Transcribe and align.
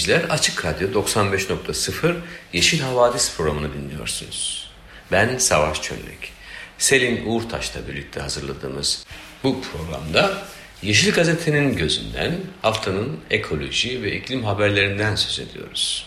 Dinleyiciler, 0.00 0.30
Açık 0.30 0.64
Radyo 0.64 0.88
95.0 0.88 2.14
Yeşil 2.52 2.80
Havadis 2.80 3.36
programını 3.36 3.74
dinliyorsunuz. 3.74 4.70
Ben 5.12 5.38
Savaş 5.38 5.82
Çömlek. 5.82 6.32
Selin 6.78 7.26
Uğurtaş'la 7.26 7.88
birlikte 7.88 8.20
hazırladığımız 8.20 9.06
bu 9.44 9.62
programda 9.62 10.42
Yeşil 10.82 11.12
Gazete'nin 11.12 11.76
gözünden 11.76 12.32
haftanın 12.62 13.20
ekoloji 13.30 14.02
ve 14.02 14.16
iklim 14.16 14.44
haberlerinden 14.44 15.14
söz 15.14 15.38
ediyoruz. 15.48 16.06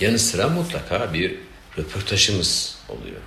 Yanı 0.00 0.18
sıra 0.18 0.48
mutlaka 0.48 1.14
bir 1.14 1.34
röportajımız 1.78 2.78
oluyor. 2.88 3.20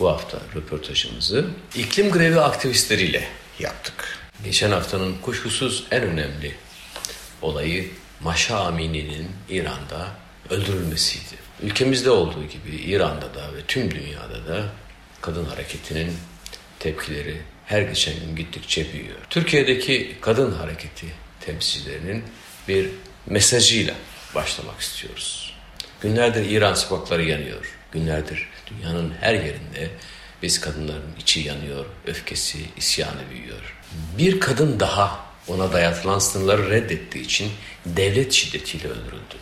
Bu 0.00 0.08
hafta 0.08 0.38
röportajımızı 0.56 1.46
iklim 1.74 2.10
grevi 2.10 2.40
aktivistleriyle 2.40 3.28
yaptık. 3.58 4.18
Geçen 4.44 4.70
haftanın 4.70 5.14
kuşkusuz 5.22 5.84
en 5.90 6.02
önemli 6.02 6.54
olayı 7.42 7.90
Maşa 8.24 8.60
Amini'nin 8.60 9.30
İran'da 9.48 10.08
öldürülmesiydi. 10.50 11.34
Ülkemizde 11.62 12.10
olduğu 12.10 12.44
gibi 12.44 12.76
İran'da 12.76 13.34
da 13.34 13.54
ve 13.56 13.60
tüm 13.68 13.90
dünyada 13.90 14.46
da 14.48 14.64
kadın 15.20 15.44
hareketinin 15.44 16.12
tepkileri 16.78 17.40
her 17.66 17.82
geçen 17.82 18.14
gün 18.20 18.36
gittikçe 18.36 18.92
büyüyor. 18.92 19.18
Türkiye'deki 19.30 20.16
kadın 20.20 20.52
hareketi 20.52 21.06
temsilcilerinin 21.40 22.24
bir 22.68 22.90
mesajıyla 23.26 23.94
başlamak 24.34 24.80
istiyoruz. 24.80 25.54
Günlerdir 26.00 26.50
İran 26.50 26.74
sokakları 26.74 27.24
yanıyor. 27.24 27.78
Günlerdir 27.92 28.48
dünyanın 28.66 29.12
her 29.20 29.34
yerinde 29.34 29.90
biz 30.42 30.60
kadınların 30.60 31.16
içi 31.20 31.40
yanıyor, 31.40 31.86
öfkesi, 32.06 32.58
isyanı 32.76 33.30
büyüyor. 33.30 33.74
Bir 34.18 34.40
kadın 34.40 34.80
daha 34.80 35.33
ona 35.48 35.72
dayatılan 35.72 36.18
sınırları 36.18 36.70
reddettiği 36.70 37.24
için 37.24 37.52
devlet 37.86 38.32
şiddetiyle 38.32 38.88
öldürüldü. 38.88 39.36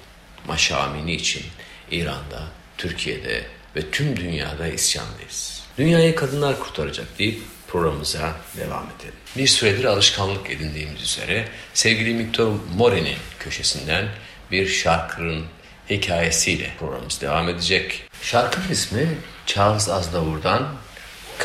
Maşa 0.46 0.78
Amini 0.78 1.12
için 1.12 1.42
İran'da, 1.90 2.42
Türkiye'de 2.78 3.44
ve 3.76 3.90
tüm 3.90 4.16
dünyada 4.16 4.68
isyandayız. 4.68 5.62
Dünyayı 5.78 6.14
kadınlar 6.14 6.60
kurtaracak 6.60 7.18
deyip 7.18 7.42
programımıza 7.68 8.36
devam 8.56 8.86
edelim. 8.98 9.14
Bir 9.36 9.46
süredir 9.46 9.84
alışkanlık 9.84 10.50
edindiğimiz 10.50 11.02
üzere 11.02 11.48
sevgili 11.74 12.18
Victor 12.18 12.52
More'nin 12.76 13.16
köşesinden 13.38 14.08
bir 14.50 14.68
şarkının 14.68 15.44
hikayesiyle 15.90 16.70
programımız 16.78 17.20
devam 17.20 17.48
edecek. 17.48 18.02
Şarkının 18.22 18.68
ismi 18.68 19.08
Charles 19.46 19.88
Aznavour'dan 19.88 20.74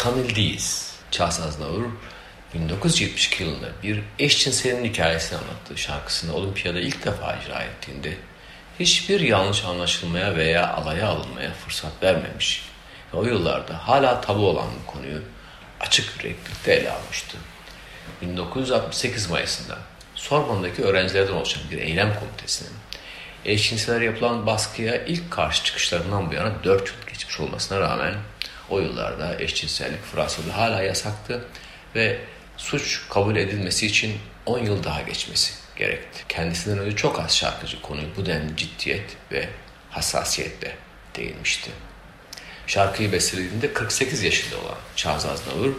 Camille 0.04 0.36
Diaz. 0.36 0.92
Charles 1.12 1.40
Aznavour 1.40 1.86
1972 2.54 3.44
yılında 3.44 3.68
bir 3.84 4.02
eşcinselin 4.20 4.84
hikayesini 4.84 5.40
anlattığı 5.40 5.78
şarkısını 5.78 6.36
olimpiyada 6.36 6.80
ilk 6.80 7.06
defa 7.06 7.36
icra 7.36 7.64
ettiğinde 7.64 8.18
hiçbir 8.80 9.20
yanlış 9.20 9.66
anlaşılmaya 9.66 10.36
veya 10.36 10.74
alaya 10.74 11.08
alınmaya 11.08 11.54
fırsat 11.54 11.92
vermemiş. 12.04 12.70
Ve 13.14 13.18
o 13.18 13.26
yıllarda 13.26 13.88
hala 13.88 14.22
tabu 14.22 14.50
olan 14.50 14.68
bu 14.82 14.92
konuyu 14.92 15.22
açık 15.80 16.06
yüreklilikte 16.18 16.74
ele 16.74 16.92
almıştı. 16.92 17.38
1968 18.22 19.30
Mayıs'ında 19.30 19.78
Sorbon'daki 20.16 20.84
öğrencilerden 20.84 21.34
oluşan 21.34 21.64
bir 21.72 21.78
eylem 21.78 22.20
komitesinin 22.20 22.74
eşcinseler 23.46 24.02
yapılan 24.02 24.46
baskıya 24.46 25.06
ilk 25.06 25.32
karşı 25.32 25.64
çıkışlarından 25.64 26.32
bu 26.32 26.34
yana 26.34 26.64
4 26.64 26.88
yıl 26.88 27.08
geçmiş 27.14 27.40
olmasına 27.40 27.80
rağmen 27.80 28.16
o 28.70 28.80
yıllarda 28.80 29.40
eşcinsellik 29.40 30.04
Fransa'da 30.04 30.58
hala 30.58 30.84
yasaktı 30.84 31.46
ve 31.96 32.20
suç 32.58 33.02
kabul 33.10 33.36
edilmesi 33.36 33.86
için 33.86 34.18
10 34.46 34.60
yıl 34.60 34.84
daha 34.84 35.02
geçmesi 35.02 35.54
gerekti. 35.76 36.24
Kendisinden 36.30 36.80
önce 36.80 36.96
çok 36.96 37.20
az 37.20 37.38
şarkıcı 37.38 37.82
konuyu 37.82 38.08
bu 38.18 38.26
denli 38.26 38.58
ciddiyet 38.58 39.18
ve 39.32 39.50
hassasiyetle 39.90 40.76
değinmişti. 41.16 41.72
Şarkıyı 42.68 43.12
bestelediğinde 43.12 43.74
48 43.74 44.24
yaşında 44.24 44.62
olan 44.62 44.78
Charles 44.96 45.26
Aznavour, 45.26 45.74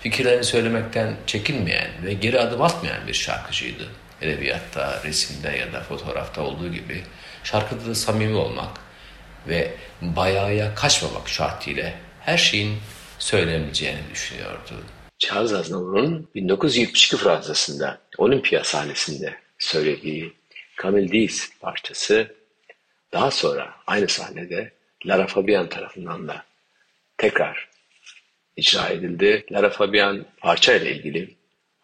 fikirlerini 0.00 0.44
söylemekten 0.44 1.16
çekinmeyen 1.26 1.90
ve 2.04 2.12
geri 2.12 2.40
adım 2.40 2.62
atmayan 2.62 3.06
bir 3.06 3.14
şarkıcıydı. 3.14 3.88
Edebiyatta, 4.22 5.02
resimde 5.04 5.48
ya 5.48 5.72
da 5.72 5.82
fotoğrafta 5.82 6.42
olduğu 6.42 6.72
gibi 6.72 7.02
şarkıda 7.44 7.86
da 7.86 7.94
samimi 7.94 8.36
olmak 8.36 8.80
ve 9.48 9.74
bayağıya 10.02 10.74
kaçmamak 10.74 11.28
şartıyla 11.28 11.92
her 12.20 12.38
şeyin 12.38 12.78
söylenebileceğini 13.18 14.00
düşünüyordu. 14.12 14.84
Charles 15.18 15.52
Aznavour'un 15.52 16.28
1972 16.34 17.16
Fransa'sında 17.16 18.00
Olimpiya 18.18 18.64
sahnesinde 18.64 19.34
söylediği 19.58 20.32
Camille 20.82 21.12
Diaz 21.12 21.50
parçası 21.60 22.34
daha 23.12 23.30
sonra 23.30 23.74
aynı 23.86 24.08
sahnede 24.08 24.72
Lara 25.06 25.26
Fabian 25.26 25.68
tarafından 25.68 26.28
da 26.28 26.44
tekrar 27.16 27.68
icra 28.56 28.88
edildi. 28.88 29.46
Lara 29.52 29.70
Fabian 29.70 30.26
parça 30.38 30.74
ile 30.74 30.96
ilgili 30.96 31.36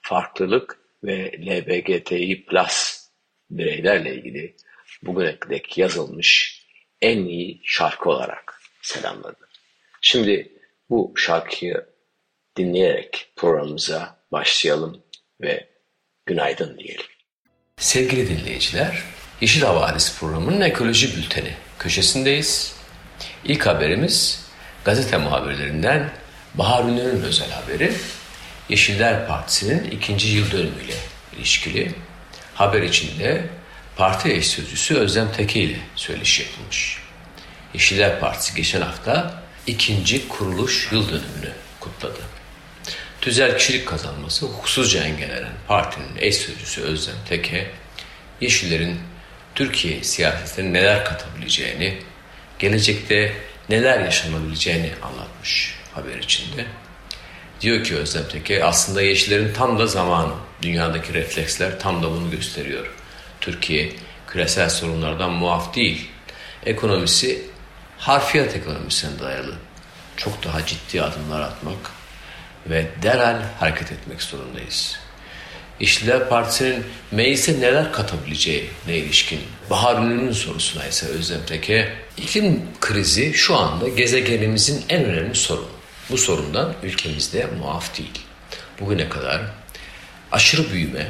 farklılık 0.03 0.79
ve 1.05 1.33
LBGTİ 1.47 2.45
plus 2.47 3.07
bireylerle 3.51 4.15
ilgili 4.15 4.55
bugüne 5.03 5.37
dek 5.51 5.79
yazılmış 5.79 6.61
en 7.03 7.19
iyi 7.25 7.61
şarkı 7.65 8.11
olarak 8.11 8.61
selamladı. 8.83 9.49
Şimdi 10.01 10.53
bu 10.91 11.13
şarkıyı 11.17 11.87
dinleyerek 12.61 13.33
programımıza 13.37 14.17
başlayalım 14.33 15.03
ve 15.41 15.69
günaydın 16.27 16.79
diyelim. 16.79 17.07
Sevgili 17.77 18.29
dinleyiciler, 18.29 19.03
Yeşil 19.41 19.63
Havadis 19.63 20.19
programının 20.19 20.61
ekoloji 20.61 21.17
bülteni 21.17 21.55
köşesindeyiz. 21.79 22.77
İlk 23.45 23.67
haberimiz 23.67 24.47
gazete 24.85 25.17
muhabirlerinden 25.17 26.11
Bahar 26.55 26.85
Ünlü'nün 26.85 27.23
özel 27.23 27.51
haberi. 27.51 27.93
Yeşiller 28.69 29.27
Partisi'nin 29.27 29.91
ikinci 29.91 30.29
yıl 30.29 30.51
dönümüyle 30.51 30.95
ilişkili. 31.37 31.95
Haber 32.55 32.83
içinde 32.83 33.45
parti 33.97 34.33
eş 34.33 34.47
sözcüsü 34.47 34.97
Özlem 34.97 35.33
Teke 35.33 35.61
ile 35.61 35.79
söyleşi 35.97 36.43
yapılmış. 36.43 36.99
Yeşiller 37.75 38.21
Partisi 38.21 38.55
geçen 38.55 38.81
hafta 38.81 39.43
ikinci 39.67 40.29
kuruluş 40.29 40.89
yıl 40.93 41.09
dönümünü 41.09 41.53
kutladı. 41.81 42.40
Tüzel 43.21 43.59
kişilik 43.59 43.89
kazanması 43.89 44.47
hukuksuzca 44.47 45.03
engellenen 45.03 45.53
partinin 45.69 46.17
eş 46.19 46.37
sözcüsü 46.37 46.83
Özlem 46.83 47.17
Teke, 47.29 47.71
Yeşillerin 48.41 49.01
Türkiye 49.55 50.05
siyasetine 50.05 50.73
neler 50.73 51.05
katabileceğini, 51.05 51.99
gelecekte 52.59 53.33
neler 53.69 54.01
yaşanabileceğini 54.01 54.91
anlatmış 55.03 55.79
haber 55.95 56.19
içinde. 56.19 56.65
Diyor 57.61 57.85
ki 57.85 57.97
Özlem 57.97 58.29
Teke 58.29 58.65
aslında 58.65 59.03
Yeşillerin 59.03 59.53
tam 59.53 59.79
da 59.79 59.87
zamanı. 59.87 60.33
Dünyadaki 60.63 61.15
refleksler 61.15 61.81
tam 61.81 62.03
da 62.03 62.11
bunu 62.11 62.31
gösteriyor. 62.31 62.87
Türkiye 63.41 63.93
küresel 64.27 64.71
sorunlardan 64.71 65.31
muaf 65.31 65.75
değil. 65.75 66.09
Ekonomisi 66.67 67.43
harfiyat 67.99 68.57
ekonomisine 68.57 69.19
dayalı. 69.21 69.55
Çok 70.17 70.45
daha 70.45 70.67
ciddi 70.67 71.03
adımlar 71.03 71.41
atmak 71.41 72.00
ve 72.67 72.87
derhal 73.03 73.43
hareket 73.59 73.93
etmek 73.93 74.23
zorundayız. 74.23 74.99
İşçiler 75.81 76.29
Partisi'nin 76.29 76.85
meclise 77.11 77.61
neler 77.61 77.93
katabileceği 77.93 78.71
ne 78.87 78.97
ilişkin 78.97 79.41
Bahar 79.71 80.03
Ünlü'nün 80.03 80.33
sorusuna 80.33 80.87
ise 80.87 81.07
Özlem 81.07 81.47
Teke 81.47 81.93
iklim 82.17 82.63
krizi 82.81 83.35
şu 83.35 83.57
anda 83.57 83.89
gezegenimizin 83.89 84.85
en 84.89 85.05
önemli 85.05 85.35
sorunu. 85.35 85.69
Bu 86.11 86.19
sorundan 86.19 86.75
ülkemizde 86.83 87.47
muaf 87.59 87.99
değil. 87.99 88.21
Bugüne 88.81 89.09
kadar 89.09 89.41
aşırı 90.33 90.73
büyüme, 90.73 91.07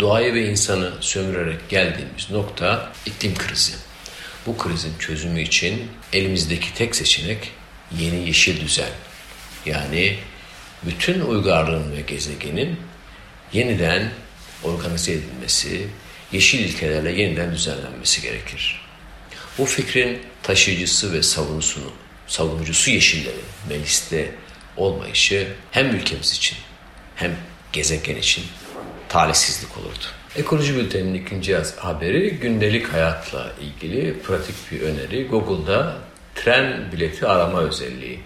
doğayı 0.00 0.34
ve 0.34 0.50
insanı 0.50 0.92
sömürerek 1.00 1.68
geldiğimiz 1.68 2.30
nokta 2.30 2.92
iklim 3.06 3.34
krizi. 3.34 3.72
Bu 4.46 4.58
krizin 4.58 4.98
çözümü 4.98 5.42
için 5.42 5.90
elimizdeki 6.12 6.74
tek 6.74 6.96
seçenek 6.96 7.50
yeni 7.98 8.26
yeşil 8.26 8.60
düzen. 8.60 8.90
Yani 9.66 10.18
bütün 10.82 11.20
uygarlığın 11.20 11.92
ve 11.96 12.00
gezegenin 12.00 12.76
yeniden 13.52 14.10
organize 14.64 15.12
edilmesi, 15.12 15.86
yeşil 16.32 16.58
ilkelerle 16.58 17.12
yeniden 17.12 17.52
düzenlenmesi 17.52 18.22
gerekir. 18.22 18.86
Bu 19.58 19.64
fikrin 19.64 20.22
taşıyıcısı 20.42 21.12
ve 21.12 21.22
savunusunu, 21.22 21.92
savunucusu 22.26 22.90
yeşillerin 22.90 23.44
mecliste 23.68 24.34
olmayışı 24.76 25.48
hem 25.70 25.96
ülkemiz 25.96 26.32
için 26.32 26.58
hem 27.14 27.36
gezegen 27.72 28.16
için 28.16 28.44
talihsizlik 29.08 29.78
olurdu. 29.78 30.04
Ekoloji 30.36 30.76
Bülteni'nin 30.76 31.14
ikinci 31.14 31.56
haberi 31.76 32.30
gündelik 32.30 32.92
hayatla 32.92 33.52
ilgili 33.60 34.18
pratik 34.22 34.54
bir 34.72 34.80
öneri. 34.80 35.28
Google'da 35.28 35.96
tren 36.34 36.92
bileti 36.92 37.26
arama 37.26 37.60
özelliği. 37.60 38.20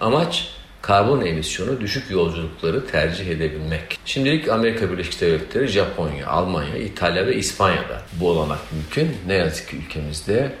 Amaç 0.00 0.48
karbon 0.86 1.20
emisyonu 1.20 1.80
düşük 1.80 2.10
yolculukları 2.10 2.86
tercih 2.86 3.26
edebilmek. 3.26 3.98
Şimdilik 4.04 4.48
Amerika 4.48 4.90
Birleşik 4.90 5.20
Devletleri, 5.20 5.66
Japonya, 5.66 6.26
Almanya, 6.26 6.76
İtalya 6.76 7.26
ve 7.26 7.36
İspanya'da 7.36 8.02
bu 8.12 8.28
olanak 8.30 8.72
mümkün. 8.72 9.16
Ne 9.26 9.34
yazık 9.34 9.68
ki 9.68 9.76
ülkemizde 9.76 10.52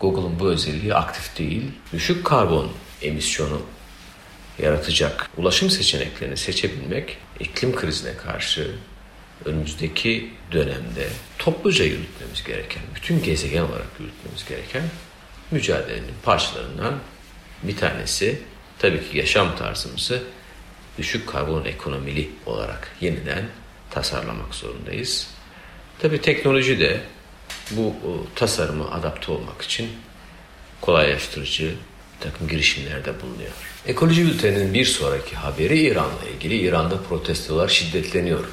Google'ın 0.00 0.38
bu 0.40 0.48
özelliği 0.48 0.94
aktif 0.94 1.38
değil. 1.38 1.62
Düşük 1.92 2.24
karbon 2.24 2.70
emisyonu 3.02 3.60
yaratacak 4.58 5.30
ulaşım 5.36 5.70
seçeneklerini 5.70 6.36
seçebilmek 6.36 7.18
iklim 7.40 7.76
krizine 7.76 8.16
karşı 8.16 8.70
önümüzdeki 9.44 10.30
dönemde 10.52 11.08
topluca 11.38 11.84
yürütmemiz 11.84 12.44
gereken, 12.44 12.82
bütün 12.94 13.22
gezegen 13.22 13.62
olarak 13.62 13.88
yürütmemiz 14.00 14.44
gereken 14.48 14.82
mücadelenin 15.50 16.14
parçalarından 16.22 16.94
bir 17.62 17.76
tanesi 17.76 18.38
tabii 18.84 19.10
ki 19.10 19.18
yaşam 19.18 19.56
tarzımızı 19.56 20.22
düşük 20.98 21.28
karbon 21.28 21.64
ekonomili 21.64 22.30
olarak 22.46 22.90
yeniden 23.00 23.44
tasarlamak 23.90 24.54
zorundayız. 24.54 25.26
Tabii 25.98 26.20
teknoloji 26.20 26.80
de 26.80 27.00
bu 27.70 27.94
tasarıma 28.34 28.90
adapte 28.90 29.32
olmak 29.32 29.62
için 29.62 29.88
kolaylaştırıcı 30.80 31.64
bir 31.64 32.30
takım 32.30 32.48
girişimlerde 32.48 33.20
bulunuyor. 33.22 33.52
Ekoloji 33.86 34.26
Bülteni'nin 34.26 34.74
bir 34.74 34.84
sonraki 34.84 35.36
haberi 35.36 35.80
İran'la 35.80 36.28
ilgili. 36.34 36.56
İran'da 36.56 37.02
protestolar 37.02 37.68
şiddetleniyor. 37.68 38.44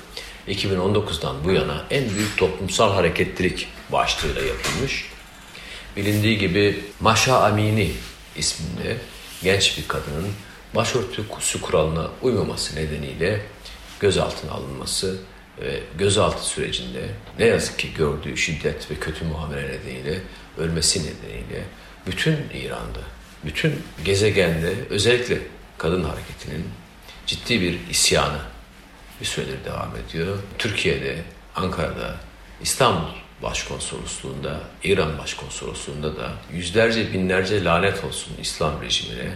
2019'dan 0.48 1.44
bu 1.44 1.52
yana 1.52 1.86
en 1.90 2.10
büyük 2.16 2.38
toplumsal 2.38 2.94
hareketlilik 2.94 3.68
başlığıyla 3.92 4.42
yapılmış. 4.42 5.06
Bilindiği 5.98 6.38
gibi 6.38 6.80
Maşa 7.00 7.44
Amini 7.44 7.92
isminde 8.36 8.98
genç 9.44 9.78
bir 9.78 9.88
kadının 9.88 10.30
başörtüsü 10.76 11.62
kuralına 11.62 12.08
uymaması 12.22 12.76
nedeniyle 12.76 13.42
gözaltına 14.00 14.52
alınması 14.52 15.20
ve 15.62 15.80
gözaltı 15.98 16.46
sürecinde 16.46 17.10
ne 17.40 17.46
yazık 17.46 17.80
ki 17.80 17.94
gördüğü 17.94 18.38
şiddet 18.38 18.92
ve 18.92 18.96
kötü 18.96 19.26
muamele 19.26 19.68
nedeniyle 19.68 20.22
ölmesi 20.58 21.00
nedeniyle 21.00 21.64
bütün 22.08 22.38
İran'da, 22.54 23.02
bütün 23.46 23.84
gezegende 24.06 24.74
özellikle 24.90 25.38
kadın 25.78 26.04
hareketinin 26.04 26.66
ciddi 27.26 27.62
bir 27.62 27.80
isyanı 27.90 28.42
bir 29.22 29.26
süredir 29.26 29.66
devam 29.66 29.92
ediyor. 29.96 30.38
Türkiye'de, 30.58 31.18
Ankara'da, 31.56 32.16
İstanbul 32.62 33.10
Başkonsolosluğunda, 33.44 34.60
İran 34.84 35.18
Başkonsolosluğunda 35.18 36.18
da 36.18 36.32
yüzlerce 36.54 37.14
binlerce 37.14 37.64
lanet 37.64 38.04
olsun 38.04 38.34
İslam 38.42 38.82
rejimine, 38.82 39.32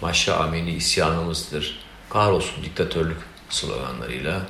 maşa 0.00 0.36
ameli 0.36 0.74
isyanımızdır, 0.74 1.78
kahrolsun 2.10 2.64
diktatörlük 2.64 3.18
sloganlarıyla 3.50 4.40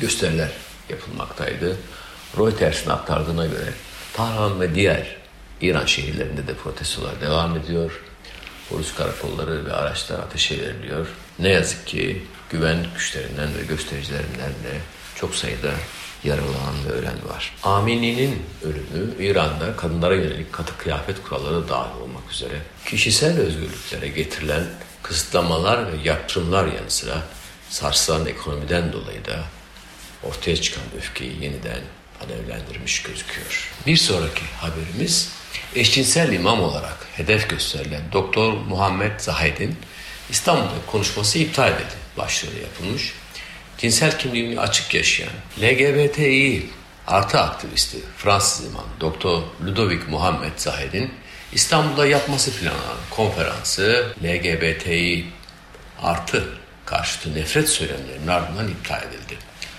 gösteriler 0.00 0.50
yapılmaktaydı. 0.88 1.76
Reuters'in 2.38 2.90
aktardığına 2.90 3.46
göre 3.46 3.72
Tahran 4.12 4.60
ve 4.60 4.74
diğer 4.74 5.16
İran 5.60 5.86
şehirlerinde 5.86 6.46
de 6.46 6.54
protestolar 6.54 7.20
devam 7.20 7.56
ediyor. 7.56 8.02
Polis 8.70 8.94
karakolları 8.94 9.66
ve 9.66 9.72
araçlar 9.72 10.18
ateşe 10.18 10.62
veriliyor. 10.62 11.06
Ne 11.38 11.48
yazık 11.48 11.86
ki 11.86 12.22
güvenlik 12.50 12.94
güçlerinden 12.96 13.48
ve 13.58 13.62
göstericilerinden 13.68 14.50
de 14.50 14.80
çok 15.14 15.34
sayıda 15.34 15.70
yaralanan 16.24 16.74
ve 16.88 16.92
ölen 16.92 17.28
var. 17.28 17.54
Amini'nin 17.62 18.42
ölümü 18.62 19.24
İran'da 19.24 19.76
kadınlara 19.76 20.14
yönelik 20.14 20.52
katı 20.52 20.78
kıyafet 20.78 21.22
kuralları 21.22 21.68
dahil 21.68 22.00
olmak 22.00 22.32
üzere 22.32 22.60
kişisel 22.86 23.38
özgürlüklere 23.38 24.08
getirilen 24.08 24.64
kısıtlamalar 25.02 25.92
ve 25.92 25.96
yaptırımlar 26.04 26.66
yanı 26.66 26.90
sıra 26.90 27.22
sarsılan 27.70 28.26
ekonomiden 28.26 28.92
dolayı 28.92 29.24
da 29.24 29.44
ortaya 30.22 30.56
çıkan 30.56 30.84
öfkeyi 30.98 31.42
yeniden 31.42 31.80
alevlendirmiş 32.24 33.02
gözüküyor. 33.02 33.72
Bir 33.86 33.96
sonraki 33.96 34.44
haberimiz 34.60 35.32
eşcinsel 35.74 36.32
imam 36.32 36.62
olarak 36.62 36.96
hedef 37.16 37.50
gösterilen 37.50 38.02
Doktor 38.12 38.52
Muhammed 38.52 39.20
Zahid'in 39.20 39.76
İstanbul'da 40.30 40.86
konuşması 40.86 41.38
iptal 41.38 41.72
edildi. 41.72 41.96
Başlığı 42.18 42.58
yapılmış 42.62 43.14
cinsel 43.78 44.18
kimliğini 44.18 44.60
açık 44.60 44.94
yaşayan 44.94 45.32
LGBTİ 45.62 46.66
artı 47.06 47.40
aktivisti 47.40 47.98
Fransız 48.16 48.66
imam 48.66 48.86
Doktor 49.00 49.42
Ludovic 49.64 50.00
Muhammed 50.08 50.52
Zahed'in 50.56 51.14
İstanbul'da 51.52 52.06
yapması 52.06 52.52
planlanan 52.52 52.96
konferansı 53.10 54.14
LGBTİ 54.24 55.26
artı 56.02 56.48
karşıtı 56.84 57.34
nefret 57.34 57.68
söylemlerinin 57.68 58.26
ardından 58.26 58.68
iptal 58.68 59.02
edildi. 59.02 59.38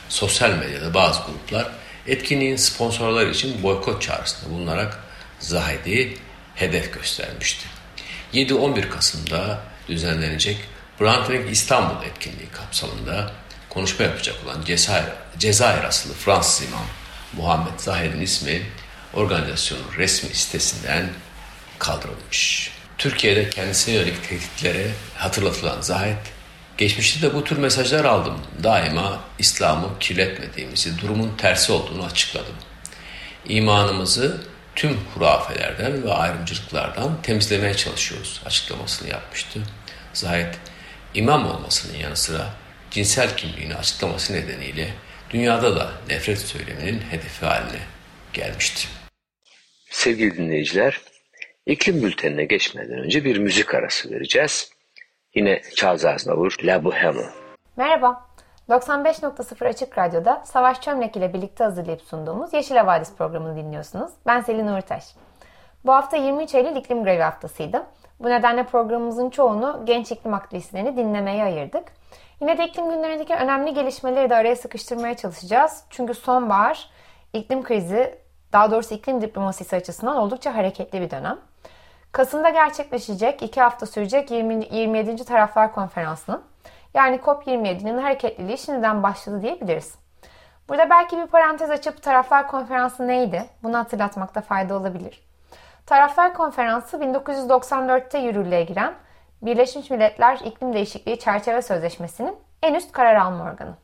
Sosyal 0.10 0.50
medyada 0.50 0.94
bazı 0.94 1.22
gruplar 1.22 1.72
etkinliğin 2.08 2.56
sponsorları 2.56 3.30
için 3.30 3.64
boykot 3.64 4.02
çağrısında 4.02 4.50
bulunarak 4.50 5.00
Zahed'i 5.40 6.18
hedef 6.56 6.94
göstermişti. 6.94 7.68
7-11 8.34 8.90
Kasım'da 8.90 9.60
düzenlenecek 9.88 10.58
Brandring 11.02 11.52
İstanbul 11.52 12.06
etkinliği 12.06 12.50
kapsamında 12.50 13.32
konuşma 13.78 14.06
yapacak 14.06 14.36
olan 14.46 14.66
Cezayir, 14.66 15.06
Cezayir 15.38 15.84
asıllı 15.84 16.14
Fransız 16.14 16.68
imam 16.68 16.86
Muhammed 17.34 17.80
Zahir'in 17.80 18.22
ismi 18.22 18.62
organizasyonun 19.14 19.86
resmi 19.98 20.36
sitesinden 20.36 21.10
kaldırılmış. 21.80 22.72
Türkiye'de 22.98 23.50
kendisine 23.50 23.96
yönelik 23.96 24.30
tehditlere 24.30 24.88
hatırlatılan 25.16 25.82
Zahid, 25.82 26.18
geçmişte 26.78 27.22
de 27.22 27.34
bu 27.34 27.44
tür 27.44 27.58
mesajlar 27.58 28.06
aldım. 28.06 28.42
Daima 28.64 29.20
İslam'ı 29.40 30.00
kirletmediğimizi, 30.00 31.02
durumun 31.02 31.34
tersi 31.38 31.72
olduğunu 31.72 32.06
açıkladım. 32.06 32.56
İmanımızı 33.46 34.42
tüm 34.76 34.98
hurafelerden 35.14 36.04
ve 36.04 36.14
ayrımcılıklardan 36.14 37.22
temizlemeye 37.22 37.74
çalışıyoruz 37.74 38.42
açıklamasını 38.46 39.10
yapmıştı. 39.10 39.60
Zahid, 40.14 40.54
imam 41.14 41.52
olmasının 41.52 41.98
yanı 41.98 42.16
sıra 42.16 42.48
cinsel 42.98 43.36
kimliğini 43.36 43.76
açıklaması 43.76 44.34
nedeniyle 44.34 44.88
dünyada 45.30 45.76
da 45.76 45.92
nefret 46.10 46.38
söyleminin 46.38 47.00
hedefi 47.00 47.46
haline 47.46 47.80
gelmişti. 48.34 48.88
Sevgili 49.90 50.38
dinleyiciler, 50.38 51.02
iklim 51.66 52.02
bültenine 52.02 52.46
geçmeden 52.46 53.00
önce 53.00 53.24
bir 53.24 53.38
müzik 53.38 53.76
arası 53.76 54.12
vereceğiz. 54.12 54.72
Yine 55.36 55.62
Charles 55.76 56.06
Aznavour, 56.06 56.56
La 56.64 56.84
Boheme. 56.84 57.24
Merhaba, 57.76 58.28
95.0 58.70 59.68
Açık 59.68 59.98
Radyo'da 59.98 60.44
Savaş 60.46 60.82
Çömlek 60.82 61.16
ile 61.16 61.34
birlikte 61.34 61.64
hazırlayıp 61.64 62.02
sunduğumuz 62.02 62.54
Yeşil 62.54 62.76
Havadis 62.76 63.16
programını 63.16 63.58
dinliyorsunuz. 63.58 64.12
Ben 64.28 64.42
Selin 64.42 64.68
Uğurtaş. 64.68 65.04
Bu 65.86 65.94
hafta 65.94 66.18
23 66.18 66.56
Eylül 66.56 66.76
iklim 66.76 67.04
grevi 67.04 67.22
haftasıydı. 67.22 67.86
Bu 68.20 68.30
nedenle 68.30 68.66
programımızın 68.66 69.30
çoğunu 69.30 69.82
genç 69.86 70.12
iklim 70.12 70.34
aktivistlerini 70.34 70.98
dinlemeye 70.98 71.44
ayırdık. 71.44 71.84
Yine 72.42 72.58
de 72.58 72.68
iklim 72.68 72.90
günlerindeki 72.90 73.36
önemli 73.36 73.74
gelişmeleri 73.74 74.30
de 74.30 74.36
araya 74.36 74.56
sıkıştırmaya 74.56 75.16
çalışacağız. 75.18 75.84
Çünkü 75.90 76.14
sonbahar 76.14 76.90
iklim 77.34 77.64
krizi, 77.64 78.20
daha 78.54 78.72
doğrusu 78.72 78.96
iklim 78.96 79.22
diplomasisi 79.22 79.76
açısından 79.76 80.18
oldukça 80.18 80.56
hareketli 80.56 81.02
bir 81.02 81.10
dönem. 81.10 81.40
Kasım'da 82.12 82.50
gerçekleşecek, 82.50 83.42
iki 83.44 83.62
hafta 83.62 83.86
sürecek 83.86 84.32
20, 84.32 84.68
27. 84.72 85.26
Taraflar 85.26 85.74
Konferansı'nın 85.74 86.44
yani 86.94 87.16
COP27'nin 87.16 87.98
hareketliliği 87.98 88.58
şimdiden 88.58 89.04
başladı 89.04 89.42
diyebiliriz. 89.42 89.96
Burada 90.70 90.90
belki 90.90 91.18
bir 91.18 91.28
parantez 91.28 91.70
açıp 91.70 92.02
Taraflar 92.04 92.48
Konferansı 92.48 93.08
neydi? 93.08 93.46
Bunu 93.64 93.78
hatırlatmakta 93.78 94.42
fayda 94.42 94.76
olabilir. 94.76 95.28
Taraflar 95.86 96.34
Konferansı 96.34 96.98
1994'te 96.98 98.18
yürürlüğe 98.18 98.64
giren 98.64 98.94
Birleşmiş 99.42 99.90
Milletler 99.90 100.40
İklim 100.46 100.74
Değişikliği 100.74 101.20
Çerçeve 101.20 101.62
Sözleşmesi'nin 101.62 102.36
en 102.64 102.74
üst 102.74 102.92
karar 102.92 103.16
alma 103.16 103.44
organı. 103.44 103.76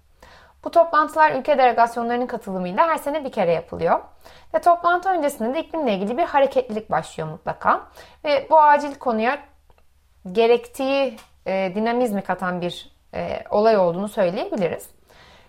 Bu 0.64 0.72
toplantılar 0.72 1.32
ülke 1.32 1.58
delegasyonlarının 1.58 2.28
katılımıyla 2.28 2.88
her 2.88 2.98
sene 2.98 3.26
bir 3.26 3.32
kere 3.32 3.54
yapılıyor. 3.54 4.00
Ve 4.56 4.62
toplantı 4.62 5.10
öncesinde 5.10 5.54
de 5.54 5.60
iklimle 5.60 5.94
ilgili 5.94 6.18
bir 6.18 6.24
hareketlilik 6.24 6.92
başlıyor 6.92 7.30
mutlaka. 7.30 7.82
Ve 8.26 8.48
bu 8.50 8.62
acil 8.62 8.96
konuya 8.96 9.40
gerektiği 10.32 11.18
e, 11.48 11.72
dinamizmi 11.76 12.22
katan 12.22 12.62
bir 12.62 12.92
e, 13.14 13.44
olay 13.50 13.78
olduğunu 13.78 14.08
söyleyebiliriz. 14.08 14.90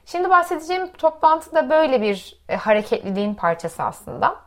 Şimdi 0.06 0.30
bahsedeceğim 0.30 0.92
toplantı 0.92 1.54
da 1.54 1.70
böyle 1.70 2.02
bir 2.02 2.42
e, 2.48 2.56
hareketliliğin 2.56 3.34
parçası 3.34 3.82
aslında. 3.82 4.43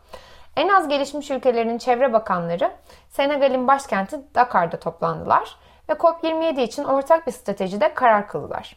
En 0.57 0.69
az 0.69 0.87
gelişmiş 0.87 1.31
ülkelerin 1.31 1.77
çevre 1.77 2.13
bakanları 2.13 2.71
Senegal'in 3.09 3.67
başkenti 3.67 4.19
Dakar'da 4.35 4.79
toplandılar 4.79 5.55
ve 5.89 5.93
COP27 5.93 6.61
için 6.61 6.83
ortak 6.83 7.27
bir 7.27 7.31
stratejide 7.31 7.93
karar 7.93 8.27
kıldılar. 8.27 8.75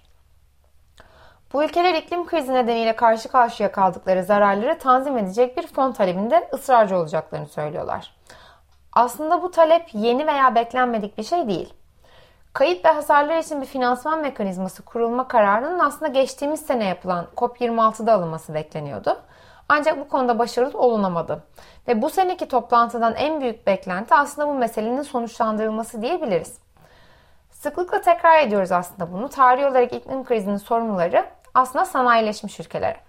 Bu 1.52 1.64
ülkeler 1.64 1.94
iklim 1.94 2.26
krizi 2.26 2.54
nedeniyle 2.54 2.96
karşı 2.96 3.28
karşıya 3.28 3.72
kaldıkları 3.72 4.25
zararları 4.25 4.78
tanzim 4.78 5.18
edecek 5.18 5.56
bir 5.56 5.66
fon 5.66 5.92
talebinde 5.92 6.49
ısrarcı 6.54 6.96
olacaklarını 6.96 7.46
söylüyorlar. 7.46 8.16
Aslında 8.92 9.42
bu 9.42 9.50
talep 9.50 9.88
yeni 9.92 10.26
veya 10.26 10.54
beklenmedik 10.54 11.18
bir 11.18 11.22
şey 11.22 11.49
değil. 11.49 11.75
Kayıp 12.52 12.84
ve 12.84 12.88
hasarlar 12.88 13.38
için 13.38 13.60
bir 13.60 13.66
finansman 13.66 14.20
mekanizması 14.20 14.84
kurulma 14.84 15.28
kararının 15.28 15.78
aslında 15.78 16.08
geçtiğimiz 16.08 16.60
sene 16.60 16.84
yapılan 16.84 17.26
COP26'da 17.37 18.12
alınması 18.12 18.54
bekleniyordu. 18.54 19.22
Ancak 19.72 19.98
bu 19.98 20.08
konuda 20.08 20.38
başarılı 20.38 20.78
olunamadı. 20.78 21.44
Ve 21.88 22.02
bu 22.02 22.10
seneki 22.10 22.48
toplantıdan 22.48 23.14
en 23.14 23.40
büyük 23.40 23.66
beklenti 23.66 24.14
aslında 24.14 24.48
bu 24.48 24.54
meselenin 24.54 25.02
sonuçlandırılması 25.02 26.02
diyebiliriz. 26.02 26.58
Sıklıkla 27.50 28.00
tekrar 28.00 28.42
ediyoruz 28.42 28.72
aslında 28.72 29.12
bunu. 29.12 29.28
Tarihi 29.28 29.66
olarak 29.66 29.92
iklim 29.92 30.24
krizinin 30.24 30.56
sorumluları 30.56 31.26
aslında 31.54 31.84
sanayileşmiş 31.84 32.60
ülkeler. 32.60 33.00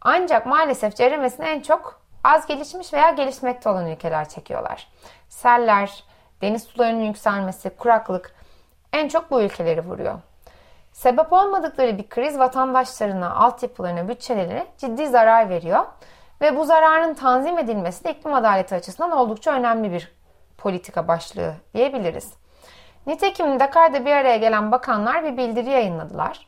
Ancak 0.00 0.46
maalesef 0.46 0.96
ceremesini 0.96 1.46
en 1.46 1.60
çok 1.60 2.00
az 2.24 2.46
gelişmiş 2.46 2.92
veya 2.92 3.10
gelişmekte 3.10 3.68
olan 3.68 3.86
ülkeler 3.86 4.28
çekiyorlar. 4.28 4.88
Seller, 5.28 6.04
deniz 6.42 6.62
sularının 6.62 7.04
yükselmesi, 7.04 7.70
kuraklık 7.70 8.34
en 8.92 9.08
çok 9.08 9.30
bu 9.30 9.42
ülkeleri 9.42 9.80
vuruyor. 9.80 10.18
Sebep 10.94 11.32
olmadıkları 11.32 11.98
bir 11.98 12.08
kriz 12.08 12.38
vatandaşlarına, 12.38 13.34
altyapılarına, 13.34 14.08
bütçelerine 14.08 14.66
ciddi 14.78 15.06
zarar 15.06 15.48
veriyor. 15.48 15.84
Ve 16.40 16.56
bu 16.56 16.64
zararın 16.64 17.14
tanzim 17.14 17.58
edilmesi 17.58 18.04
de 18.04 18.10
iklim 18.10 18.34
adaleti 18.34 18.74
açısından 18.74 19.10
oldukça 19.10 19.52
önemli 19.52 19.92
bir 19.92 20.12
politika 20.58 21.08
başlığı 21.08 21.54
diyebiliriz. 21.74 22.32
Nitekim 23.06 23.60
Dakar'da 23.60 24.04
bir 24.04 24.12
araya 24.12 24.36
gelen 24.36 24.72
bakanlar 24.72 25.24
bir 25.24 25.36
bildiri 25.36 25.70
yayınladılar. 25.70 26.46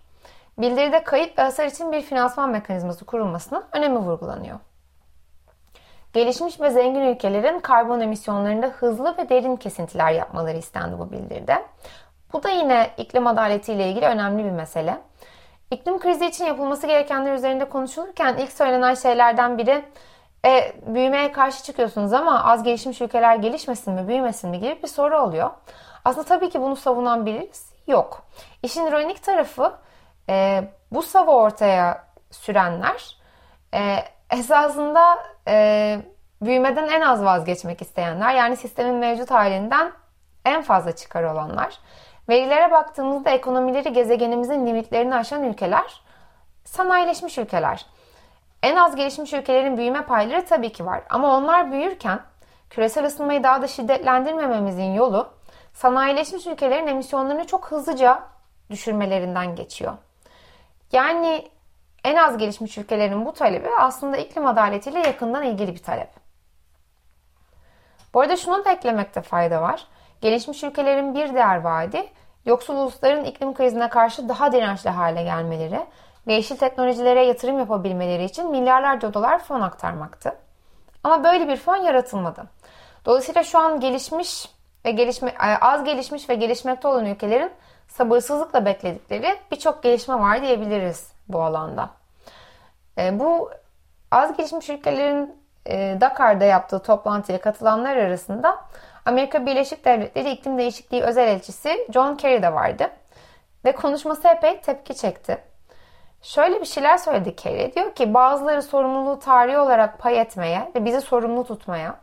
Bildiride 0.59 1.05
kayıp 1.05 1.39
ve 1.39 1.43
hasar 1.43 1.67
için 1.67 1.93
bir 1.93 2.03
finansman 2.03 2.51
mekanizması 2.51 3.05
kurulmasının 3.05 3.65
önemi 3.73 3.99
vurgulanıyor. 3.99 4.59
Gelişmiş 6.13 6.61
ve 6.61 6.71
zengin 6.71 7.01
ülkelerin 7.01 7.61
karbon 7.61 8.01
emisyonlarında 8.01 8.67
hızlı 8.67 9.19
ve 9.19 9.29
derin 9.29 9.57
kesintiler 9.57 10.13
yapmaları 10.13 10.57
istendi 10.57 10.99
bu 10.99 11.13
bildiride. 11.13 11.63
Bu 12.33 12.43
da 12.43 12.49
yine 12.49 12.91
iklim 12.97 13.27
adaleti 13.27 13.73
ile 13.73 13.89
ilgili 13.89 14.07
önemli 14.07 14.45
bir 14.45 14.51
mesele. 14.51 14.99
İklim 15.71 15.99
krizi 15.99 16.27
için 16.27 16.45
yapılması 16.45 16.87
gerekenler 16.87 17.35
üzerinde 17.35 17.69
konuşulurken 17.69 18.37
ilk 18.37 18.53
söylenen 18.53 18.95
şeylerden 18.95 19.59
biri 19.59 19.85
e, 20.47 20.73
büyümeye 20.87 21.33
karşı 21.33 21.65
çıkıyorsunuz 21.65 22.13
ama 22.13 22.45
az 22.45 22.63
gelişmiş 22.63 23.01
ülkeler 23.01 23.37
gelişmesin 23.37 23.95
mi, 23.95 24.09
büyümesin 24.09 24.51
mi 24.51 24.61
gibi 24.61 24.83
bir 24.83 24.89
soru 24.89 25.19
oluyor. 25.19 25.51
Aslında 26.05 26.27
tabii 26.27 26.51
ki 26.51 26.61
bunu 26.61 26.77
savunan 26.77 27.27
birisi 27.27 27.75
yok. 27.87 28.23
İşin 28.63 28.87
ironik 28.87 29.23
tarafı 29.23 29.73
e, 30.29 30.65
bu 30.91 31.03
savı 31.03 31.31
ortaya 31.31 32.05
sürenler 32.31 33.17
e, 33.75 33.97
esasında 34.31 35.19
e, 35.49 35.99
büyümeden 36.43 36.89
en 36.89 37.01
az 37.01 37.25
vazgeçmek 37.25 37.83
isteyenler 37.83 38.35
yani 38.35 38.57
sistemin 38.57 38.95
mevcut 38.95 39.31
halinden 39.31 39.93
en 40.45 40.63
fazla 40.63 40.97
çıkar 40.97 41.23
olanlar. 41.23 41.79
Verilere 42.29 42.71
baktığımızda 42.71 43.31
ekonomileri 43.31 43.93
gezegenimizin 43.93 44.67
limitlerini 44.67 45.15
aşan 45.15 45.45
ülkeler 45.45 46.01
sanayileşmiş 46.65 47.39
ülkeler. 47.39 47.87
En 48.63 48.77
az 48.77 48.97
gelişmiş 48.97 49.33
ülkelerin 49.33 49.77
büyüme 49.77 50.05
payları 50.05 50.45
tabii 50.45 50.73
ki 50.73 50.87
var. 50.87 51.03
Ama 51.11 51.37
onlar 51.37 51.73
büyürken 51.73 52.21
küresel 52.71 53.07
ısınmayı 53.07 53.43
daha 53.43 53.63
da 53.63 53.69
şiddetlendirmememizin 53.69 54.95
yolu 54.95 55.29
sanayileşmiş 55.73 56.47
ülkelerin 56.47 56.87
emisyonlarını 56.87 57.47
çok 57.47 57.71
hızlıca 57.71 58.23
düşürmelerinden 58.71 59.57
geçiyor. 59.57 59.93
Yani 60.93 61.49
en 62.05 62.17
az 62.17 62.39
gelişmiş 62.39 62.79
ülkelerin 62.79 63.27
bu 63.27 63.33
talebi 63.33 63.69
aslında 63.79 64.17
iklim 64.17 64.47
adaletiyle 64.47 64.99
yakından 64.99 65.43
ilgili 65.43 65.75
bir 65.75 65.83
talep. 65.83 66.11
Bu 68.15 68.21
arada 68.21 68.37
şunu 68.37 68.65
da 68.65 68.73
eklemekte 68.73 69.23
fayda 69.23 69.63
var. 69.63 69.87
Gelişmiş 70.21 70.63
ülkelerin 70.63 71.15
bir 71.15 71.35
diğer 71.35 71.61
vaadi 71.61 72.09
yoksul 72.47 72.77
ulusların 72.77 73.25
iklim 73.25 73.55
krizine 73.55 73.89
karşı 73.89 74.29
daha 74.29 74.53
dirençli 74.53 74.91
hale 74.91 75.23
gelmeleri 75.23 75.81
ve 76.27 76.35
yeşil 76.35 76.57
teknolojilere 76.57 77.25
yatırım 77.25 77.59
yapabilmeleri 77.59 78.25
için 78.25 78.51
milyarlarca 78.51 79.15
dolar 79.15 79.39
fon 79.39 79.61
aktarmaktı. 79.61 80.37
Ama 81.05 81.25
böyle 81.25 81.49
bir 81.49 81.57
fon 81.57 81.77
yaratılmadı. 81.77 82.45
Dolayısıyla 83.05 83.45
şu 83.45 83.59
an 83.59 83.81
gelişmiş 83.81 84.49
ve 84.85 84.91
gelişme, 84.91 85.35
az 85.61 85.85
gelişmiş 85.85 86.29
ve 86.29 86.35
gelişmekte 86.35 86.89
olan 86.89 87.07
ülkelerin 87.07 87.51
sabırsızlıkla 87.89 88.65
bekledikleri 88.65 89.37
birçok 89.51 89.83
gelişme 89.83 90.15
var 90.15 90.43
diyebiliriz 90.43 91.13
bu 91.29 91.43
alanda. 91.43 91.91
E, 92.99 93.19
bu 93.19 93.51
az 94.11 94.37
gelişmiş 94.37 94.69
ülkelerin 94.71 95.35
e, 95.67 95.99
Dakar'da 96.01 96.45
yaptığı 96.45 96.79
toplantıya 96.79 97.41
katılanlar 97.41 97.97
arasında 97.97 98.59
Amerika 99.07 99.47
Birleşik 99.47 99.85
Devletleri 99.85 100.31
İklim 100.31 100.59
Değişikliği 100.59 101.03
Özel 101.03 101.29
Elçisi 101.29 101.87
John 101.93 102.15
Kerry 102.15 102.43
de 102.43 102.55
vardı. 102.55 102.91
Ve 103.65 103.73
konuşması 103.73 104.29
epey 104.29 104.61
tepki 104.61 104.95
çekti. 104.97 105.39
Şöyle 106.23 106.61
bir 106.61 106.67
şeyler 106.67 106.97
söyledi 106.97 107.37
Kerry. 107.37 107.75
Diyor 107.75 107.95
ki 107.95 108.15
bazıları 108.15 108.63
sorumluluğu 108.63 109.19
tarihi 109.19 109.59
olarak 109.59 109.99
pay 109.99 110.21
etmeye 110.21 110.71
ve 110.75 110.85
bizi 110.85 111.01
sorumlu 111.01 111.45
tutmaya, 111.45 111.97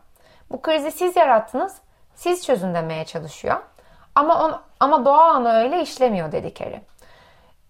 bu 0.50 0.62
krizi 0.62 0.90
siz 0.90 1.16
yarattınız, 1.16 1.76
siz 2.14 2.46
çözün 2.46 2.74
demeye 2.74 3.04
çalışıyor. 3.04 3.56
Ama, 4.14 4.44
on, 4.44 4.60
ama 4.80 5.04
doğa 5.04 5.30
ana 5.30 5.56
öyle 5.56 5.82
işlemiyor 5.82 6.32
dedi 6.32 6.54
Kerry. 6.54 6.80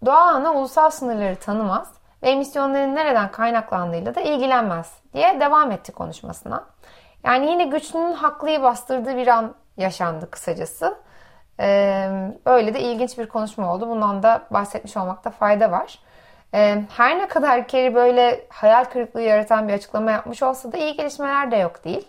Doğa 0.06 0.22
ana 0.22 0.54
ulusal 0.54 0.90
sınırları 0.90 1.36
tanımaz 1.36 1.92
ve 2.22 2.30
emisyonların 2.30 2.94
nereden 2.94 3.30
kaynaklandığıyla 3.30 4.14
da 4.14 4.20
ilgilenmez 4.20 4.92
diye 5.12 5.40
devam 5.40 5.70
etti 5.70 5.92
konuşmasına. 5.92 6.73
Yani 7.24 7.50
yine 7.50 7.64
güçlünün 7.64 8.12
haklıyı 8.12 8.62
bastırdığı 8.62 9.16
bir 9.16 9.26
an 9.26 9.54
yaşandı 9.76 10.30
kısacası. 10.30 10.98
Ee, 11.60 12.08
böyle 12.46 12.74
de 12.74 12.80
ilginç 12.80 13.18
bir 13.18 13.28
konuşma 13.28 13.74
oldu. 13.74 13.88
Bundan 13.88 14.22
da 14.22 14.42
bahsetmiş 14.50 14.96
olmakta 14.96 15.30
fayda 15.30 15.70
var. 15.70 15.98
Ee, 16.54 16.82
her 16.96 17.18
ne 17.18 17.28
kadar 17.28 17.68
Kerry 17.68 17.94
böyle 17.94 18.46
hayal 18.48 18.84
kırıklığı 18.84 19.22
yaratan 19.22 19.68
bir 19.68 19.72
açıklama 19.72 20.10
yapmış 20.10 20.42
olsa 20.42 20.72
da 20.72 20.76
iyi 20.76 20.96
gelişmeler 20.96 21.50
de 21.50 21.56
yok 21.56 21.84
değil. 21.84 22.08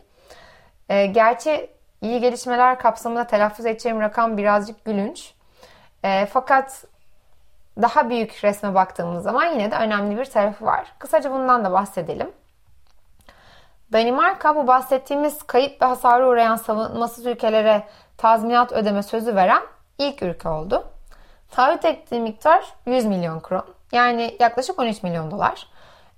Ee, 0.90 1.06
gerçi 1.06 1.70
iyi 2.02 2.22
gelişmeler 2.22 2.80
kapsamında 2.80 3.28
telaffuz 3.28 3.66
edeceğim 3.66 4.02
rakam 4.02 4.38
birazcık 4.38 4.86
gülünç. 4.86 5.34
fakat 6.30 6.86
daha 7.82 8.10
büyük 8.10 8.44
resme 8.44 8.74
baktığımız 8.76 9.24
zaman 9.24 9.46
yine 9.46 9.72
de 9.72 9.76
önemli 9.76 10.18
bir 10.18 10.26
tarafı 10.26 10.66
var. 10.66 10.94
Kısaca 11.00 11.32
bundan 11.32 11.66
da 11.66 11.72
bahsedelim. 11.72 12.32
Danimarka 13.94 14.56
bu 14.56 14.68
bahsettiğimiz 14.68 15.44
kayıp 15.44 15.82
ve 15.82 15.86
hasarı 15.86 16.28
uğrayan 16.28 16.56
savunmasız 16.56 17.26
ülkelere 17.26 17.84
tazminat 18.18 18.72
ödeme 18.72 19.04
sözü 19.04 19.36
veren 19.36 19.62
ilk 19.98 20.24
ülke 20.24 20.50
oldu. 20.50 20.84
Taahhüt 21.52 21.86
ettiği 21.86 22.22
miktar 22.22 22.74
100 22.86 23.06
milyon 23.06 23.40
kron. 23.40 23.66
Yani 23.92 24.36
yaklaşık 24.40 24.80
13 24.80 25.04
milyon 25.04 25.32
dolar. 25.32 25.68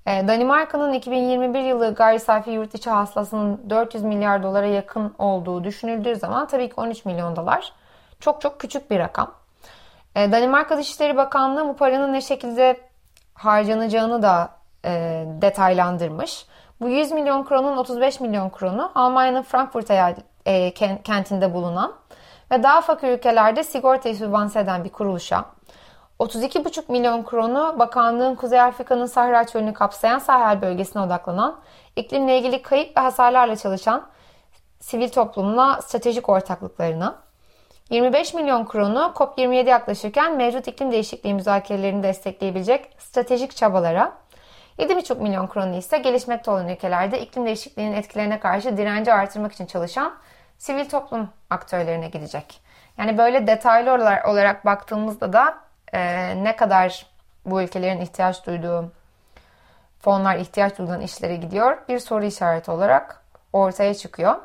Ee, 0.08 0.28
Danimarka'nın 0.28 0.94
2021 0.94 1.60
yılı 1.60 1.96
gayri 1.96 2.20
safi 2.20 2.52
yurt 2.52 2.76
içi 2.76 2.90
hasılasının 2.90 3.70
400 3.70 4.04
milyar 4.04 4.44
dolara 4.44 4.68
yakın 4.68 5.16
olduğu 5.18 5.64
düşünüldüğü 5.64 6.16
zaman 6.16 6.48
tabii 6.48 6.70
ki 6.70 6.74
13 6.78 7.06
milyon 7.06 7.36
dolar 7.36 7.74
çok 8.20 8.42
çok 8.42 8.60
küçük 8.60 8.92
bir 8.92 9.00
rakam. 9.00 9.34
Ee, 10.16 10.32
Danimarka 10.32 10.78
Dışişleri 10.78 11.18
Bakanlığı 11.18 11.68
bu 11.68 11.76
paranın 11.76 12.14
ne 12.14 12.22
şekilde 12.22 12.78
harcanacağını 13.34 14.22
da 14.22 14.50
e, 14.86 15.24
detaylandırmış. 15.42 16.46
Bu 16.82 16.90
100 16.90 17.12
milyon 17.12 17.44
kronun 17.44 17.78
35 17.78 18.20
milyon 18.20 18.50
kronu 18.50 18.92
Almanya'nın 18.96 19.42
Frankfurt 19.42 19.92
e, 20.46 20.74
kentinde 21.04 21.54
bulunan 21.54 21.94
ve 22.52 22.64
daha 22.64 22.82
fakir 22.82 23.08
ülkelerde 23.08 23.64
sigortayı 23.64 24.16
sübvanse 24.16 24.60
eden 24.60 24.84
bir 24.84 24.90
kuruluşa, 24.90 25.46
32,5 26.20 26.92
milyon 26.92 27.24
kronu 27.24 27.76
bakanlığın 27.80 28.36
Kuzey 28.36 28.62
Afrika'nın 28.62 29.06
Sahra 29.06 29.48
çölünü 29.48 29.74
kapsayan 29.74 30.20
Sahel 30.20 30.62
bölgesine 30.62 31.02
odaklanan, 31.02 31.60
iklimle 31.96 32.38
ilgili 32.38 32.62
kayıp 32.62 32.98
ve 32.98 33.02
hasarlarla 33.02 33.56
çalışan 33.56 34.08
sivil 34.80 35.10
toplumla 35.10 35.82
stratejik 35.82 36.30
ortaklıklarına, 36.30 37.16
25 37.90 38.34
milyon 38.34 38.66
kronu 38.66 39.12
COP27 39.16 39.70
yaklaşırken 39.70 40.36
mevcut 40.36 40.68
iklim 40.68 40.92
değişikliği 40.92 41.34
müzakerelerini 41.34 42.04
destekleyebilecek 42.04 42.90
stratejik 42.98 43.56
çabalara, 43.56 44.14
7,5 44.80 45.22
milyon 45.22 45.48
kronu 45.48 45.76
ise 45.76 45.98
gelişmekte 45.98 46.52
olan 46.52 46.70
ülkelerde 46.70 47.22
iklim 47.22 47.46
değişikliğinin 47.46 47.96
etkilerine 47.96 48.40
karşı 48.40 48.78
direnci 48.78 49.14
artırmak 49.14 49.54
için 49.54 49.66
çalışan 49.66 50.14
sivil 50.58 50.90
toplum 50.90 51.30
aktörlerine 51.50 52.08
gidecek. 52.08 52.62
Yani 52.98 53.18
böyle 53.18 53.48
detaylı 53.48 53.94
olarak, 54.26 54.66
baktığımızda 54.66 55.34
da 55.34 55.58
e, 55.94 56.34
ne 56.44 56.56
kadar 56.56 57.06
bu 57.46 57.62
ülkelerin 57.62 58.02
ihtiyaç 58.02 58.46
duyduğu 58.46 58.92
fonlar 60.00 60.36
ihtiyaç 60.38 60.78
duyulan 60.78 61.02
işlere 61.02 61.36
gidiyor? 61.36 61.78
Bir 61.90 62.00
soru 62.00 62.26
işareti 62.26 62.72
olarak 62.72 63.22
ortaya 63.54 63.94
çıkıyor. 63.94 64.36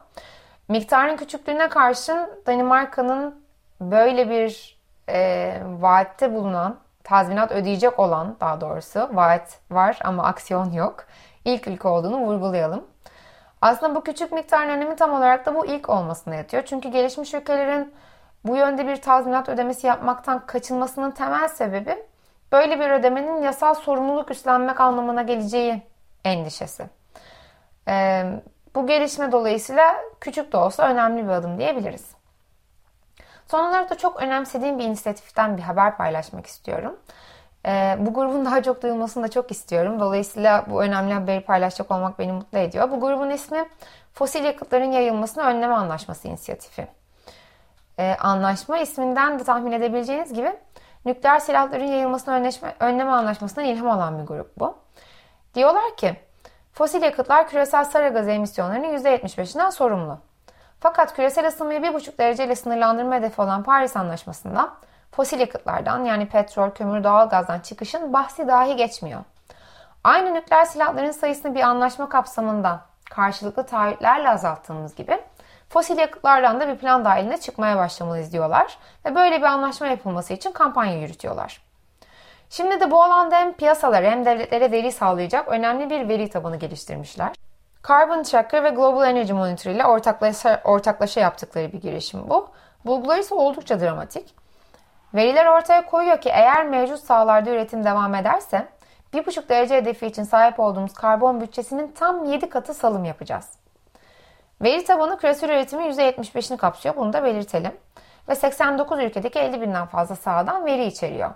Miktarın 0.69 1.17
küçüklüğüne 1.17 1.69
karşın 1.69 2.31
Danimarka'nın 2.47 3.45
böyle 3.81 4.31
bir 4.31 4.79
e, 5.09 5.59
vaatte 5.65 6.35
bulunan, 6.35 6.79
tazminat 7.05 7.53
ödeyecek 7.53 7.99
olan 7.99 8.37
daha 8.41 8.61
doğrusu 8.61 9.11
vaat 9.13 9.59
var 9.71 9.99
ama 10.05 10.23
aksiyon 10.23 10.73
yok. 10.73 11.05
İlk 11.45 11.69
ülke 11.69 11.89
olduğunu 11.89 12.19
vurgulayalım. 12.19 12.85
Aslında 13.61 13.95
bu 13.95 14.05
küçük 14.05 14.33
miktarın 14.33 14.69
önemi 14.69 14.97
tam 14.97 15.13
olarak 15.13 15.47
da 15.47 15.55
bu 15.55 15.67
ilk 15.67 15.89
olmasına 15.89 16.35
yatıyor. 16.35 16.63
Çünkü 16.67 16.89
gelişmiş 16.89 17.35
ülkelerin 17.35 17.95
bu 18.45 18.57
yönde 18.57 18.87
bir 18.87 18.97
tazminat 18.97 19.49
ödemesi 19.49 19.87
yapmaktan 19.87 20.47
kaçınmasının 20.47 21.11
temel 21.11 21.49
sebebi 21.49 21.99
böyle 22.53 22.81
bir 22.81 22.91
ödemenin 22.91 23.43
yasal 23.43 23.75
sorumluluk 23.75 24.31
üstlenmek 24.31 24.81
anlamına 24.81 25.23
geleceği 25.23 25.83
endişesi. 26.25 26.85
Ee, 27.89 28.25
bu 28.75 28.87
gelişme 28.87 29.33
dolayısıyla 29.33 29.97
küçük 30.21 30.53
de 30.53 30.57
olsa 30.57 30.89
önemli 30.89 31.25
bir 31.25 31.29
adım 31.29 31.59
diyebiliriz. 31.59 32.22
Son 33.49 33.65
olarak 33.69 33.91
da 33.91 33.95
çok 33.95 34.23
önemsediğim 34.23 34.79
bir 34.79 34.85
inisiyatiften 34.85 35.57
bir 35.57 35.63
haber 35.63 35.97
paylaşmak 35.97 36.47
istiyorum. 36.47 36.97
Ee, 37.67 37.97
bu 37.99 38.15
grubun 38.15 38.45
daha 38.45 38.63
çok 38.63 38.83
duyulmasını 38.83 39.25
da 39.25 39.29
çok 39.29 39.51
istiyorum. 39.51 40.01
Dolayısıyla 40.01 40.65
bu 40.71 40.83
önemli 40.83 41.15
haberi 41.15 41.41
paylaşacak 41.41 41.91
olmak 41.91 42.19
beni 42.19 42.33
mutlu 42.33 42.59
ediyor. 42.59 42.91
Bu 42.91 43.01
grubun 43.01 43.31
ismi 43.31 43.69
Fosil 44.15 44.45
Yakıtların 44.45 44.93
Yayılmasını 44.93 45.45
Önleme 45.45 45.75
Anlaşması 45.75 46.29
İnisiyatifi. 46.29 46.87
Ee, 47.99 48.17
anlaşma 48.21 48.79
isminden 48.79 49.39
de 49.39 49.45
tahmin 49.45 49.73
edebileceğiniz 49.73 50.33
gibi 50.33 50.53
nükleer 51.05 51.39
silahların 51.39 51.85
yayılmasını 51.87 52.35
önleşme, 52.35 52.75
önleme 52.81 53.11
anlaşmasından 53.11 53.69
ilham 53.69 53.91
alan 53.91 54.19
bir 54.19 54.27
grup 54.27 54.61
bu. 54.61 54.77
Diyorlar 55.55 55.97
ki 55.97 56.17
fosil 56.73 57.03
yakıtlar 57.03 57.49
küresel 57.49 57.85
sera 57.85 58.09
gazı 58.09 58.31
emisyonlarının 58.31 58.97
%75'inden 58.99 59.71
sorumlu. 59.71 60.19
Fakat 60.83 61.15
küresel 61.17 61.49
ısınmayı 61.49 61.81
1,5 61.81 62.19
dereceyle 62.19 62.57
sınırlandırma 62.57 63.15
hedefi 63.15 63.41
olan 63.41 63.63
Paris 63.63 63.97
Anlaşması'nda 63.97 64.73
fosil 65.13 65.41
yakıtlardan 65.41 66.05
yani 66.05 66.29
petrol, 66.29 66.71
kömür, 66.71 67.05
doğalgazdan 67.05 67.61
çıkışın 67.61 68.13
bahsi 68.13 68.49
dahi 68.49 68.77
geçmiyor. 68.77 69.21
Aynı 70.05 70.35
nükleer 70.35 70.65
silahların 70.65 71.11
sayısını 71.11 71.55
bir 71.55 71.61
anlaşma 71.61 72.09
kapsamında 72.09 72.81
karşılıklı 73.11 73.67
taahhütlerle 73.67 74.31
azalttığımız 74.31 74.95
gibi 74.95 75.21
fosil 75.69 75.99
yakıtlardan 75.99 76.61
da 76.61 76.69
bir 76.69 76.77
plan 76.77 77.05
dahilinde 77.05 77.37
çıkmaya 77.37 77.77
başlamalıyız 77.77 78.33
diyorlar 78.33 78.79
ve 79.05 79.15
böyle 79.15 79.39
bir 79.39 79.47
anlaşma 79.47 79.87
yapılması 79.87 80.33
için 80.33 80.53
kampanya 80.53 81.01
yürütüyorlar. 81.01 81.63
Şimdi 82.51 82.81
de 82.81 82.91
bu 82.91 83.03
alanda 83.03 83.37
hem 83.37 83.53
piyasalara 83.53 84.11
hem 84.11 84.25
devletlere 84.25 84.73
veri 84.73 84.93
sağlayacak 84.93 85.49
önemli 85.49 85.91
bir 85.91 86.09
veri 86.09 86.31
tabanı 86.31 86.57
geliştirmişler. 86.57 87.33
Carbon 87.89 88.23
Tracker 88.23 88.65
ve 88.65 88.71
Global 88.71 89.11
Energy 89.11 89.33
Monitor 89.33 89.71
ile 89.71 89.85
ortaklaşa, 89.87 90.61
ortaklaşa 90.65 91.21
yaptıkları 91.21 91.73
bir 91.73 91.81
girişim 91.81 92.31
bu. 92.31 92.49
Bulgular 92.87 93.19
ise 93.19 93.35
oldukça 93.35 93.81
dramatik. 93.81 94.35
Veriler 95.15 95.47
ortaya 95.47 95.87
koyuyor 95.87 96.21
ki 96.21 96.29
eğer 96.29 96.67
mevcut 96.67 97.01
sahalarda 97.01 97.51
üretim 97.51 97.85
devam 97.85 98.15
ederse 98.15 98.69
1,5 99.15 99.49
derece 99.49 99.77
hedefi 99.77 100.07
için 100.07 100.23
sahip 100.23 100.61
olduğumuz 100.61 100.95
karbon 100.95 101.41
bütçesinin 101.41 101.93
tam 101.93 102.25
7 102.25 102.49
katı 102.49 102.75
salım 102.75 103.05
yapacağız. 103.05 103.49
Veri 104.63 104.85
tabanı 104.85 105.19
küresel 105.19 105.49
üretimin 105.49 105.93
%75'ini 105.93 106.57
kapsıyor. 106.57 106.97
Bunu 106.97 107.13
da 107.13 107.25
belirtelim. 107.25 107.73
Ve 108.29 108.35
89 108.35 108.99
ülkedeki 109.01 109.39
50 109.39 109.61
binden 109.61 109.87
fazla 109.87 110.17
sahadan 110.17 110.67
veri 110.67 110.85
içeriyor. 110.85 111.31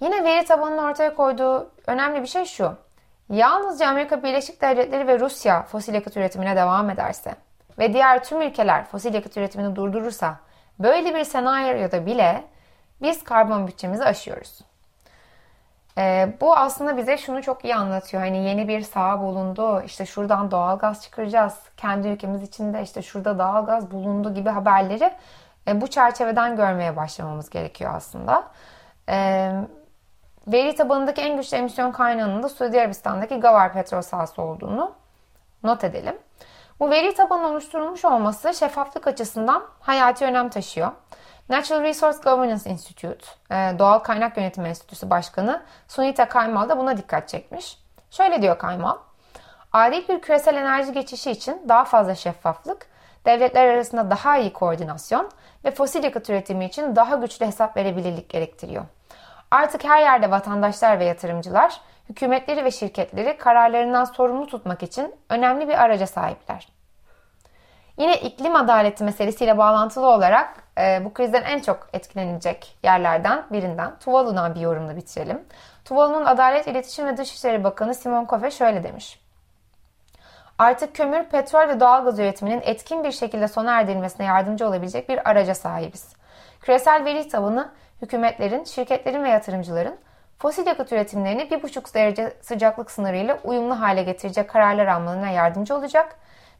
Yine 0.00 0.24
veri 0.24 0.44
tabanının 0.44 0.82
ortaya 0.90 1.14
koyduğu 1.14 1.70
önemli 1.86 2.22
bir 2.22 2.26
şey 2.26 2.44
şu. 2.44 2.76
Yalnızca 3.32 3.88
Amerika 3.88 4.22
Birleşik 4.22 4.62
Devletleri 4.62 5.06
ve 5.06 5.20
Rusya 5.20 5.62
fosil 5.62 5.94
yakıt 5.94 6.16
üretimine 6.16 6.56
devam 6.56 6.90
ederse 6.90 7.34
ve 7.78 7.92
diğer 7.92 8.24
tüm 8.24 8.40
ülkeler 8.40 8.84
fosil 8.84 9.14
yakıt 9.14 9.36
üretimini 9.36 9.76
durdurursa 9.76 10.36
böyle 10.78 11.14
bir 11.14 11.24
senaryoda 11.24 12.06
bile 12.06 12.44
biz 13.02 13.24
karbon 13.24 13.66
bütçemizi 13.66 14.04
aşıyoruz. 14.04 14.60
Ee, 15.98 16.32
bu 16.40 16.56
aslında 16.56 16.96
bize 16.96 17.18
şunu 17.18 17.42
çok 17.42 17.64
iyi 17.64 17.74
anlatıyor. 17.74 18.22
Hani 18.22 18.48
yeni 18.48 18.68
bir 18.68 18.80
saha 18.80 19.20
bulundu, 19.20 19.82
işte 19.82 20.06
şuradan 20.06 20.50
doğal 20.50 20.78
gaz 20.78 21.02
çıkaracağız, 21.02 21.54
kendi 21.76 22.08
ülkemiz 22.08 22.42
içinde 22.42 22.82
işte 22.82 23.02
şurada 23.02 23.38
doğal 23.38 23.66
gaz 23.66 23.90
bulundu 23.90 24.34
gibi 24.34 24.48
haberleri 24.48 25.12
e, 25.68 25.80
bu 25.80 25.86
çerçeveden 25.86 26.56
görmeye 26.56 26.96
başlamamız 26.96 27.50
gerekiyor 27.50 27.94
aslında. 27.94 28.44
E, 29.08 29.52
veri 30.46 30.74
tabanındaki 30.74 31.20
en 31.20 31.36
güçlü 31.36 31.56
emisyon 31.56 31.92
kaynağının 31.92 32.42
da 32.42 32.48
Suudi 32.48 32.80
Arabistan'daki 32.80 33.40
Gavar 33.40 33.72
petrol 33.72 34.02
sahası 34.02 34.42
olduğunu 34.42 34.92
not 35.62 35.84
edelim. 35.84 36.18
Bu 36.80 36.90
veri 36.90 37.14
tabanı 37.14 37.46
oluşturulmuş 37.46 38.04
olması 38.04 38.54
şeffaflık 38.54 39.06
açısından 39.06 39.64
hayati 39.80 40.24
önem 40.24 40.48
taşıyor. 40.48 40.92
Natural 41.48 41.82
Resource 41.82 42.18
Governance 42.24 42.70
Institute, 42.70 43.26
e, 43.50 43.54
Doğal 43.78 43.98
Kaynak 43.98 44.36
Yönetimi 44.36 44.68
Enstitüsü 44.68 45.10
Başkanı 45.10 45.62
Sunita 45.88 46.28
Kaymal 46.28 46.68
da 46.68 46.78
buna 46.78 46.96
dikkat 46.96 47.28
çekmiş. 47.28 47.78
Şöyle 48.10 48.42
diyor 48.42 48.58
Kaymal, 48.58 48.96
adil 49.72 50.08
bir 50.08 50.20
küresel 50.20 50.56
enerji 50.56 50.92
geçişi 50.92 51.30
için 51.30 51.62
daha 51.68 51.84
fazla 51.84 52.14
şeffaflık, 52.14 52.86
devletler 53.26 53.66
arasında 53.66 54.10
daha 54.10 54.38
iyi 54.38 54.52
koordinasyon 54.52 55.30
ve 55.64 55.70
fosil 55.70 56.04
yakıt 56.04 56.30
üretimi 56.30 56.64
için 56.64 56.96
daha 56.96 57.16
güçlü 57.16 57.46
hesap 57.46 57.76
verebilirlik 57.76 58.28
gerektiriyor. 58.28 58.84
Artık 59.52 59.84
her 59.84 60.00
yerde 60.00 60.30
vatandaşlar 60.30 60.98
ve 60.98 61.04
yatırımcılar, 61.04 61.80
hükümetleri 62.08 62.64
ve 62.64 62.70
şirketleri 62.70 63.38
kararlarından 63.38 64.04
sorumlu 64.04 64.46
tutmak 64.46 64.82
için 64.82 65.14
önemli 65.28 65.68
bir 65.68 65.82
araca 65.82 66.06
sahipler. 66.06 66.68
Yine 67.96 68.16
iklim 68.16 68.56
adaleti 68.56 69.04
meselesiyle 69.04 69.58
bağlantılı 69.58 70.06
olarak 70.06 70.54
e, 70.78 71.04
bu 71.04 71.12
krizden 71.14 71.42
en 71.42 71.60
çok 71.60 71.88
etkilenilecek 71.92 72.78
yerlerden 72.82 73.44
birinden 73.52 73.98
Tuvalu'dan 73.98 74.54
bir 74.54 74.60
yorumla 74.60 74.96
bitirelim. 74.96 75.44
Tuvalu'nun 75.84 76.24
Adalet, 76.24 76.66
İletişim 76.66 77.06
ve 77.06 77.16
Dışişleri 77.16 77.64
Bakanı 77.64 77.94
Simon 77.94 78.24
Kofe 78.24 78.50
şöyle 78.50 78.84
demiş. 78.84 79.20
Artık 80.58 80.94
kömür, 80.94 81.24
petrol 81.24 81.68
ve 81.68 81.80
doğalgaz 81.80 82.18
üretiminin 82.18 82.60
etkin 82.64 83.04
bir 83.04 83.12
şekilde 83.12 83.48
sona 83.48 83.80
erdirilmesine 83.80 84.26
yardımcı 84.26 84.66
olabilecek 84.68 85.08
bir 85.08 85.30
araca 85.30 85.54
sahibiz. 85.54 86.16
Küresel 86.60 87.04
veri 87.04 87.28
tabanı 87.28 87.72
hükümetlerin, 88.02 88.64
şirketlerin 88.64 89.24
ve 89.24 89.28
yatırımcıların 89.28 89.98
fosil 90.38 90.66
yakıt 90.66 90.92
üretimlerini 90.92 91.42
1,5 91.42 91.94
derece 91.94 92.32
sıcaklık 92.40 92.90
sınırıyla 92.90 93.38
uyumlu 93.44 93.80
hale 93.80 94.02
getirecek 94.02 94.50
kararlar 94.50 94.86
almalarına 94.86 95.28
yardımcı 95.28 95.76
olacak 95.76 96.16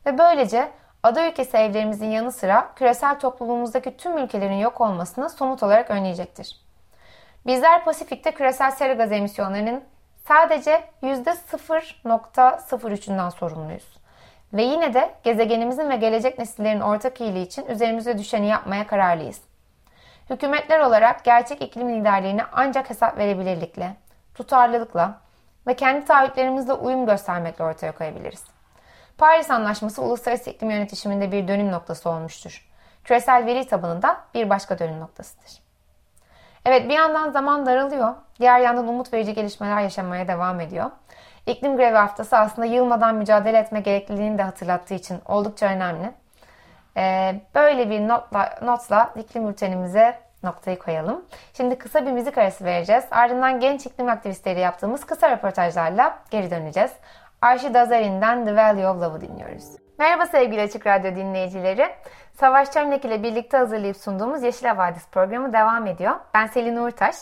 ve 0.06 0.18
böylece 0.18 0.68
ada 1.02 1.28
ülkesi 1.28 1.56
evlerimizin 1.56 2.10
yanı 2.10 2.32
sıra 2.32 2.72
küresel 2.76 3.20
topluluğumuzdaki 3.20 3.96
tüm 3.96 4.18
ülkelerin 4.18 4.58
yok 4.58 4.80
olmasını 4.80 5.30
somut 5.30 5.62
olarak 5.62 5.90
önleyecektir. 5.90 6.62
Bizler 7.46 7.84
Pasifik'te 7.84 8.32
küresel 8.32 8.70
sera 8.70 8.92
gaz 8.92 9.12
emisyonlarının 9.12 9.84
sadece 10.28 10.84
%0.03'ünden 11.02 13.30
sorumluyuz. 13.30 13.96
Ve 14.52 14.62
yine 14.62 14.94
de 14.94 15.14
gezegenimizin 15.24 15.90
ve 15.90 15.96
gelecek 15.96 16.38
nesillerin 16.38 16.80
ortak 16.80 17.20
iyiliği 17.20 17.46
için 17.46 17.66
üzerimize 17.66 18.18
düşeni 18.18 18.46
yapmaya 18.46 18.86
kararlıyız. 18.86 19.51
Hükümetler 20.30 20.80
olarak 20.80 21.24
gerçek 21.24 21.62
iklim 21.62 22.00
liderliğini 22.00 22.42
ancak 22.52 22.90
hesap 22.90 23.18
verebilirlikle, 23.18 23.96
tutarlılıkla 24.34 25.20
ve 25.66 25.76
kendi 25.76 26.04
taahhütlerimizle 26.04 26.72
uyum 26.72 27.06
göstermekle 27.06 27.64
ortaya 27.64 27.92
koyabiliriz. 27.92 28.44
Paris 29.18 29.50
Anlaşması 29.50 30.02
uluslararası 30.02 30.50
iklim 30.50 30.70
yönetişiminde 30.70 31.32
bir 31.32 31.48
dönüm 31.48 31.72
noktası 31.72 32.10
olmuştur. 32.10 32.68
Küresel 33.04 33.46
veri 33.46 33.66
tabanında 33.66 34.20
bir 34.34 34.50
başka 34.50 34.78
dönüm 34.78 35.00
noktasıdır. 35.00 35.62
Evet 36.64 36.88
bir 36.88 36.94
yandan 36.94 37.30
zaman 37.30 37.66
daralıyor, 37.66 38.14
diğer 38.40 38.60
yandan 38.60 38.88
umut 38.88 39.12
verici 39.12 39.34
gelişmeler 39.34 39.80
yaşamaya 39.80 40.28
devam 40.28 40.60
ediyor. 40.60 40.90
İklim 41.46 41.76
grevi 41.76 41.96
haftası 41.96 42.38
aslında 42.38 42.66
yılmadan 42.66 43.14
mücadele 43.14 43.58
etme 43.58 43.80
gerekliliğini 43.80 44.38
de 44.38 44.42
hatırlattığı 44.42 44.94
için 44.94 45.20
oldukça 45.26 45.66
önemli. 45.66 46.12
Ee, 46.96 47.34
böyle 47.54 47.90
bir 47.90 48.08
notla, 48.08 48.54
notla 48.62 49.10
iklim 49.16 49.48
bültenimize 49.48 50.18
noktayı 50.42 50.78
koyalım. 50.78 51.24
Şimdi 51.54 51.78
kısa 51.78 52.06
bir 52.06 52.12
müzik 52.12 52.38
arası 52.38 52.64
vereceğiz. 52.64 53.04
Ardından 53.10 53.60
genç 53.60 53.86
iklim 53.86 54.08
aktivistleri 54.08 54.60
yaptığımız 54.60 55.04
kısa 55.04 55.30
röportajlarla 55.30 56.18
geri 56.30 56.50
döneceğiz. 56.50 56.92
Arşi 57.42 57.74
Dazerin'den 57.74 58.44
The 58.44 58.56
Value 58.56 58.88
of 58.88 59.02
Love'ı 59.02 59.20
dinliyoruz. 59.20 59.64
Merhaba 59.98 60.26
sevgili 60.26 60.60
Açık 60.60 60.86
Radyo 60.86 61.16
dinleyicileri. 61.16 61.88
Savaş 62.40 62.70
Çömlek 62.70 63.04
ile 63.04 63.22
birlikte 63.22 63.56
hazırlayıp 63.56 63.96
sunduğumuz 63.96 64.42
Yeşil 64.42 64.66
Havadis 64.66 65.08
programı 65.08 65.52
devam 65.52 65.86
ediyor. 65.86 66.12
Ben 66.34 66.46
Selin 66.46 66.76
Uğurtaş. 66.76 67.16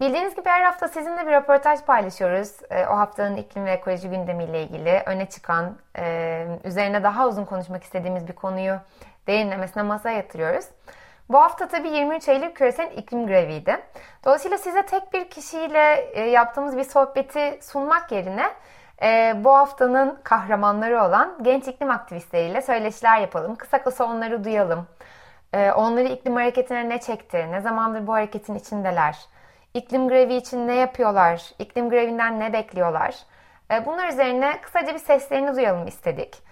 Bildiğiniz 0.00 0.34
gibi 0.34 0.48
her 0.48 0.62
hafta 0.62 0.88
sizinle 0.88 1.26
bir 1.26 1.32
röportaj 1.32 1.80
paylaşıyoruz. 1.80 2.50
E, 2.70 2.86
o 2.86 2.96
haftanın 2.96 3.36
iklim 3.36 3.64
ve 3.64 3.72
ekoloji 3.72 4.10
gündemiyle 4.10 4.62
ilgili 4.62 5.02
öne 5.06 5.26
çıkan, 5.26 5.76
e, 5.98 6.46
üzerine 6.64 7.02
daha 7.02 7.28
uzun 7.28 7.44
konuşmak 7.44 7.84
istediğimiz 7.84 8.28
bir 8.28 8.32
konuyu 8.32 8.76
derinlemesine 9.26 9.82
masaya 9.82 10.16
yatırıyoruz. 10.16 10.64
Bu 11.28 11.38
hafta 11.38 11.68
tabii 11.68 11.88
23 11.88 12.28
Eylül 12.28 12.50
küresel 12.50 12.92
iklim 12.96 13.26
greviydi. 13.26 13.80
Dolayısıyla 14.24 14.58
size 14.58 14.82
tek 14.82 15.12
bir 15.12 15.30
kişiyle 15.30 15.94
e, 16.12 16.20
yaptığımız 16.20 16.76
bir 16.76 16.84
sohbeti 16.84 17.58
sunmak 17.62 18.12
yerine 18.12 18.46
e, 19.02 19.34
bu 19.44 19.54
haftanın 19.56 20.18
kahramanları 20.22 21.04
olan 21.04 21.38
genç 21.42 21.68
iklim 21.68 21.90
aktivistleriyle 21.90 22.62
söyleşiler 22.62 23.18
yapalım. 23.18 23.56
Kısa 23.56 23.82
kısa 23.82 24.04
onları 24.04 24.44
duyalım. 24.44 24.86
Onları 25.54 26.08
iklim 26.08 26.34
hareketine 26.34 26.88
ne 26.88 27.00
çekti? 27.00 27.46
Ne 27.50 27.60
zamandır 27.60 28.06
bu 28.06 28.12
hareketin 28.12 28.54
içindeler? 28.54 29.16
İklim 29.74 30.08
grevi 30.08 30.34
için 30.34 30.68
ne 30.68 30.74
yapıyorlar? 30.74 31.50
İklim 31.58 31.90
grevinden 31.90 32.40
ne 32.40 32.52
bekliyorlar? 32.52 33.14
Bunlar 33.86 34.08
üzerine 34.08 34.60
kısaca 34.60 34.94
bir 34.94 34.98
seslerini 34.98 35.56
duyalım 35.56 35.86
istedik. 35.86 36.42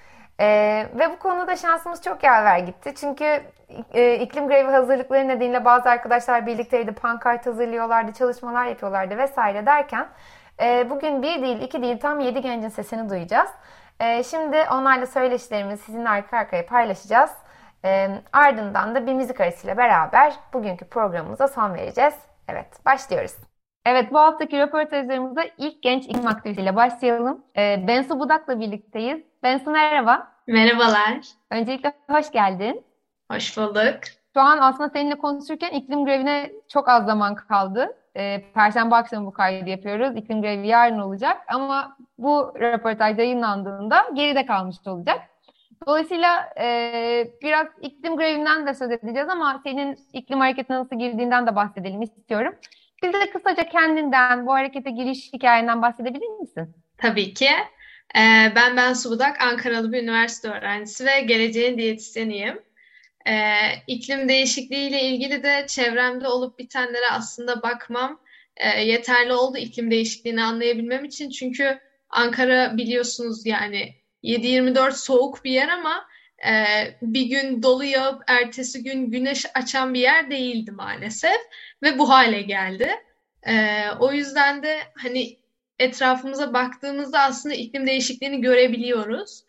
Ee, 0.40 0.86
ve 0.94 1.10
bu 1.10 1.18
konuda 1.18 1.56
şansımız 1.56 2.02
çok 2.02 2.22
yaver 2.22 2.58
gitti. 2.58 2.94
Çünkü 2.94 3.42
e, 3.94 4.14
iklim 4.14 4.48
grevi 4.48 4.70
hazırlıkları 4.70 5.28
nedeniyle 5.28 5.64
bazı 5.64 5.90
arkadaşlar 5.90 6.46
birlikteydi, 6.46 6.92
pankart 6.92 7.46
hazırlıyorlardı, 7.46 8.12
çalışmalar 8.12 8.66
yapıyorlardı 8.66 9.18
vesaire 9.18 9.66
derken 9.66 10.08
e, 10.62 10.90
bugün 10.90 11.22
bir 11.22 11.42
değil, 11.42 11.62
iki 11.62 11.82
değil 11.82 12.00
tam 12.00 12.20
yedi 12.20 12.40
gencin 12.40 12.68
sesini 12.68 13.10
duyacağız. 13.10 13.50
E, 14.00 14.22
şimdi 14.22 14.56
onlarla 14.72 15.06
söyleşilerimizi 15.06 15.82
sizinle 15.82 16.08
arka 16.08 16.38
arkaya 16.38 16.66
paylaşacağız. 16.66 17.30
E, 17.84 18.08
ardından 18.32 18.94
da 18.94 19.06
bir 19.06 19.14
müzik 19.14 19.40
arasıyla 19.40 19.76
beraber 19.76 20.34
bugünkü 20.52 20.84
programımıza 20.84 21.48
son 21.48 21.74
vereceğiz. 21.74 22.14
Evet, 22.48 22.84
başlıyoruz. 22.86 23.32
Evet, 23.86 24.12
bu 24.12 24.18
haftaki 24.18 24.58
röportajlarımızda 24.58 25.44
ilk 25.58 25.82
genç 25.82 26.04
iklim 26.04 26.26
aktivistiyle 26.26 26.76
başlayalım. 26.76 27.44
E, 27.56 27.84
Bensu 27.88 28.20
Budak'la 28.20 28.60
birlikteyiz. 28.60 29.20
Bensu 29.42 29.70
merhaba. 29.70 30.32
Merhabalar. 30.46 31.18
Öncelikle 31.50 31.92
hoş 32.10 32.30
geldin. 32.30 32.84
Hoş 33.32 33.56
bulduk. 33.56 33.98
Şu 34.34 34.40
an 34.40 34.58
aslında 34.58 34.88
seninle 34.88 35.18
konuşurken 35.18 35.70
iklim 35.70 36.04
grevine 36.04 36.50
çok 36.68 36.88
az 36.88 37.06
zaman 37.06 37.34
kaldı. 37.34 37.96
E, 38.16 38.42
Perşembe 38.54 38.94
akşamı 38.94 39.26
bu 39.26 39.32
kaydı 39.32 39.70
yapıyoruz. 39.70 40.16
İklim 40.16 40.42
grevi 40.42 40.66
yarın 40.66 40.98
olacak 40.98 41.36
ama 41.48 41.96
bu 42.18 42.52
röportaj 42.60 43.18
yayınlandığında 43.18 44.06
geride 44.14 44.46
kalmış 44.46 44.76
olacak. 44.86 45.20
Dolayısıyla 45.86 46.48
e, 46.60 47.30
biraz 47.42 47.66
iklim 47.82 48.16
grevinden 48.16 48.66
de 48.66 48.74
söz 48.74 48.90
edeceğiz 48.90 49.28
ama 49.28 49.60
senin 49.64 49.98
iklim 50.12 50.40
hareketine 50.40 50.76
nasıl 50.76 50.98
girdiğinden 50.98 51.46
de 51.46 51.56
bahsedelim 51.56 52.02
istiyorum. 52.02 52.54
Bize 53.02 53.30
kısaca 53.30 53.68
kendinden, 53.68 54.46
bu 54.46 54.52
harekete 54.52 54.90
giriş 54.90 55.32
hikayenden 55.32 55.82
bahsedebilir 55.82 56.40
misin? 56.40 56.74
Tabii 56.98 57.34
ki. 57.34 57.48
Ee, 58.16 58.52
ben 58.56 58.76
Ben 58.76 58.92
Subudak, 58.92 59.42
Ankaralı 59.42 59.92
bir 59.92 60.02
üniversite 60.02 60.48
öğrencisi 60.48 61.06
ve 61.06 61.20
geleceğin 61.20 61.78
diyetisyeniyim. 61.78 62.62
Ee, 63.26 63.32
iklim 63.86 64.28
değişikliği 64.28 64.88
ile 64.88 65.02
ilgili 65.02 65.42
de 65.42 65.64
çevremde 65.68 66.28
olup 66.28 66.58
bitenlere 66.58 67.06
aslında 67.12 67.62
bakmam 67.62 68.20
e, 68.56 68.82
yeterli 68.82 69.32
oldu 69.32 69.58
iklim 69.58 69.90
değişikliğini 69.90 70.42
anlayabilmem 70.42 71.04
için. 71.04 71.30
Çünkü 71.30 71.78
Ankara 72.10 72.76
biliyorsunuz 72.76 73.46
yani 73.46 73.94
7-24 74.22 74.92
soğuk 74.92 75.44
bir 75.44 75.50
yer 75.50 75.68
ama 75.68 76.08
e, 76.48 76.54
bir 77.02 77.26
gün 77.26 77.62
dolu 77.62 77.84
yağıp 77.84 78.22
ertesi 78.26 78.82
gün 78.82 79.10
güneş 79.10 79.46
açan 79.54 79.94
bir 79.94 80.00
yer 80.00 80.30
değildi 80.30 80.70
maalesef 80.70 81.40
ve 81.82 81.98
bu 81.98 82.08
hale 82.08 82.42
geldi. 82.42 82.90
E, 83.42 83.84
o 84.00 84.12
yüzden 84.12 84.62
de 84.62 84.78
hani 84.94 85.38
etrafımıza 85.78 86.52
baktığımızda 86.52 87.20
aslında 87.20 87.54
iklim 87.54 87.86
değişikliğini 87.86 88.40
görebiliyoruz. 88.40 89.44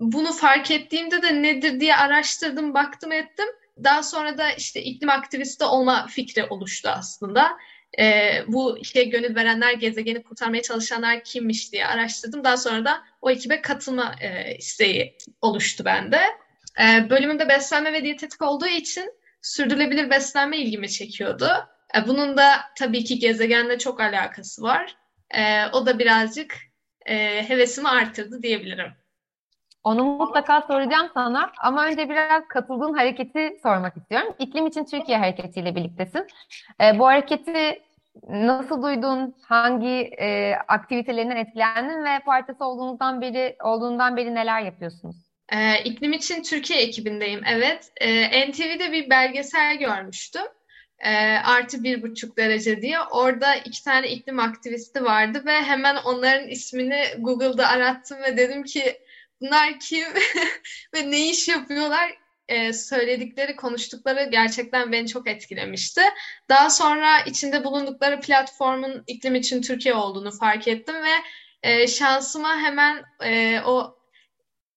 Bunu 0.00 0.32
fark 0.32 0.70
ettiğimde 0.70 1.22
de 1.22 1.42
nedir 1.42 1.80
diye 1.80 1.96
araştırdım, 1.96 2.74
baktım 2.74 3.12
ettim. 3.12 3.46
Daha 3.84 4.02
sonra 4.02 4.38
da 4.38 4.52
işte 4.52 4.82
iklim 4.82 5.10
aktivisti 5.10 5.64
olma 5.64 6.06
fikri 6.06 6.44
oluştu 6.44 6.88
aslında. 6.88 7.56
Ee, 7.98 8.44
bu 8.46 8.78
işe 8.78 9.04
gönül 9.04 9.34
verenler, 9.34 9.72
gezegeni 9.72 10.22
kurtarmaya 10.22 10.62
çalışanlar 10.62 11.24
kimmiş 11.24 11.72
diye 11.72 11.86
araştırdım. 11.86 12.44
Daha 12.44 12.56
sonra 12.56 12.84
da 12.84 13.02
o 13.22 13.30
ekibe 13.30 13.62
katılma 13.62 14.14
e, 14.20 14.56
isteği 14.56 15.16
oluştu 15.40 15.84
bende. 15.84 16.20
Ee, 16.80 17.10
bölümümde 17.10 17.48
beslenme 17.48 17.92
ve 17.92 18.04
diyetetik 18.04 18.42
olduğu 18.42 18.66
için 18.66 19.12
sürdürülebilir 19.42 20.10
beslenme 20.10 20.58
ilgimi 20.58 20.90
çekiyordu. 20.90 21.50
Ee, 21.96 22.08
bunun 22.08 22.36
da 22.36 22.60
tabii 22.78 23.04
ki 23.04 23.18
gezegenle 23.18 23.78
çok 23.78 24.00
alakası 24.00 24.62
var. 24.62 24.96
E, 25.30 25.66
o 25.66 25.86
da 25.86 25.98
birazcık 25.98 26.56
e, 27.06 27.48
hevesimi 27.48 27.88
artırdı 27.88 28.42
diyebilirim. 28.42 28.99
Onu 29.84 30.04
mutlaka 30.04 30.60
soracağım 30.60 31.10
sana 31.14 31.52
ama 31.62 31.86
önce 31.86 32.08
biraz 32.10 32.48
katıldığın 32.48 32.94
hareketi 32.94 33.58
sormak 33.62 33.96
istiyorum. 33.96 34.34
İklim 34.38 34.66
için 34.66 34.84
Türkiye 34.84 35.18
hareketiyle 35.18 35.74
birliktesin. 35.74 36.26
E, 36.80 36.98
bu 36.98 37.06
hareketi 37.06 37.82
nasıl 38.28 38.82
duydun? 38.82 39.34
Hangi 39.42 40.10
e, 40.18 40.54
aktivitelerinden 40.68 41.36
etkilendin 41.36 42.04
ve 42.04 42.18
partisi 42.26 42.64
olduğundan 42.64 43.20
beri 43.20 43.56
olduğundan 43.64 44.16
beri 44.16 44.34
neler 44.34 44.60
yapıyorsunuz? 44.60 45.16
E, 45.52 45.82
iklim 45.84 46.12
için 46.12 46.42
Türkiye 46.42 46.80
ekibindeyim. 46.80 47.40
Evet. 47.46 47.92
E, 48.00 48.50
NTV'de 48.50 48.92
bir 48.92 49.10
belgesel 49.10 49.78
görmüştüm 49.78 50.46
e, 51.00 51.10
artı 51.44 51.82
bir 51.82 52.02
buçuk 52.02 52.36
derece 52.36 52.82
diye. 52.82 53.00
Orada 53.00 53.54
iki 53.54 53.84
tane 53.84 54.08
iklim 54.08 54.38
aktivisti 54.38 55.04
vardı 55.04 55.42
ve 55.46 55.52
hemen 55.52 55.96
onların 55.96 56.48
ismini 56.48 57.04
Google'da 57.18 57.68
arattım 57.68 58.22
ve 58.22 58.36
dedim 58.36 58.62
ki 58.62 59.00
bunlar 59.40 59.80
kim 59.80 60.04
ve 60.94 61.10
ne 61.10 61.30
iş 61.30 61.48
yapıyorlar? 61.48 62.20
Ee, 62.48 62.72
söyledikleri, 62.72 63.56
konuştukları 63.56 64.28
gerçekten 64.30 64.92
beni 64.92 65.08
çok 65.08 65.28
etkilemişti. 65.28 66.00
Daha 66.48 66.70
sonra 66.70 67.20
içinde 67.20 67.64
bulundukları 67.64 68.20
platformun 68.20 69.04
iklim 69.06 69.34
için 69.34 69.62
Türkiye 69.62 69.94
olduğunu 69.94 70.30
fark 70.30 70.68
ettim 70.68 70.94
ve 70.94 71.14
e, 71.62 71.86
şansıma 71.86 72.56
hemen 72.56 73.04
e, 73.22 73.60
o 73.60 73.98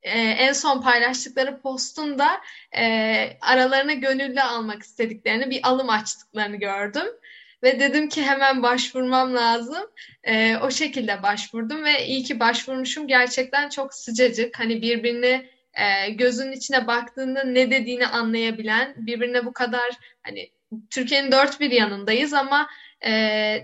e, 0.02 0.19
en 0.19 0.54
son 0.54 0.82
paylaştıkları 0.82 1.62
postunda 1.62 2.41
e, 2.78 3.38
aralarına 3.41 3.93
gönüllü 3.93 4.41
almak 4.41 4.84
istediklerini, 4.84 5.49
bir 5.49 5.60
alım 5.63 5.89
açtıklarını 5.89 6.56
gördüm. 6.56 7.08
Ve 7.63 7.80
dedim 7.80 8.10
ki 8.10 8.23
hemen 8.23 8.63
başvurmam 8.63 9.36
lazım. 9.36 9.84
E, 10.23 10.58
o 10.58 10.71
şekilde 10.71 11.23
başvurdum 11.23 11.84
ve 11.84 12.06
iyi 12.06 12.23
ki 12.23 12.39
başvurmuşum. 12.39 13.08
Gerçekten 13.08 13.69
çok 13.69 13.93
sıcacık, 13.93 14.60
hani 14.60 14.82
birbirini 14.82 15.49
e, 15.73 16.10
gözünün 16.10 16.52
içine 16.52 16.88
baktığında 16.88 17.43
ne 17.43 17.71
dediğini 17.71 18.08
anlayabilen, 18.08 18.93
birbirine 18.97 19.45
bu 19.45 19.54
kadar 19.54 19.89
hani 20.23 20.49
Türkiye'nin 20.89 21.32
dört 21.32 21.60
bir 21.60 21.71
yanındayız 21.71 22.34
ama 22.34 22.67
e, 23.06 23.12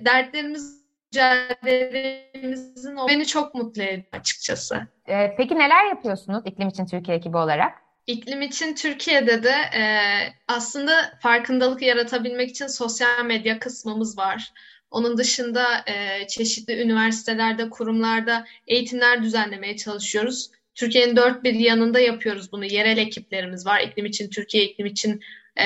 dertlerimiz 0.05 0.79
mücadelemizin 1.13 2.97
beni 3.07 3.25
çok 3.25 3.55
mutlu 3.55 3.83
ediyor 3.83 4.03
açıkçası. 4.11 4.87
Ee, 5.07 5.35
peki 5.37 5.55
neler 5.55 5.85
yapıyorsunuz 5.85 6.41
iklim 6.45 6.67
için 6.67 6.85
Türkiye 6.85 7.17
ekibi 7.17 7.37
olarak? 7.37 7.88
İklim 8.09 8.41
için 8.41 8.75
Türkiye'de 8.75 9.43
de 9.43 9.51
e, 9.51 9.83
aslında 10.47 11.17
farkındalık 11.21 11.81
yaratabilmek 11.81 12.49
için 12.49 12.67
sosyal 12.67 13.25
medya 13.25 13.59
kısmımız 13.59 14.17
var. 14.17 14.53
Onun 14.91 15.17
dışında 15.17 15.83
e, 15.87 16.27
çeşitli 16.27 16.81
üniversitelerde, 16.81 17.69
kurumlarda 17.69 18.45
eğitimler 18.67 19.23
düzenlemeye 19.23 19.77
çalışıyoruz. 19.77 20.51
Türkiye'nin 20.75 21.15
dört 21.15 21.43
bir 21.43 21.53
yanında 21.53 21.99
yapıyoruz 21.99 22.51
bunu. 22.51 22.65
Yerel 22.65 22.97
ekiplerimiz 22.97 23.65
var. 23.65 23.81
İklim 23.81 24.05
için 24.05 24.29
Türkiye, 24.29 24.63
iklim 24.63 24.85
için 24.85 25.21
e, 25.55 25.65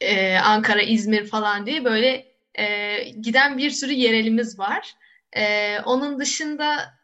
e, 0.00 0.38
Ankara, 0.38 0.82
İzmir 0.82 1.26
falan 1.26 1.66
diye 1.66 1.84
böyle 1.84 2.26
e, 2.54 2.98
giden 3.20 3.58
bir 3.58 3.70
sürü 3.70 3.92
yerelimiz 3.92 4.58
var. 4.58 4.94
E, 5.36 5.78
onun 5.80 6.20
dışında 6.20 6.94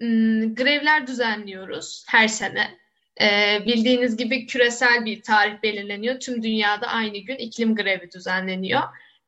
m, 0.00 0.46
grevler 0.46 1.06
düzenliyoruz 1.06 2.04
her 2.08 2.28
sene. 2.28 2.79
E, 3.20 3.58
bildiğiniz 3.66 4.16
gibi 4.16 4.46
küresel 4.46 5.04
bir 5.04 5.22
tarih 5.22 5.62
belirleniyor. 5.62 6.20
Tüm 6.20 6.42
dünyada 6.42 6.86
aynı 6.86 7.18
gün 7.18 7.36
iklim 7.36 7.74
grevi 7.74 8.10
düzenleniyor. 8.12 8.82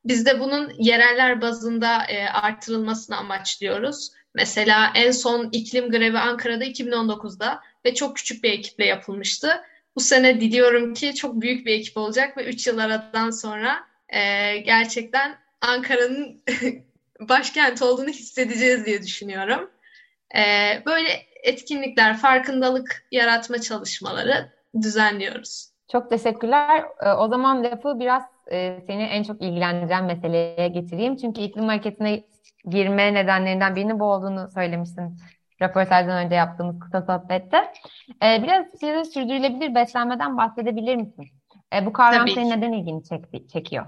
Biz 0.05 0.25
de 0.25 0.39
bunun 0.39 0.71
yereller 0.79 1.41
bazında 1.41 2.05
e, 2.05 2.27
artırılmasını 2.27 3.17
amaçlıyoruz. 3.17 4.11
Mesela 4.35 4.91
en 4.95 5.11
son 5.11 5.49
iklim 5.51 5.91
grevi 5.91 6.17
Ankara'da 6.17 6.65
2019'da 6.65 7.61
ve 7.85 7.93
çok 7.93 8.17
küçük 8.17 8.43
bir 8.43 8.51
ekiple 8.51 8.85
yapılmıştı. 8.85 9.61
Bu 9.95 9.99
sene 9.99 10.41
diliyorum 10.41 10.93
ki 10.93 11.15
çok 11.15 11.41
büyük 11.41 11.65
bir 11.65 11.73
ekip 11.73 11.97
olacak 11.97 12.37
ve 12.37 12.45
3 12.45 12.67
yıl 12.67 12.77
aradan 12.77 13.29
sonra 13.29 13.83
e, 14.09 14.57
gerçekten 14.57 15.37
Ankara'nın 15.61 16.43
başkent 17.19 17.81
olduğunu 17.81 18.09
hissedeceğiz 18.09 18.85
diye 18.85 19.03
düşünüyorum. 19.03 19.69
Ee, 20.35 20.83
böyle 20.85 21.25
etkinlikler, 21.43 22.17
farkındalık 22.17 23.05
yaratma 23.11 23.61
çalışmaları 23.61 24.51
düzenliyoruz. 24.81 25.69
Çok 25.91 26.09
teşekkürler. 26.09 26.83
Ee, 27.01 27.09
o 27.09 27.27
zaman 27.27 27.63
lafı 27.63 27.99
biraz 27.99 28.23
e, 28.51 28.79
seni 28.87 29.03
en 29.03 29.23
çok 29.23 29.41
ilgilendiren 29.41 30.05
meseleye 30.05 30.67
getireyim. 30.67 31.17
Çünkü 31.17 31.41
iklim 31.41 31.67
hareketine 31.67 32.23
girme 32.65 33.13
nedenlerinden 33.13 33.75
birinin 33.75 33.99
bu 33.99 34.05
olduğunu 34.05 34.49
söylemiştin 34.53 35.17
röportajdan 35.63 36.25
önce 36.25 36.35
yaptığımız 36.35 36.79
kısa 36.79 37.01
sohbette. 37.01 37.57
Ee, 38.23 38.43
biraz 38.43 38.65
bize 38.73 39.03
sürdürülebilir 39.03 39.75
beslenmeden 39.75 40.37
bahsedebilir 40.37 40.95
misin? 40.95 41.25
E, 41.75 41.85
bu 41.85 41.93
kavram 41.93 42.27
senin 42.27 42.49
neden 42.49 42.71
ilgini 42.71 43.03
çek 43.03 43.49
çekiyor? 43.49 43.85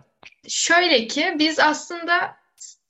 Şöyle 0.47 1.07
ki 1.07 1.35
biz 1.39 1.59
aslında 1.59 2.35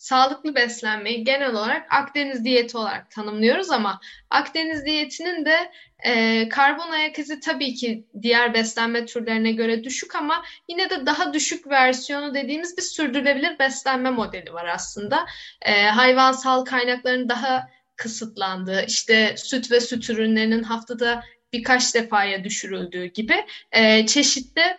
sağlıklı 0.05 0.55
beslenmeyi 0.55 1.23
genel 1.23 1.53
olarak 1.53 1.93
Akdeniz 1.93 2.45
diyeti 2.45 2.77
olarak 2.77 3.11
tanımlıyoruz 3.11 3.71
ama 3.71 3.99
Akdeniz 4.29 4.85
diyetinin 4.85 5.45
de 5.45 5.71
e, 6.05 6.49
karbon 6.49 6.89
ayak 6.89 7.19
izi 7.19 7.39
tabii 7.39 7.73
ki 7.73 8.05
diğer 8.21 8.53
beslenme 8.53 9.05
türlerine 9.05 9.51
göre 9.51 9.83
düşük 9.83 10.15
ama 10.15 10.43
yine 10.69 10.89
de 10.89 11.05
daha 11.05 11.33
düşük 11.33 11.67
versiyonu 11.67 12.33
dediğimiz 12.33 12.77
bir 12.77 12.81
sürdürülebilir 12.81 13.59
beslenme 13.59 14.09
modeli 14.09 14.53
var 14.53 14.65
aslında. 14.65 15.25
E, 15.61 15.83
hayvansal 15.83 16.65
kaynakların 16.65 17.29
daha 17.29 17.69
kısıtlandığı, 17.95 18.85
işte 18.87 19.35
süt 19.37 19.71
ve 19.71 19.79
süt 19.79 20.09
ürünlerinin 20.09 20.63
haftada 20.63 21.23
birkaç 21.53 21.95
defaya 21.95 22.43
düşürüldüğü 22.43 23.05
gibi 23.05 23.45
e, 23.71 24.05
çeşitli 24.05 24.77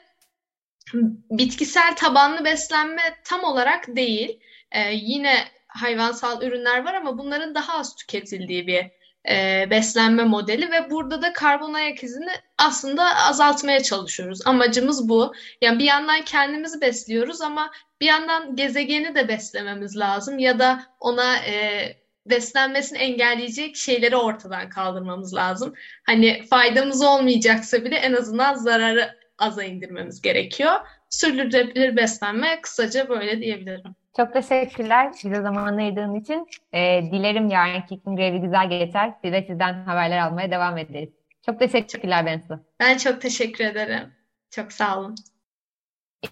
bitkisel 1.30 1.96
tabanlı 1.96 2.44
beslenme 2.44 3.02
tam 3.24 3.44
olarak 3.44 3.96
değil. 3.96 4.40
E, 4.72 4.92
yine 4.92 5.34
hayvansal 5.68 6.42
ürünler 6.42 6.84
var 6.84 6.94
ama 6.94 7.18
bunların 7.18 7.54
daha 7.54 7.78
az 7.78 7.96
tüketildiği 7.96 8.66
bir 8.66 8.90
e, 9.30 9.66
beslenme 9.70 10.24
modeli 10.24 10.70
ve 10.70 10.90
burada 10.90 11.22
da 11.22 11.32
karbon 11.32 11.74
ayak 11.74 12.02
izini 12.02 12.30
aslında 12.58 13.16
azaltmaya 13.16 13.82
çalışıyoruz. 13.82 14.46
Amacımız 14.46 15.08
bu. 15.08 15.34
Yani 15.60 15.78
bir 15.78 15.84
yandan 15.84 16.24
kendimizi 16.24 16.80
besliyoruz 16.80 17.40
ama 17.40 17.70
bir 18.00 18.06
yandan 18.06 18.56
gezegeni 18.56 19.14
de 19.14 19.28
beslememiz 19.28 19.96
lazım 19.96 20.38
ya 20.38 20.58
da 20.58 20.82
ona 21.00 21.36
e, 21.36 21.96
beslenmesini 22.26 22.98
engelleyecek 22.98 23.76
şeyleri 23.76 24.16
ortadan 24.16 24.68
kaldırmamız 24.68 25.34
lazım. 25.34 25.74
Hani 26.02 26.46
faydamız 26.50 27.02
olmayacaksa 27.02 27.84
bile 27.84 27.96
en 27.96 28.12
azından 28.12 28.54
zararı 28.54 29.18
aza 29.38 29.64
indirmemiz 29.64 30.22
gerekiyor. 30.22 30.74
Sürdürülebilir 31.10 31.96
beslenme 31.96 32.60
kısaca 32.60 33.08
böyle 33.08 33.40
diyebilirim. 33.40 33.96
Çok 34.16 34.32
teşekkürler 34.32 35.12
bize 35.24 35.42
zaman 35.42 35.76
ayırdığın 35.76 36.14
için. 36.14 36.48
E, 36.72 37.02
dilerim 37.12 37.48
yarınki 37.48 37.94
iklim 37.94 38.16
grevi 38.16 38.40
güzel 38.40 38.70
geçer. 38.70 39.12
Biz 39.24 39.32
de 39.32 39.44
sizden 39.48 39.84
haberler 39.84 40.18
almaya 40.18 40.50
devam 40.50 40.78
ederiz. 40.78 41.08
Çok 41.46 41.58
teşekkürler 41.58 42.26
Bensu. 42.26 42.60
Ben 42.80 42.96
çok 42.96 43.20
teşekkür 43.20 43.64
ederim. 43.64 44.12
Çok 44.50 44.72
sağ 44.72 44.98
olun. 44.98 45.14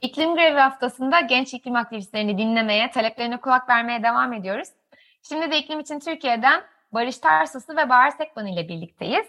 İklim 0.03 0.35
grevi 0.35 0.59
haftasında 0.59 1.21
genç 1.21 1.55
iklim 1.55 1.77
aktivistlerini 1.77 2.39
dinlemeye, 2.39 2.91
taleplerine 2.91 3.41
kulak 3.41 3.69
vermeye 3.69 4.03
devam 4.03 4.33
ediyoruz. 4.33 4.69
Şimdi 5.23 5.51
de 5.51 5.59
iklim 5.59 5.81
için 5.81 6.01
Türkiye'den 6.01 6.63
Barış 6.93 7.19
Tarsuslu 7.19 7.77
ve 7.77 7.89
Bahar 7.89 8.11
Sekban 8.11 8.47
ile 8.47 8.69
birlikteyiz. 8.69 9.27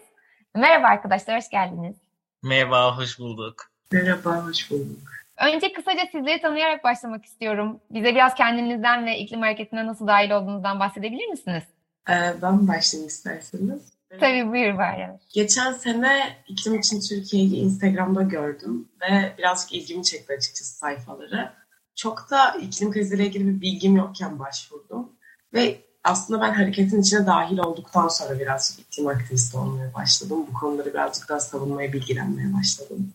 Merhaba 0.54 0.86
arkadaşlar, 0.86 1.36
hoş 1.36 1.48
geldiniz. 1.50 1.96
Merhaba, 2.42 2.98
hoş 2.98 3.18
bulduk. 3.18 3.70
Merhaba, 3.92 4.46
hoş 4.46 4.70
bulduk. 4.70 5.25
Önce 5.38 5.72
kısaca 5.72 6.06
sizleri 6.12 6.40
tanıyarak 6.40 6.84
başlamak 6.84 7.24
istiyorum. 7.24 7.80
Bize 7.90 8.14
biraz 8.14 8.34
kendinizden 8.34 9.06
ve 9.06 9.18
iklim 9.18 9.40
hareketine 9.40 9.86
nasıl 9.86 10.06
dahil 10.06 10.30
olduğunuzdan 10.30 10.80
bahsedebilir 10.80 11.26
misiniz? 11.26 11.62
Ee, 12.10 12.34
ben 12.42 12.68
başlayayım 12.68 13.08
isterseniz. 13.08 13.82
Tabii 14.20 14.50
buyur 14.50 14.78
Bahar. 14.78 15.10
Geçen 15.34 15.72
sene 15.72 16.36
iklim 16.48 16.74
için 16.74 17.00
Türkiye'yi 17.00 17.56
Instagram'da 17.56 18.22
gördüm 18.22 18.88
ve 19.00 19.32
birazcık 19.38 19.72
ilgimi 19.72 20.04
çekti 20.04 20.32
açıkçası 20.32 20.78
sayfaları. 20.78 21.52
Çok 21.94 22.30
da 22.30 22.50
iklim 22.50 22.92
kriziyle 22.92 23.26
ilgili 23.26 23.48
bir 23.48 23.60
bilgim 23.60 23.96
yokken 23.96 24.38
başvurdum. 24.38 25.12
Ve 25.54 25.78
aslında 26.04 26.40
ben 26.40 26.54
hareketin 26.54 27.00
içine 27.00 27.26
dahil 27.26 27.58
olduktan 27.58 28.08
sonra 28.08 28.40
birazcık 28.40 28.80
iklim 28.80 29.06
aktivisti 29.06 29.56
olmaya 29.56 29.94
başladım. 29.94 30.46
Bu 30.48 30.52
konuları 30.52 30.94
birazcık 30.94 31.28
daha 31.28 31.40
savunmaya, 31.40 31.92
bilgilenmeye 31.92 32.54
başladım. 32.54 33.12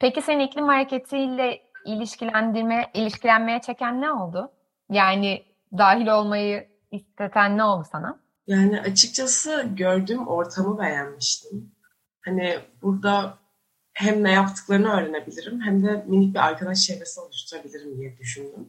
Peki 0.00 0.22
senin 0.22 0.46
iklim 0.46 0.68
hareketiyle 0.68 1.62
ilişkilendirme, 1.84 2.90
ilişkilenmeye 2.94 3.60
çeken 3.60 4.00
ne 4.00 4.12
oldu? 4.12 4.52
Yani 4.90 5.44
dahil 5.78 6.06
olmayı 6.06 6.68
isteten 6.90 7.58
ne 7.58 7.64
oldu 7.64 7.86
sana? 7.92 8.20
Yani 8.46 8.80
açıkçası 8.80 9.66
gördüğüm 9.76 10.28
ortamı 10.28 10.78
beğenmiştim. 10.78 11.72
Hani 12.20 12.58
burada 12.82 13.38
hem 13.92 14.24
ne 14.24 14.32
yaptıklarını 14.32 14.88
öğrenebilirim 14.88 15.60
hem 15.60 15.86
de 15.86 16.04
minik 16.06 16.34
bir 16.34 16.46
arkadaş 16.46 16.80
çevresi 16.80 17.20
oluşturabilirim 17.20 17.98
diye 17.98 18.18
düşündüm. 18.18 18.68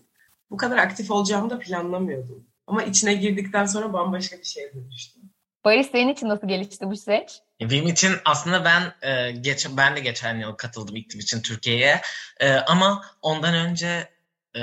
Bu 0.50 0.58
kadar 0.58 0.78
aktif 0.78 1.12
olacağımı 1.12 1.50
da 1.50 1.60
planlamıyordum. 1.60 2.48
Ama 2.68 2.84
içine 2.84 3.13
girdikten 3.13 3.65
sonra 3.65 3.94
bambaşka 3.94 4.38
bir 4.38 4.44
şeye 4.44 4.74
dönüştü. 4.74 5.19
Barış 5.65 5.88
senin 5.88 6.13
için 6.13 6.30
nasıl 6.30 6.48
gelişti 6.48 6.86
bu 6.86 6.98
süreç? 6.98 7.32
E, 7.62 7.69
benim 7.69 7.88
için 7.88 8.15
aslında 8.26 8.65
ben 8.65 8.93
e, 9.10 9.32
geç, 9.32 9.67
ben 9.78 9.95
de 9.95 10.00
geçen 10.00 10.38
yıl 10.38 10.54
katıldım 10.54 10.95
iklim 10.95 11.19
için 11.19 11.41
Türkiye'ye. 11.41 12.02
E, 12.39 12.54
ama 12.54 13.06
ondan 13.22 13.54
önce 13.54 14.10
e, 14.56 14.62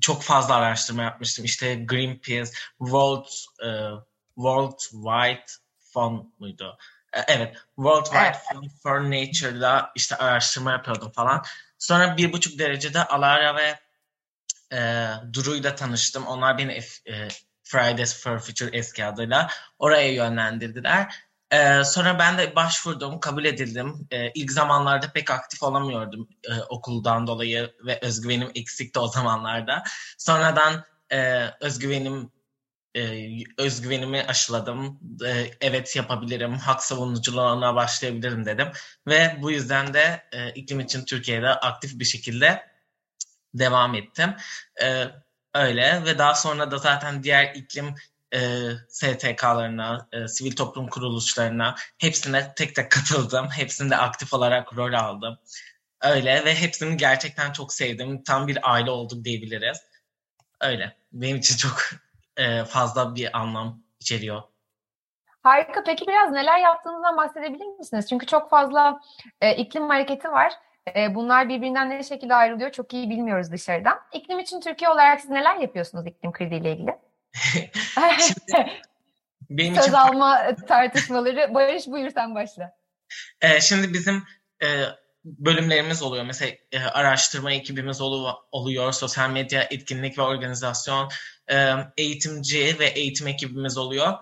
çok 0.00 0.22
fazla 0.22 0.54
araştırma 0.54 1.02
yapmıştım. 1.02 1.44
İşte 1.44 1.74
Greenpeace, 1.74 2.50
World 2.78 3.26
e, 3.64 3.70
World 4.34 4.78
Wide 4.78 5.46
Fund 5.92 6.20
muydu? 6.38 6.78
E, 7.12 7.20
evet, 7.28 7.56
World 7.76 8.04
Wide 8.04 8.22
evet. 8.24 8.36
Fund 8.52 8.70
for 8.82 9.00
Nature'da 9.00 9.92
işte 9.94 10.16
araştırma 10.16 10.72
yapıyordum 10.72 11.12
falan. 11.12 11.44
Sonra 11.78 12.16
bir 12.16 12.32
buçuk 12.32 12.58
derecede 12.58 13.04
Alara 13.04 13.56
ve 13.56 13.78
e, 14.72 15.08
Duru'yla 15.32 15.74
tanıştım. 15.74 16.26
Onlar 16.26 16.58
beni 16.58 16.80
e, 17.06 17.28
Fridays 17.66 18.22
for 18.22 18.38
Future 18.38 18.78
eski 18.78 19.04
adıyla 19.04 19.50
oraya 19.78 20.12
yönlendirdiler. 20.12 21.14
Ee, 21.50 21.84
sonra 21.84 22.18
ben 22.18 22.38
de 22.38 22.56
başvurdum, 22.56 23.20
kabul 23.20 23.44
edildim. 23.44 24.08
Ee, 24.10 24.30
ilk 24.34 24.52
zamanlarda 24.52 25.12
pek 25.12 25.30
aktif 25.30 25.62
olamıyordum 25.62 26.28
e, 26.50 26.52
okuldan 26.68 27.26
dolayı 27.26 27.74
ve 27.86 27.98
özgüvenim 28.02 28.50
eksikti 28.54 28.98
o 28.98 29.08
zamanlarda. 29.08 29.82
Sonradan 30.18 30.84
e, 31.12 31.50
özgüvenim 31.60 32.30
e, 32.96 33.28
özgüvenimi 33.58 34.24
aşıladım. 34.28 35.00
E, 35.26 35.50
evet 35.60 35.96
yapabilirim, 35.96 36.58
hak 36.58 36.82
savunuculuğuna 36.82 37.74
başlayabilirim 37.74 38.46
dedim. 38.46 38.68
Ve 39.08 39.38
bu 39.42 39.50
yüzden 39.50 39.94
de 39.94 40.22
e, 40.32 40.50
iklim 40.50 40.80
için 40.80 41.04
Türkiye'de 41.04 41.48
aktif 41.48 41.98
bir 41.98 42.04
şekilde 42.04 42.62
devam 43.54 43.94
ettim. 43.94 44.34
E, 44.82 45.04
öyle 45.62 46.04
ve 46.04 46.18
daha 46.18 46.34
sonra 46.34 46.70
da 46.70 46.78
zaten 46.78 47.22
diğer 47.22 47.54
iklim 47.54 47.94
e, 48.34 48.38
STK'larına, 48.88 50.08
e, 50.12 50.28
sivil 50.28 50.56
toplum 50.56 50.88
kuruluşlarına 50.88 51.74
hepsine 51.98 52.54
tek 52.56 52.74
tek 52.74 52.90
katıldım. 52.90 53.48
Hepsinde 53.50 53.96
aktif 53.96 54.34
olarak 54.34 54.76
rol 54.76 54.92
aldım. 54.92 55.38
Öyle 56.02 56.44
ve 56.44 56.54
hepsini 56.54 56.96
gerçekten 56.96 57.52
çok 57.52 57.72
sevdim. 57.72 58.22
Tam 58.22 58.48
bir 58.48 58.72
aile 58.72 58.90
olduk 58.90 59.24
diyebiliriz. 59.24 59.78
Öyle. 60.60 60.96
Benim 61.12 61.36
için 61.36 61.56
çok 61.56 61.78
e, 62.36 62.64
fazla 62.64 63.14
bir 63.14 63.38
anlam 63.38 63.82
içeriyor. 64.00 64.42
Harika. 65.42 65.84
Peki 65.84 66.06
biraz 66.06 66.30
neler 66.30 66.58
yaptığınızdan 66.58 67.16
bahsedebilir 67.16 67.66
misiniz? 67.66 68.06
Çünkü 68.08 68.26
çok 68.26 68.50
fazla 68.50 69.00
e, 69.40 69.56
iklim 69.56 69.88
hareketi 69.88 70.28
var. 70.28 70.52
E, 70.94 71.14
bunlar 71.14 71.48
birbirinden 71.48 71.90
ne 71.90 72.02
şekilde 72.02 72.34
ayrılıyor 72.34 72.70
çok 72.72 72.92
iyi 72.92 73.10
bilmiyoruz 73.10 73.52
dışarıdan. 73.52 73.98
İklim 74.12 74.38
için 74.38 74.60
Türkiye 74.60 74.90
olarak 74.90 75.20
siz 75.20 75.30
neler 75.30 75.56
yapıyorsunuz 75.56 76.06
iklim 76.06 76.32
kriziyle 76.32 76.72
ilgili? 76.72 76.96
şimdi, 78.20 78.70
benim 79.50 79.74
Söz 79.74 79.84
için... 79.84 79.92
alma 79.92 80.54
tartışmaları. 80.68 81.54
Barış 81.54 81.86
buyur 81.86 82.10
sen 82.10 82.34
başla. 82.34 82.76
Ee, 83.40 83.60
şimdi 83.60 83.92
bizim 83.92 84.24
e, 84.62 84.66
bölümlerimiz 85.24 86.02
oluyor. 86.02 86.24
Mesela 86.24 86.52
e, 86.72 86.78
araştırma 86.78 87.52
ekibimiz 87.52 88.00
olu, 88.00 88.46
oluyor. 88.52 88.92
Sosyal 88.92 89.30
medya, 89.30 89.62
etkinlik 89.62 90.18
ve 90.18 90.22
organizasyon, 90.22 91.10
e, 91.50 91.72
eğitimci 91.96 92.76
ve 92.78 92.86
eğitim 92.86 93.26
ekibimiz 93.26 93.78
oluyor. 93.78 94.18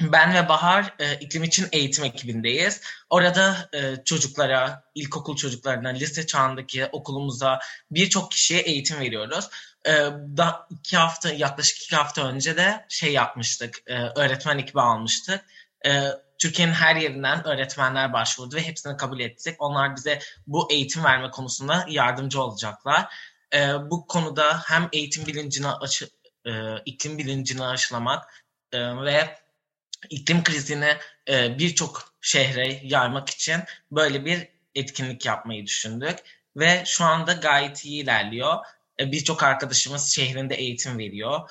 Ben 0.00 0.34
ve 0.34 0.48
Bahar 0.48 0.94
e, 0.98 1.14
iklim 1.14 1.44
için 1.44 1.68
eğitim 1.72 2.04
ekibindeyiz. 2.04 2.80
Orada 3.10 3.68
e, 3.72 4.04
çocuklara, 4.04 4.84
ilkokul 4.94 5.36
çocuklarına, 5.36 5.88
lise 5.88 6.26
çağındaki 6.26 6.86
okulumuza 6.86 7.58
birçok 7.90 8.30
kişiye 8.30 8.60
eğitim 8.60 9.00
veriyoruz. 9.00 9.48
E, 9.86 9.92
da 10.36 10.66
iki 10.70 10.96
hafta, 10.96 11.32
yaklaşık 11.32 11.82
iki 11.82 11.96
hafta 11.96 12.28
önce 12.28 12.56
de 12.56 12.86
şey 12.88 13.12
yapmıştık, 13.12 13.78
e, 13.86 13.94
öğretmen 13.94 14.58
ekibi 14.58 14.80
almıştık. 14.80 15.44
E, 15.86 16.02
Türkiye'nin 16.38 16.72
her 16.72 16.96
yerinden 16.96 17.46
öğretmenler 17.46 18.12
başvurdu 18.12 18.56
ve 18.56 18.62
hepsini 18.62 18.96
kabul 18.96 19.20
ettik. 19.20 19.56
Onlar 19.58 19.96
bize 19.96 20.18
bu 20.46 20.72
eğitim 20.72 21.04
verme 21.04 21.30
konusunda 21.30 21.86
yardımcı 21.88 22.42
olacaklar. 22.42 23.14
E, 23.54 23.74
bu 23.90 24.06
konuda 24.06 24.62
hem 24.64 24.88
eğitim 24.92 25.26
bilincini 25.26 25.68
açı, 25.68 26.08
e, 26.46 26.50
iklim 26.84 27.18
bilincini 27.18 27.64
aşılamak 27.64 28.44
e, 28.72 28.78
ve 28.96 29.36
iklim 30.10 30.44
krizini 30.44 30.96
e, 31.28 31.58
birçok 31.58 32.14
şehre 32.20 32.80
yaymak 32.82 33.30
için 33.30 33.60
böyle 33.90 34.24
bir 34.24 34.48
etkinlik 34.74 35.26
yapmayı 35.26 35.66
düşündük 35.66 36.18
ve 36.56 36.82
şu 36.86 37.04
anda 37.04 37.32
gayet 37.32 37.84
iyi 37.84 38.02
ilerliyor. 38.02 38.56
E, 39.00 39.12
birçok 39.12 39.42
arkadaşımız 39.42 40.14
şehrinde 40.14 40.54
eğitim 40.54 40.98
veriyor. 40.98 41.50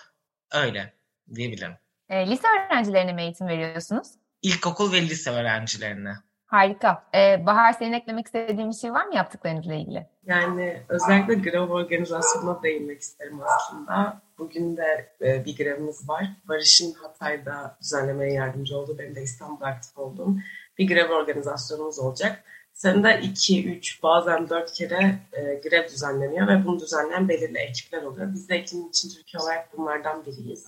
Öyle 0.51 0.93
diyebilirim. 1.35 1.77
E, 2.09 2.27
lise 2.29 2.47
öğrencilerine 2.47 3.13
mi 3.13 3.21
eğitim 3.21 3.47
veriyorsunuz? 3.47 4.07
İlkokul 4.41 4.93
ve 4.93 5.01
lise 5.01 5.29
öğrencilerine. 5.29 6.13
Harika. 6.49 7.03
Ee, 7.15 7.45
Bahar 7.45 7.73
senin 7.73 7.93
eklemek 7.93 8.25
istediğin 8.25 8.69
bir 8.69 8.75
şey 8.75 8.93
var 8.93 9.05
mı 9.05 9.15
yaptıklarınızla 9.15 9.73
ilgili? 9.73 10.07
Yani 10.25 10.81
özellikle 10.89 11.33
grev 11.33 11.69
organizasyonuna 11.69 12.63
değinmek 12.63 13.01
isterim 13.01 13.39
aslında. 13.41 14.21
Bugün 14.37 14.77
de 14.77 15.11
e, 15.21 15.45
bir 15.45 15.57
grevimiz 15.57 16.09
var. 16.09 16.25
Barış'ın 16.47 16.93
Hatay'da 16.93 17.77
düzenlemeye 17.81 18.33
yardımcı 18.33 18.77
oldu. 18.77 18.95
Benim 18.99 19.15
de 19.15 19.21
İstanbul'da 19.21 19.65
aktif 19.65 19.97
olduğum 19.97 20.37
bir 20.77 20.87
grev 20.87 21.09
organizasyonumuz 21.09 21.99
olacak. 21.99 22.43
Senede 22.73 23.19
2, 23.23 23.69
3, 23.69 24.03
bazen 24.03 24.49
4 24.49 24.73
kere 24.73 25.15
e, 25.33 25.69
grev 25.69 25.87
düzenleniyor 25.87 26.47
ve 26.47 26.65
bunu 26.65 26.79
düzenleyen 26.79 27.29
belirli 27.29 27.57
ekipler 27.57 28.03
oluyor. 28.03 28.33
Biz 28.33 28.49
de 28.49 28.55
ekibin 28.55 28.89
için 28.89 29.09
Türkiye 29.09 29.43
olarak 29.43 29.77
bunlardan 29.77 30.25
biriyiz. 30.25 30.67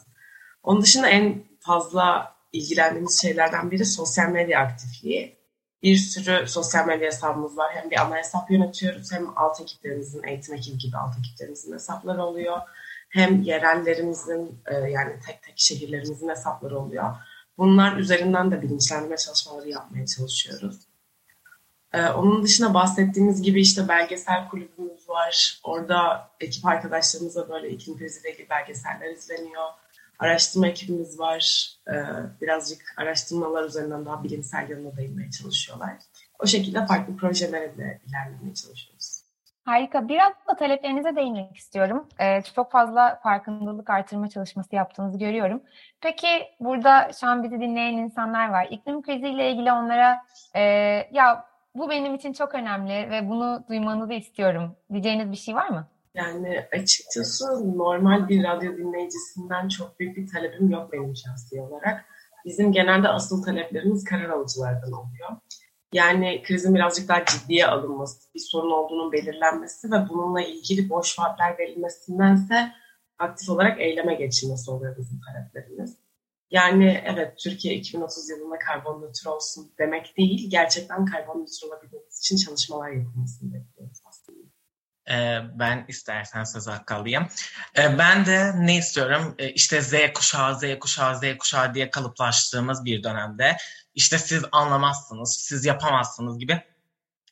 Onun 0.64 0.82
dışında 0.82 1.08
en 1.08 1.44
fazla 1.60 2.36
ilgilendiğimiz 2.54 3.22
şeylerden 3.22 3.72
biri 3.72 3.86
sosyal 3.86 4.30
medya 4.30 4.60
aktifliği. 4.60 5.41
Bir 5.84 5.98
sürü 5.98 6.48
sosyal 6.48 6.88
medya 6.88 7.08
hesabımız 7.08 7.58
var. 7.58 7.72
Hem 7.74 7.92
bir 7.92 8.02
ana 8.02 8.18
hesap 8.18 8.52
yönetiyoruz 8.52 9.12
hem 9.12 9.38
alt 9.38 9.62
ekiplerimizin, 9.62 10.24
eğitim 10.24 10.56
ekibi 10.56 10.78
gibi 10.78 10.98
alt 10.98 11.20
ekiplerimizin 11.20 11.74
hesapları 11.74 12.24
oluyor. 12.24 12.58
Hem 13.10 13.42
yerellerimizin 13.42 14.62
e, 14.66 14.76
yani 14.76 15.20
tek 15.28 15.44
tek 15.44 15.54
şehirlerimizin 15.56 16.30
hesapları 16.30 16.80
oluyor. 16.80 17.16
Bunlar 17.58 17.98
üzerinden 17.98 18.52
de 18.52 18.62
bilinçlendirme 18.62 19.18
çalışmaları 19.18 19.70
yapmaya 19.70 20.06
çalışıyoruz. 20.06 20.80
Ee, 21.94 22.10
onun 22.10 22.44
dışında 22.44 22.74
bahsettiğimiz 22.74 23.42
gibi 23.42 23.62
işte 23.62 23.88
belgesel 23.88 24.50
kulübümüz 24.50 25.10
var. 25.10 25.60
Orada 25.64 26.30
ekip 26.40 26.66
arkadaşlarımızla 26.66 27.50
böyle 27.50 27.70
iklim 27.70 27.98
kriziyle 27.98 28.32
ilgili 28.34 28.50
belgeseller 28.50 29.12
izleniyor. 29.14 29.70
Araştırma 30.22 30.68
ekibimiz 30.68 31.20
var. 31.20 31.68
Ee, 31.88 31.94
birazcık 32.42 32.82
araştırmalar 32.98 33.64
üzerinden 33.64 34.06
daha 34.06 34.24
bilimsel 34.24 34.70
yanına 34.70 34.98
değinmeye 34.98 35.32
çalışıyorlar. 35.32 35.94
O 36.40 36.48
şekilde 36.48 36.86
farklı 36.86 37.18
projelerle 37.18 38.02
ilerlemeye 38.08 38.54
çalışıyoruz. 38.54 39.22
Harika. 39.66 40.10
Biraz 40.10 40.34
da 40.48 40.56
taleplerinize 40.56 41.16
değinmek 41.16 41.58
istiyorum. 41.58 42.08
Ee, 42.20 42.42
çok 42.56 42.72
fazla 42.72 43.20
farkındalık 43.24 43.90
artırma 43.90 44.30
çalışması 44.30 44.76
yaptığınızı 44.76 45.20
görüyorum. 45.20 45.62
Peki 46.02 46.28
burada 46.60 47.12
şu 47.22 47.28
an 47.28 47.44
bizi 47.44 47.60
dinleyen 47.60 47.98
insanlar 47.98 48.50
var. 48.50 48.68
İklim 48.72 49.02
kriziyle 49.02 49.52
ilgili 49.52 49.72
onlara 49.72 50.26
e, 50.56 50.62
ya 51.12 51.46
bu 51.76 51.90
benim 51.90 52.16
için 52.16 52.34
çok 52.34 52.56
önemli 52.56 53.10
ve 53.10 53.30
bunu 53.30 53.64
duymanızı 53.70 54.14
istiyorum 54.14 54.76
diyeceğiniz 54.92 55.32
bir 55.32 55.38
şey 55.38 55.56
var 55.56 55.70
mı? 55.70 55.88
Yani 56.16 56.66
açıkçası 56.74 57.46
normal 57.78 58.30
bir 58.30 58.44
radyo 58.44 58.78
dinleyicisinden 58.78 59.68
çok 59.68 60.00
büyük 60.00 60.18
bir 60.18 60.28
talebim 60.28 60.70
yok 60.70 60.94
benim 60.94 61.16
şahsi 61.16 61.62
olarak. 61.62 62.06
Bizim 62.46 62.72
genelde 62.72 63.08
asıl 63.08 63.44
taleplerimiz 63.44 64.04
karar 64.04 64.30
alıcılardan 64.30 64.92
oluyor. 64.92 65.30
Yani 65.94 66.44
krizin 66.44 66.76
birazcık 66.76 67.10
daha 67.10 67.26
ciddiye 67.26 67.68
alınması, 67.68 68.34
bir 68.36 68.40
sorun 68.40 68.72
olduğunun 68.72 69.12
belirlenmesi 69.12 69.92
ve 69.92 70.10
bununla 70.10 70.42
ilgili 70.42 70.90
boş 70.90 71.20
vaatler 71.20 71.58
verilmesindense 71.60 72.72
aktif 73.20 73.50
olarak 73.50 73.82
eyleme 73.82 74.16
geçilmesi 74.16 74.72
oluyor 74.72 74.98
bizim 74.98 75.20
taleplerimiz. 75.22 75.98
Yani 76.52 77.04
evet 77.06 77.38
Türkiye 77.38 77.76
2030 77.76 78.30
yılında 78.30 78.60
karbon 78.60 79.02
nötr 79.02 79.28
olsun 79.28 79.72
demek 79.80 80.18
değil, 80.18 80.50
gerçekten 80.50 81.06
karbon 81.06 81.42
nötr 81.42 81.68
olabilmemiz 81.68 82.20
için 82.20 82.38
çalışmalar 82.38 82.90
yapılmasını 82.90 83.54
bekliyoruz 83.54 83.91
ben 85.54 85.86
istersen 85.88 86.44
söz 86.44 86.68
hakkı 86.68 86.96
alayım. 86.96 87.28
Ee, 87.78 87.98
ben 87.98 88.26
de 88.26 88.54
ne 88.56 88.78
istiyorum? 88.78 89.36
Ee, 89.40 89.50
işte 89.50 89.82
Z 89.82 89.94
kuşağı, 90.14 90.60
Z 90.60 90.80
kuşağı, 90.80 91.18
Z 91.18 91.38
kuşağı 91.38 91.74
diye 91.74 91.90
kalıplaştığımız 91.90 92.86
bir 92.86 93.04
dönemde 93.04 93.58
işte 93.96 94.18
siz 94.18 94.44
anlamazsınız, 94.52 95.38
siz 95.40 95.66
yapamazsınız 95.66 96.40
gibi 96.40 96.64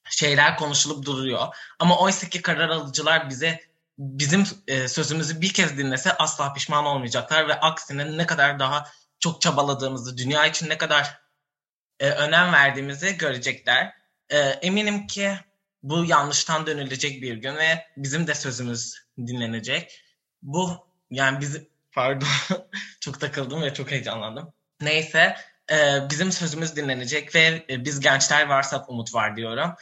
şeyler 0.09 0.57
konuşulup 0.57 1.05
duruyor. 1.05 1.47
Ama 1.79 1.99
oysa 1.99 2.29
ki 2.29 2.41
karar 2.41 2.69
alıcılar 2.69 3.29
bize 3.29 3.59
bizim 3.97 4.43
e, 4.67 4.87
sözümüzü 4.87 5.41
bir 5.41 5.53
kez 5.53 5.77
dinlese 5.77 6.13
asla 6.13 6.53
pişman 6.53 6.85
olmayacaklar 6.85 7.47
ve 7.47 7.53
aksine 7.59 8.17
ne 8.17 8.25
kadar 8.25 8.59
daha 8.59 8.87
çok 9.19 9.41
çabaladığımızı, 9.41 10.17
dünya 10.17 10.45
için 10.45 10.69
ne 10.69 10.77
kadar 10.77 11.19
e, 11.99 12.09
önem 12.09 12.53
verdiğimizi 12.53 13.17
görecekler. 13.17 13.99
Eminim 14.61 15.07
ki 15.07 15.39
bu 15.83 16.05
yanlıştan 16.05 16.67
dönülecek 16.67 17.21
bir 17.21 17.37
gün 17.37 17.55
ve 17.55 17.85
bizim 17.97 18.27
de 18.27 18.35
sözümüz 18.35 18.95
dinlenecek. 19.17 20.03
Bu 20.41 20.87
yani 21.11 21.41
biz 21.41 21.61
pardon 21.91 22.27
çok 22.99 23.19
takıldım 23.19 23.61
ve 23.61 23.73
çok 23.73 23.91
heyecanlandım. 23.91 24.53
Neyse 24.81 25.35
e, 25.71 26.09
bizim 26.09 26.31
sözümüz 26.31 26.75
dinlenecek 26.75 27.35
ve 27.35 27.65
e, 27.69 27.85
biz 27.85 27.99
gençler 27.99 28.47
varsak 28.47 28.89
umut 28.89 29.13
var 29.13 29.35
diyorum. 29.35 29.73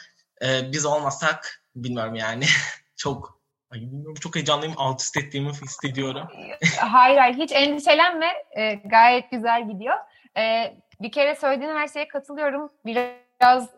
E, 0.42 0.72
biz 0.72 0.86
olmasak 0.86 1.62
bilmiyorum 1.76 2.16
yani 2.16 2.46
çok 2.96 3.38
Ay 3.72 3.82
bilmiyorum 3.82 4.16
çok 4.16 4.36
heyecanlıyım. 4.36 4.76
Alt 4.78 5.02
üst 5.02 5.18
ettiğimi 5.18 5.52
hissediyorum. 5.52 6.28
hayır 6.80 7.18
hayır 7.18 7.36
hiç 7.36 7.52
endişelenme. 7.52 8.34
E, 8.58 8.74
gayet 8.74 9.32
güzel 9.32 9.70
gidiyor. 9.70 9.96
E, 10.38 10.74
bir 11.02 11.12
kere 11.12 11.36
söylediğin 11.36 11.76
her 11.76 11.88
şeye 11.88 12.08
katılıyorum. 12.08 12.72
Biraz 12.86 13.27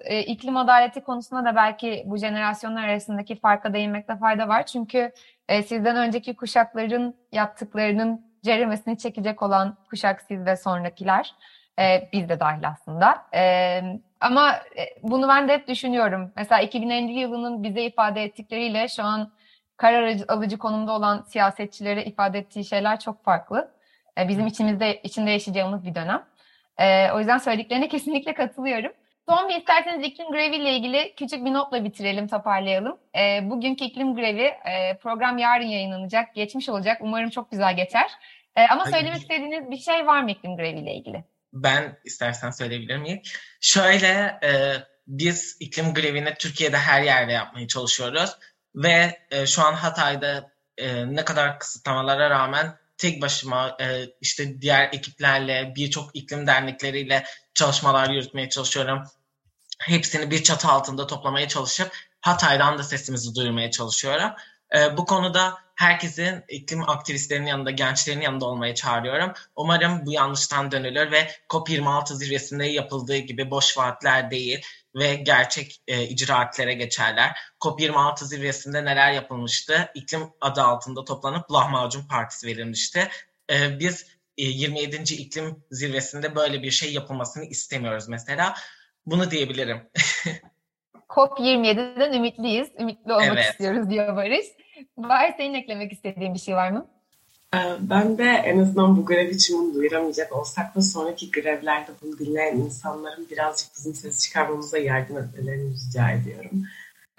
e, 0.01 0.19
iklim 0.23 0.57
adaleti 0.57 1.01
konusunda 1.01 1.45
da 1.45 1.55
belki 1.55 2.03
bu 2.05 2.17
jenerasyonlar 2.17 2.83
arasındaki 2.83 3.39
farka 3.39 3.73
değinmekte 3.73 4.17
fayda 4.17 4.47
var. 4.47 4.65
Çünkü 4.65 5.11
e, 5.49 5.63
sizden 5.63 5.95
önceki 5.95 6.35
kuşakların 6.35 7.15
yaptıklarının 7.31 8.25
ceremesini 8.43 8.97
çekecek 8.97 9.41
olan 9.41 9.77
kuşak 9.89 10.21
siz 10.21 10.45
ve 10.45 10.55
sonrakiler. 10.55 11.35
E, 11.79 12.09
biz 12.13 12.29
de 12.29 12.39
dahil 12.39 12.67
aslında. 12.67 13.25
E, 13.33 13.81
ama 14.19 14.51
e, 14.55 14.85
bunu 15.03 15.27
ben 15.27 15.47
de 15.47 15.53
hep 15.53 15.67
düşünüyorum. 15.67 16.31
Mesela 16.35 16.61
2050 16.61 17.11
yılının 17.11 17.63
bize 17.63 17.81
ifade 17.81 18.23
ettikleriyle 18.23 18.87
şu 18.87 19.03
an 19.03 19.31
karar 19.77 20.17
alıcı 20.27 20.57
konumda 20.57 20.91
olan 20.91 21.21
siyasetçilere 21.21 22.05
ifade 22.05 22.39
ettiği 22.39 22.65
şeyler 22.65 22.99
çok 22.99 23.23
farklı. 23.23 23.71
E, 24.17 24.27
bizim 24.27 24.47
içimizde 24.47 25.01
içinde 25.01 25.31
yaşayacağımız 25.31 25.85
bir 25.85 25.95
dönem. 25.95 26.23
E, 26.77 27.11
o 27.11 27.19
yüzden 27.19 27.37
söylediklerine 27.37 27.87
kesinlikle 27.87 28.33
katılıyorum. 28.33 28.91
Son 29.29 29.49
bir 29.49 29.55
isterseniz 29.55 30.07
iklim 30.07 30.31
grevi 30.31 30.55
ile 30.55 30.75
ilgili 30.75 31.13
küçük 31.17 31.45
bir 31.45 31.53
notla 31.53 31.83
bitirelim, 31.83 32.27
toparlayalım. 32.27 32.97
E, 33.15 33.49
bugünkü 33.49 33.85
iklim 33.85 34.15
grevi 34.15 34.41
e, 34.41 34.97
program 35.03 35.37
yarın 35.37 35.65
yayınlanacak, 35.65 36.35
geçmiş 36.35 36.69
olacak. 36.69 36.97
Umarım 37.01 37.29
çok 37.29 37.51
güzel 37.51 37.75
geçer. 37.75 38.11
E, 38.55 38.61
ama 38.61 38.83
Hayır. 38.83 38.95
söylemek 38.95 39.21
istediğiniz 39.21 39.71
bir 39.71 39.77
şey 39.77 40.07
var 40.07 40.23
mı 40.23 40.31
iklim 40.31 40.57
grevi 40.57 40.79
ile 40.79 40.93
ilgili? 40.93 41.23
Ben 41.53 41.97
istersen 42.05 42.51
söyleyebilir 42.51 42.97
miyim? 42.97 43.21
Şöyle, 43.61 44.39
e, 44.43 44.51
biz 45.07 45.57
iklim 45.59 45.93
grevini 45.93 46.33
Türkiye'de 46.39 46.77
her 46.77 47.01
yerde 47.01 47.31
yapmaya 47.31 47.67
çalışıyoruz 47.67 48.29
ve 48.75 49.19
e, 49.31 49.45
şu 49.45 49.61
an 49.61 49.73
Hatay'da 49.73 50.51
e, 50.77 51.15
ne 51.15 51.25
kadar 51.25 51.59
kısıtlamalara 51.59 52.29
rağmen 52.29 52.77
tek 52.97 53.21
başıma 53.21 53.77
e, 53.81 54.05
işte 54.21 54.61
diğer 54.61 54.89
ekiplerle 54.93 55.73
birçok 55.75 56.15
iklim 56.15 56.47
dernekleriyle 56.47 57.23
çalışmalar 57.53 58.09
yürütmeye 58.09 58.49
çalışıyorum. 58.49 59.03
Hepsini 59.79 60.31
bir 60.31 60.43
çatı 60.43 60.67
altında 60.67 61.07
toplamaya 61.07 61.47
çalışıp 61.47 61.91
Hatay'dan 62.21 62.77
da 62.77 62.83
sesimizi 62.83 63.35
duyurmaya 63.35 63.71
çalışıyorum. 63.71 64.31
E, 64.75 64.97
bu 64.97 65.05
konuda 65.05 65.57
herkesin 65.75 66.43
iklim 66.49 66.89
aktivistlerinin 66.89 67.47
yanında, 67.47 67.71
gençlerin 67.71 68.21
yanında 68.21 68.45
olmaya 68.45 68.75
çağırıyorum. 68.75 69.33
Umarım 69.55 70.05
bu 70.05 70.11
yanlıştan 70.11 70.71
dönülür 70.71 71.11
ve 71.11 71.31
COP26 71.49 72.15
zirvesinde 72.15 72.65
yapıldığı 72.65 73.17
gibi 73.17 73.51
boş 73.51 73.77
vaatler 73.77 74.31
değil, 74.31 74.61
ve 74.95 75.15
gerçek 75.15 75.81
e, 75.87 76.03
icraatlere 76.03 76.73
geçerler. 76.73 77.35
COP26 77.61 78.25
zirvesinde 78.25 78.85
neler 78.85 79.11
yapılmıştı? 79.11 79.91
İklim 79.95 80.29
adı 80.41 80.61
altında 80.61 81.05
toplanıp 81.05 81.51
lahmacun 81.51 82.07
partisi 82.07 82.47
verilmişti. 82.47 83.09
E, 83.51 83.79
biz 83.79 84.05
e, 84.37 84.43
27. 84.43 85.13
iklim 85.13 85.63
zirvesinde 85.71 86.35
böyle 86.35 86.63
bir 86.63 86.71
şey 86.71 86.93
yapılmasını 86.93 87.45
istemiyoruz 87.45 88.07
mesela. 88.07 88.55
Bunu 89.05 89.31
diyebilirim. 89.31 89.81
COP27'den 91.09 92.13
ümitliyiz. 92.13 92.69
Ümitli 92.79 93.13
olmak 93.13 93.27
evet. 93.27 93.45
istiyoruz 93.51 93.89
diyor 93.89 94.15
Barış. 94.15 94.45
Var 94.97 95.33
senin 95.37 95.53
eklemek 95.53 95.93
istediğin 95.93 96.33
bir 96.33 96.39
şey 96.39 96.55
var 96.55 96.71
mı? 96.71 96.87
Ee, 97.55 97.57
ben 97.79 98.17
de 98.17 98.23
en 98.23 98.59
azından 98.59 98.97
bu 98.97 99.05
grev 99.05 99.29
için 99.29 99.59
bunu 99.59 99.73
duyuramayacak 99.73 100.33
olsak 100.33 100.75
da 100.75 100.81
sonraki 100.81 101.31
grevlerde 101.31 101.91
bunu 102.01 102.19
dinleyen 102.19 102.57
insanların 102.57 103.29
birazcık 103.29 103.69
bizim 103.77 103.93
ses 103.93 104.23
çıkarmamıza 104.23 104.77
yardım 104.77 105.17
etmelerini 105.17 105.73
rica 105.73 106.11
ediyorum. 106.11 106.63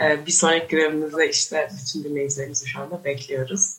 Ee, 0.02 0.26
bir 0.26 0.32
sonraki 0.32 0.76
grevimizde 0.76 1.30
işte 1.30 1.68
bütün 1.72 2.04
dinleyicilerimizi 2.04 2.68
şu 2.68 2.80
anda 2.80 3.04
bekliyoruz. 3.04 3.78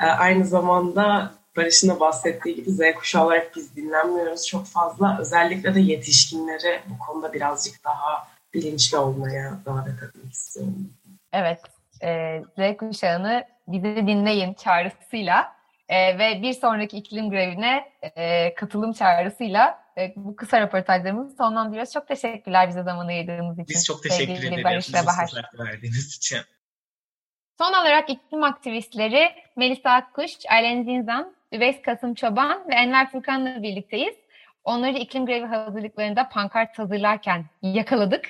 Ee, 0.00 0.04
aynı 0.04 0.46
zamanda 0.46 1.34
Barış'ın 1.56 1.88
da 1.88 2.00
bahsettiği 2.00 2.54
gibi 2.54 2.70
Z 2.70 2.80
kuşağı 2.96 3.24
olarak 3.24 3.56
biz 3.56 3.76
dinlenmiyoruz 3.76 4.46
çok 4.46 4.66
fazla. 4.66 5.18
Özellikle 5.20 5.74
de 5.74 5.80
yetişkinleri 5.80 6.80
bu 6.88 6.98
konuda 6.98 7.32
birazcık 7.32 7.84
daha 7.84 8.28
bilinçli 8.54 8.98
olmaya 8.98 9.58
davet 9.66 10.02
etmek 10.02 10.32
istiyorum. 10.32 10.90
Evet, 11.32 11.60
e, 12.02 12.42
Z 12.58 12.76
kuşağını 12.76 13.44
bizi 13.68 13.96
dinleyin 13.96 14.54
çağrısıyla 14.54 15.56
e, 15.88 16.18
ve 16.18 16.42
bir 16.42 16.52
sonraki 16.52 16.96
iklim 16.96 17.30
grevine 17.30 17.92
e, 18.02 18.54
katılım 18.54 18.92
çağrısıyla 18.92 19.84
e, 19.98 20.12
bu 20.16 20.36
kısa 20.36 20.60
röportajlarımızı 20.60 21.36
sonlandırıyoruz. 21.36 21.92
Çok 21.92 22.08
teşekkürler 22.08 22.68
bize 22.68 22.82
zaman 22.82 23.08
ayırdığınız 23.08 23.58
için. 23.58 23.66
Biz 23.68 23.84
çok 23.84 24.02
teşekkür 24.02 24.34
Sevgili 24.34 24.46
ederiz. 24.46 24.64
Barış 24.64 24.94
ve 24.94 25.06
Bahar. 25.06 25.30
verdiğiniz 25.58 26.16
için. 26.16 26.38
Son 27.58 27.72
olarak 27.72 28.10
iklim 28.10 28.42
aktivistleri 28.42 29.30
Melisa 29.56 29.90
Akkuş, 29.90 30.30
Aylen 30.50 30.84
Zinzan, 30.84 31.34
Üveys 31.54 31.82
Kasım 31.82 32.14
Çoban 32.14 32.68
ve 32.68 32.74
Enver 32.74 33.10
Furkan'la 33.10 33.62
birlikteyiz. 33.62 34.14
Onları 34.64 34.98
iklim 34.98 35.26
grevi 35.26 35.46
hazırlıklarında 35.46 36.28
pankart 36.28 36.78
hazırlarken 36.78 37.44
yakaladık. 37.62 38.24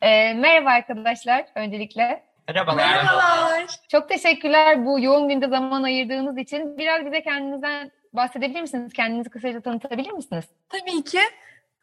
Ee, 0.00 0.34
merhaba 0.34 0.70
arkadaşlar 0.70 1.46
öncelikle. 1.54 2.24
Merhabalar. 2.48 2.76
Merhabalar. 2.76 3.66
Çok 3.88 4.08
teşekkürler 4.08 4.86
bu 4.86 5.00
yoğun 5.00 5.28
günde 5.28 5.48
zaman 5.48 5.82
ayırdığınız 5.82 6.38
için. 6.38 6.78
Biraz 6.78 7.06
bize 7.06 7.22
kendinizden 7.22 7.90
bahsedebilir 8.12 8.60
misiniz? 8.60 8.92
Kendinizi 8.92 9.30
kısaca 9.30 9.60
tanıtabilir 9.60 10.10
misiniz? 10.10 10.44
Tabii 10.68 11.04
ki. 11.04 11.20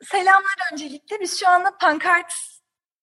Selamlar 0.04 0.72
öncelikle. 0.74 1.20
Biz 1.20 1.40
şu 1.40 1.50
anda 1.50 1.78
pankart 1.82 2.34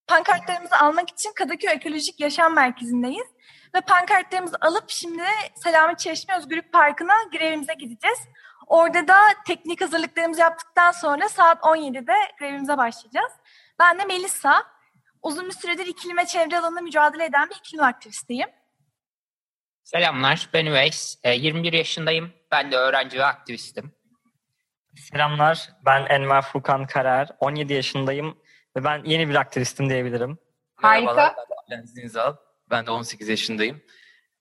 pankartlarımızı 0.07 0.77
almak 0.77 1.11
için 1.11 1.33
Kadıköy 1.35 1.71
Ekolojik 1.73 2.21
Yaşam 2.21 2.55
Merkezi'ndeyiz. 2.55 3.27
Ve 3.75 3.81
pankartlarımızı 3.81 4.57
alıp 4.61 4.85
şimdi 4.91 5.23
Selami 5.55 5.97
Çeşme 5.97 6.37
Özgürlük 6.37 6.73
Parkı'na 6.73 7.15
grevimize 7.33 7.75
gideceğiz. 7.75 8.19
Orada 8.67 9.09
da 9.09 9.19
teknik 9.47 9.81
hazırlıklarımızı 9.81 10.41
yaptıktan 10.41 10.93
sonra 10.93 11.29
saat 11.29 11.59
17'de 11.59 12.15
grevimize 12.39 12.79
başlayacağız. 12.79 13.33
Ben 13.79 13.99
de 13.99 14.05
Melisa. 14.05 14.63
Uzun 15.23 15.47
bir 15.47 15.55
süredir 15.55 15.87
iklim 15.87 16.17
ve 16.17 16.27
çevre 16.27 16.59
alanında 16.59 16.81
mücadele 16.81 17.25
eden 17.25 17.51
bir 17.51 17.55
iklim 17.55 17.83
aktivistiyim. 17.83 18.49
Selamlar, 19.83 20.49
ben 20.53 20.67
Üveys. 20.67 21.19
E, 21.23 21.35
21 21.35 21.73
yaşındayım. 21.73 22.33
Ben 22.51 22.73
de 22.73 22.77
öğrenci 22.77 23.19
ve 23.19 23.25
aktivistim. 23.25 23.93
Selamlar, 24.97 25.69
ben 25.87 26.07
Enver 26.07 26.43
Furkan 26.43 26.87
Karar. 26.87 27.29
17 27.41 27.73
yaşındayım 27.73 28.39
ve 28.77 28.85
ben 28.85 29.03
yeni 29.05 29.29
bir 29.29 29.35
aktivistim 29.35 29.91
diyebilirim. 29.91 30.39
Harika. 30.77 31.15
Merhabalar, 31.15 31.35
ben 31.71 31.77
Alen 31.77 31.85
Zinzal. 31.85 32.37
Ben 32.71 32.87
de 32.87 32.91
18 32.91 33.29
yaşındayım. 33.29 33.83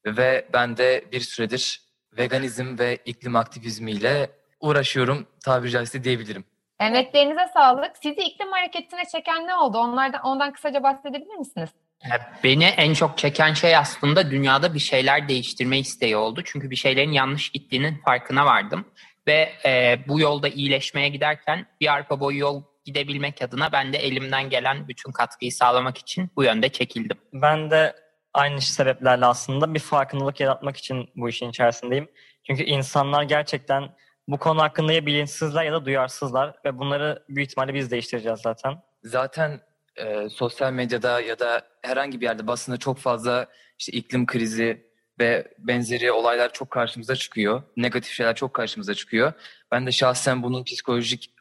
Ve 0.05 0.45
ben 0.53 0.77
de 0.77 1.05
bir 1.11 1.19
süredir 1.19 1.81
veganizm 2.17 2.79
ve 2.79 2.97
iklim 3.05 3.35
aktivizmiyle 3.35 4.29
uğraşıyorum 4.59 5.27
tabiri 5.45 5.71
caizse 5.71 6.03
diyebilirim. 6.03 6.43
Emeklerinize 6.79 7.47
sağlık. 7.53 7.91
Sizi 8.03 8.21
iklim 8.21 8.51
hareketine 8.51 9.03
çeken 9.11 9.47
ne 9.47 9.55
oldu? 9.55 9.77
Onlardan, 9.77 10.21
ondan 10.21 10.53
kısaca 10.53 10.83
bahsedebilir 10.83 11.35
misiniz? 11.35 11.69
E, 12.05 12.43
Beni 12.43 12.63
en 12.65 12.93
çok 12.93 13.17
çeken 13.17 13.53
şey 13.53 13.75
aslında 13.77 14.31
dünyada 14.31 14.73
bir 14.73 14.79
şeyler 14.79 15.27
değiştirme 15.27 15.79
isteği 15.79 16.17
oldu. 16.17 16.41
Çünkü 16.45 16.69
bir 16.69 16.75
şeylerin 16.75 17.11
yanlış 17.11 17.49
gittiğinin 17.49 18.01
farkına 18.05 18.45
vardım. 18.45 18.85
Ve 19.27 19.49
e, 19.65 19.99
bu 20.07 20.19
yolda 20.19 20.47
iyileşmeye 20.47 21.09
giderken 21.09 21.65
bir 21.81 21.93
arpa 21.93 22.19
boyu 22.19 22.37
yol 22.39 22.63
gidebilmek 22.85 23.41
adına 23.41 23.71
ben 23.71 23.93
de 23.93 23.97
elimden 23.97 24.49
gelen 24.49 24.87
bütün 24.87 25.11
katkıyı 25.11 25.51
sağlamak 25.51 25.97
için 25.97 26.29
bu 26.35 26.43
yönde 26.43 26.69
çekildim. 26.69 27.17
Ben 27.33 27.71
de 27.71 27.95
aynı 28.39 28.61
sebeplerle 28.61 29.25
aslında 29.25 29.73
bir 29.73 29.79
farkındalık 29.79 30.39
yaratmak 30.39 30.77
için 30.77 31.09
bu 31.15 31.29
işin 31.29 31.49
içerisindeyim. 31.49 32.07
Çünkü 32.43 32.63
insanlar 32.63 33.23
gerçekten 33.23 33.95
bu 34.27 34.37
konu 34.37 34.61
hakkında 34.61 34.93
ya 34.93 35.05
bilinçsizler 35.05 35.63
ya 35.63 35.73
da 35.73 35.85
duyarsızlar 35.85 36.55
ve 36.65 36.77
bunları 36.77 37.23
büyük 37.29 37.49
ihtimalle 37.49 37.73
biz 37.73 37.91
değiştireceğiz 37.91 38.39
zaten. 38.39 38.81
Zaten 39.03 39.61
e, 39.95 40.29
sosyal 40.29 40.73
medyada 40.73 41.21
ya 41.21 41.39
da 41.39 41.61
herhangi 41.81 42.21
bir 42.21 42.25
yerde 42.25 42.47
basında 42.47 42.77
çok 42.77 42.97
fazla 42.97 43.47
işte 43.79 43.91
iklim 43.91 44.25
krizi 44.25 44.89
ve 45.19 45.53
benzeri 45.57 46.11
olaylar 46.11 46.53
çok 46.53 46.71
karşımıza 46.71 47.15
çıkıyor. 47.15 47.63
Negatif 47.77 48.11
şeyler 48.11 48.35
çok 48.35 48.53
karşımıza 48.53 48.93
çıkıyor. 48.93 49.33
Ben 49.71 49.87
de 49.87 49.91
şahsen 49.91 50.43
bunun 50.43 50.63
psikolojik 50.63 51.33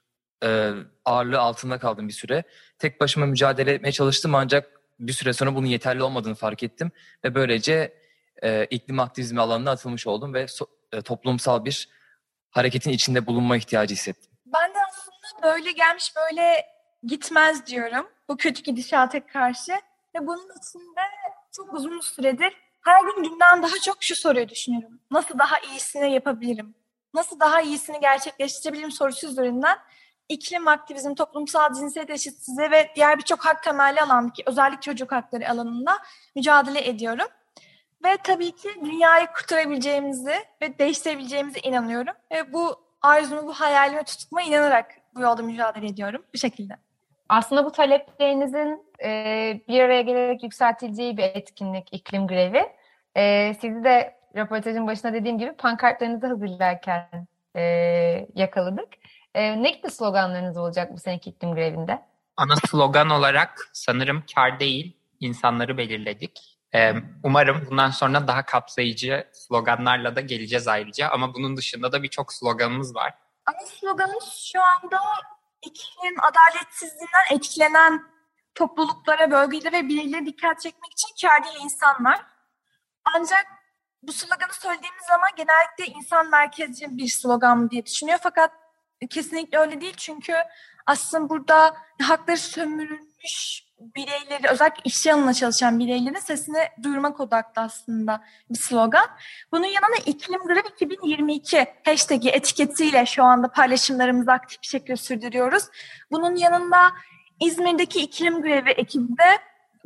e, 0.44 0.70
ağırlığı 1.04 1.38
altında 1.38 1.78
kaldım 1.78 2.08
bir 2.08 2.12
süre. 2.12 2.42
Tek 2.78 3.00
başıma 3.00 3.26
mücadele 3.26 3.72
etmeye 3.72 3.92
çalıştım 3.92 4.34
ancak 4.34 4.77
bir 5.00 5.12
süre 5.12 5.32
sonra 5.32 5.54
bunun 5.54 5.66
yeterli 5.66 6.02
olmadığını 6.02 6.34
fark 6.34 6.62
ettim 6.62 6.92
ve 7.24 7.34
böylece 7.34 7.94
e, 8.42 8.64
iklim 8.64 9.00
aktivizmi 9.00 9.40
alanına 9.40 9.70
atılmış 9.70 10.06
oldum 10.06 10.34
ve 10.34 10.44
so- 10.44 10.68
e, 10.92 11.02
toplumsal 11.02 11.64
bir 11.64 11.88
hareketin 12.50 12.90
içinde 12.90 13.26
bulunma 13.26 13.56
ihtiyacı 13.56 13.94
hissettim. 13.94 14.32
Ben 14.46 14.74
de 14.74 14.78
aslında 14.88 15.54
böyle 15.54 15.72
gelmiş 15.72 16.12
böyle 16.16 16.66
gitmez 17.02 17.66
diyorum. 17.66 18.06
Bu 18.28 18.36
kötü 18.36 18.62
gidişata 18.62 19.26
karşı. 19.26 19.72
Ve 20.14 20.26
bunun 20.26 20.48
içinde 20.58 21.00
çok 21.56 21.74
uzun 21.74 22.00
süredir 22.00 22.52
her 22.80 23.00
gün 23.00 23.22
günden 23.22 23.62
daha 23.62 23.78
çok 23.84 23.96
şu 24.00 24.16
soruyu 24.16 24.48
düşünüyorum. 24.48 25.00
Nasıl 25.10 25.38
daha 25.38 25.58
iyisini 25.58 26.12
yapabilirim? 26.12 26.74
Nasıl 27.14 27.40
daha 27.40 27.60
iyisini 27.60 28.00
gerçekleştirebilirim 28.00 28.90
sorusu 28.90 29.28
üzerinden 29.28 29.78
iklim 30.28 30.68
aktivizm, 30.68 31.14
toplumsal 31.14 31.74
cinsiyet 31.74 32.10
eşitsizliği 32.10 32.70
ve 32.70 32.90
diğer 32.96 33.18
birçok 33.18 33.46
hak 33.46 33.62
temelli 33.62 34.00
alandaki 34.00 34.42
özellikle 34.46 34.80
çocuk 34.80 35.12
hakları 35.12 35.50
alanında 35.50 35.92
mücadele 36.36 36.88
ediyorum. 36.88 37.26
Ve 38.04 38.16
tabii 38.24 38.52
ki 38.52 38.68
dünyayı 38.84 39.26
kurtarabileceğimizi 39.26 40.34
ve 40.62 40.78
değiştirebileceğimize 40.78 41.60
inanıyorum. 41.60 42.14
Ve 42.32 42.52
bu 42.52 42.76
arzumu, 43.02 43.46
bu 43.46 43.52
hayalime 43.52 44.02
tutmaya 44.04 44.46
inanarak 44.46 44.94
bu 45.14 45.20
yolda 45.20 45.42
mücadele 45.42 45.86
ediyorum. 45.86 46.24
Bu 46.34 46.38
şekilde. 46.38 46.76
Aslında 47.28 47.64
bu 47.64 47.72
taleplerinizin 47.72 48.82
e, 49.04 49.10
bir 49.68 49.80
araya 49.80 50.02
gelerek 50.02 50.42
yükseltileceği 50.42 51.16
bir 51.16 51.22
etkinlik 51.22 51.88
iklim 51.92 52.26
grevi. 52.26 52.66
E, 53.16 53.54
sizi 53.60 53.84
de 53.84 54.14
röportajın 54.36 54.86
başında 54.86 55.12
dediğim 55.12 55.38
gibi 55.38 55.52
pankartlarınızı 55.52 56.26
hazırlarken 56.26 57.26
e, 57.56 57.62
yakaladık. 58.34 58.88
E, 59.38 59.62
ne 59.62 59.70
gibi 59.70 59.90
sloganlarınız 59.90 60.56
olacak 60.56 60.92
bu 60.92 60.98
seneki 60.98 61.30
iklim 61.30 61.54
grevinde? 61.54 62.02
Ana 62.36 62.56
slogan 62.56 63.10
olarak 63.10 63.70
sanırım 63.72 64.24
kar 64.34 64.60
değil, 64.60 64.96
insanları 65.20 65.78
belirledik. 65.78 66.58
Ee, 66.74 66.94
umarım 67.24 67.66
bundan 67.70 67.90
sonra 67.90 68.28
daha 68.28 68.44
kapsayıcı 68.46 69.28
sloganlarla 69.32 70.16
da 70.16 70.20
geleceğiz 70.20 70.68
ayrıca. 70.68 71.08
Ama 71.08 71.34
bunun 71.34 71.56
dışında 71.56 71.92
da 71.92 72.02
birçok 72.02 72.32
sloganımız 72.32 72.94
var. 72.94 73.14
Ama 73.46 73.58
sloganımız 73.66 74.50
şu 74.52 74.58
anda 74.62 75.00
iklim 75.62 76.14
adaletsizliğinden 76.20 77.34
etkilenen 77.36 78.02
topluluklara, 78.54 79.30
bölgelere 79.30 79.72
ve 79.72 79.88
bireylere 79.88 80.26
dikkat 80.26 80.60
çekmek 80.60 80.92
için 80.92 81.28
kar 81.28 81.44
değil 81.44 81.64
insanlar. 81.64 82.20
Ancak 83.16 83.46
bu 84.02 84.12
sloganı 84.12 84.52
söylediğimiz 84.52 85.04
zaman 85.08 85.30
genellikle 85.36 85.98
insan 85.98 86.30
merkezci 86.30 86.86
bir 86.90 87.08
slogan 87.08 87.70
diye 87.70 87.86
düşünüyor. 87.86 88.18
Fakat 88.22 88.67
kesinlikle 89.06 89.58
öyle 89.58 89.80
değil 89.80 89.94
çünkü 89.96 90.34
aslında 90.86 91.28
burada 91.28 91.76
hakları 92.02 92.36
sömürülmüş 92.36 93.68
bireyleri, 93.80 94.48
özellikle 94.50 94.82
iş 94.84 95.06
yanına 95.06 95.34
çalışan 95.34 95.78
bireylerin 95.78 96.18
sesini 96.18 96.68
duyurmak 96.82 97.20
odaklı 97.20 97.62
aslında 97.62 98.24
bir 98.50 98.58
slogan. 98.58 99.06
Bunun 99.52 99.66
yanında 99.66 99.96
iklim 100.06 100.40
grevi 100.46 100.68
2022 100.68 101.66
hashtag'i 101.84 102.28
etiketiyle 102.28 103.06
şu 103.06 103.24
anda 103.24 103.48
paylaşımlarımızı 103.48 104.32
aktif 104.32 104.62
bir 104.62 104.66
şekilde 104.66 104.96
sürdürüyoruz. 104.96 105.64
Bunun 106.10 106.36
yanında 106.36 106.92
İzmir'deki 107.40 108.00
iklim 108.00 108.42
grevi 108.42 108.70
ekibi 108.70 109.18
de 109.18 109.38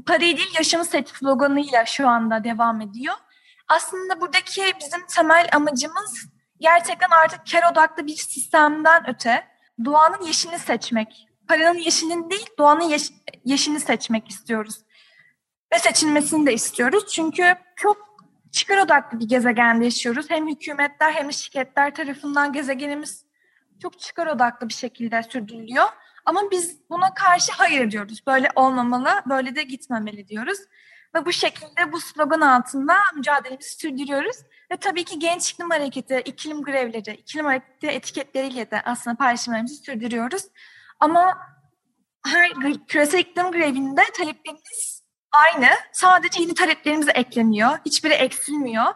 parayı 0.07 0.37
değil 0.37 0.55
yaşamı 0.59 0.85
seç 0.85 1.09
sloganıyla 1.09 1.85
şu 1.87 2.09
anda 2.09 2.45
devam 2.45 2.81
ediyor. 2.81 3.15
Aslında 3.69 4.21
buradaki 4.21 4.63
bizim 4.81 5.07
temel 5.07 5.49
amacımız 5.53 6.32
gerçekten 6.63 7.11
artık 7.11 7.41
kar 7.53 7.73
odaklı 7.73 8.07
bir 8.07 8.17
sistemden 8.17 9.11
öte 9.11 9.45
doğanın 9.85 10.27
yeşilini 10.27 10.59
seçmek. 10.59 11.29
Paranın 11.49 11.79
yeşilini 11.79 12.31
değil, 12.31 12.47
doğanın 12.59 12.89
yeş 12.89 13.11
yeşilini 13.45 13.81
seçmek 13.81 14.29
istiyoruz. 14.29 14.83
Ve 15.75 15.79
seçilmesini 15.79 16.47
de 16.47 16.55
istiyoruz. 16.55 17.13
Çünkü 17.13 17.55
çok 17.77 17.97
çıkar 18.53 18.79
odaklı 18.79 19.21
bir 19.21 19.29
gezegende 19.29 19.85
yaşıyoruz. 19.85 20.31
Hem 20.31 20.49
hükümetler 20.49 21.13
hem 21.13 21.33
şirketler 21.33 21.95
tarafından 21.95 22.53
gezegenimiz 22.53 23.25
çok 23.83 24.01
çıkar 24.01 24.27
odaklı 24.27 24.69
bir 24.69 24.75
şekilde 24.75 25.23
sürdürülüyor. 25.23 25.87
Ama 26.25 26.41
biz 26.51 26.91
buna 26.91 27.15
karşı 27.15 27.53
hayır 27.53 27.91
diyoruz. 27.91 28.23
Böyle 28.27 28.49
olmamalı, 28.55 29.11
böyle 29.29 29.55
de 29.55 29.63
gitmemeli 29.63 30.29
diyoruz. 30.29 30.59
Ve 31.15 31.27
bu 31.27 31.33
şekilde 31.33 31.93
bu 31.93 32.01
slogan 32.01 32.41
altında 32.41 32.95
mücadelemizi 33.17 33.71
sürdürüyoruz. 33.71 34.37
Ve 34.73 34.77
tabii 34.77 35.05
ki 35.05 35.19
Genç 35.19 35.51
İklim 35.51 35.71
Hareketi, 35.71 36.23
iklim 36.25 36.63
grevleri, 36.63 37.15
iklim 37.15 37.45
hareketi 37.45 37.87
etiketleriyle 37.87 38.71
de 38.71 38.83
aslında 38.85 39.17
paylaşımlarımızı 39.17 39.75
sürdürüyoruz. 39.75 40.43
Ama 41.01 41.39
her 42.27 42.53
küresel 42.89 43.19
iklim 43.19 43.53
grevinde 43.53 44.03
taleplerimiz 44.19 45.03
aynı. 45.33 45.69
Sadece 45.93 46.43
yeni 46.43 46.55
taleplerimiz 46.55 47.09
ekleniyor. 47.09 47.79
Hiçbiri 47.87 48.13
eksilmiyor. 48.13 48.95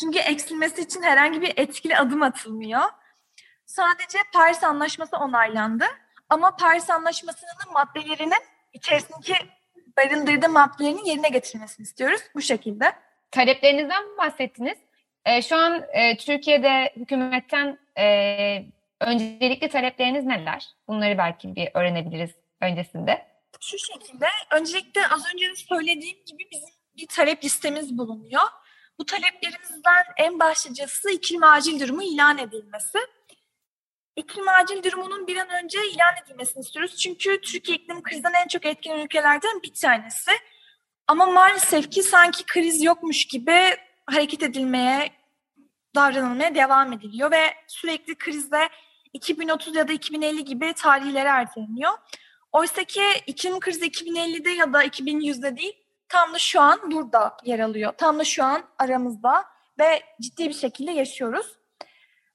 Çünkü 0.00 0.18
eksilmesi 0.18 0.82
için 0.82 1.02
herhangi 1.02 1.40
bir 1.40 1.52
etkili 1.56 1.96
adım 1.96 2.22
atılmıyor. 2.22 2.82
Sadece 3.66 4.18
Paris 4.32 4.64
Anlaşması 4.64 5.16
onaylandı. 5.16 5.84
Ama 6.30 6.56
Paris 6.56 6.90
Anlaşması'nın 6.90 7.72
maddelerinin 7.72 8.44
içerisindeki 8.72 9.34
barındırdığı 9.96 10.48
maddelerin 10.48 11.04
yerine 11.04 11.28
getirilmesini 11.28 11.84
istiyoruz. 11.84 12.20
Bu 12.34 12.40
şekilde. 12.40 12.92
Taleplerinizden 13.30 14.04
bahsettiniz. 14.18 14.85
E, 15.26 15.42
şu 15.42 15.56
an 15.56 15.84
e, 15.92 16.16
Türkiye'de 16.16 16.92
hükümetten 16.96 17.78
e, 17.98 18.06
Öncelikli 19.00 19.68
talepleriniz 19.68 20.24
neler? 20.24 20.68
Bunları 20.88 21.18
belki 21.18 21.56
bir 21.56 21.68
öğrenebiliriz 21.74 22.30
öncesinde. 22.60 23.26
Şu 23.60 23.78
şekilde, 23.78 24.26
öncelikle 24.52 25.06
az 25.08 25.34
önce 25.34 25.50
de 25.50 25.54
söylediğim 25.54 26.18
gibi 26.26 26.48
bizim 26.50 26.68
bir 26.96 27.06
talep 27.06 27.44
listemiz 27.44 27.98
bulunuyor. 27.98 28.42
Bu 28.98 29.04
taleplerimizden 29.04 30.04
en 30.16 30.38
başlıcası 30.38 31.10
iklim 31.10 31.44
acil 31.44 31.80
durumu 31.80 32.02
ilan 32.02 32.38
edilmesi. 32.38 32.98
İklim 34.16 34.48
acil 34.48 34.82
durumunun 34.82 35.26
bir 35.26 35.36
an 35.36 35.48
önce 35.64 35.78
ilan 35.78 36.14
edilmesini 36.24 36.60
istiyoruz. 36.60 36.96
Çünkü 36.96 37.40
Türkiye 37.40 37.78
iklim 37.78 38.02
krizden 38.02 38.32
en 38.32 38.48
çok 38.48 38.66
etkilenen 38.66 39.04
ülkelerden 39.04 39.62
bir 39.62 39.74
tanesi. 39.74 40.30
Ama 41.06 41.26
maalesef 41.26 41.90
ki 41.90 42.02
sanki 42.02 42.46
kriz 42.46 42.82
yokmuş 42.82 43.26
gibi 43.26 43.76
hareket 44.06 44.42
edilmeye, 44.42 45.10
davranılmaya 45.96 46.54
devam 46.54 46.92
ediliyor 46.92 47.30
ve 47.30 47.54
sürekli 47.66 48.14
krizde 48.14 48.68
2030 49.12 49.76
ya 49.76 49.88
da 49.88 49.92
2050 49.92 50.44
gibi 50.44 50.72
tarihleri 50.72 51.28
erteleniyor. 51.28 51.92
Oysa 52.52 52.84
ki 52.84 53.02
iklim 53.26 53.60
krizi 53.60 53.86
2050'de 53.86 54.50
ya 54.50 54.72
da 54.72 54.84
2100'de 54.84 55.56
değil, 55.56 55.76
tam 56.08 56.34
da 56.34 56.38
şu 56.38 56.60
an 56.60 56.90
burada 56.92 57.36
yer 57.44 57.58
alıyor. 57.58 57.92
Tam 57.98 58.18
da 58.18 58.24
şu 58.24 58.44
an 58.44 58.62
aramızda 58.78 59.44
ve 59.78 60.02
ciddi 60.20 60.48
bir 60.48 60.54
şekilde 60.54 60.92
yaşıyoruz. 60.92 61.46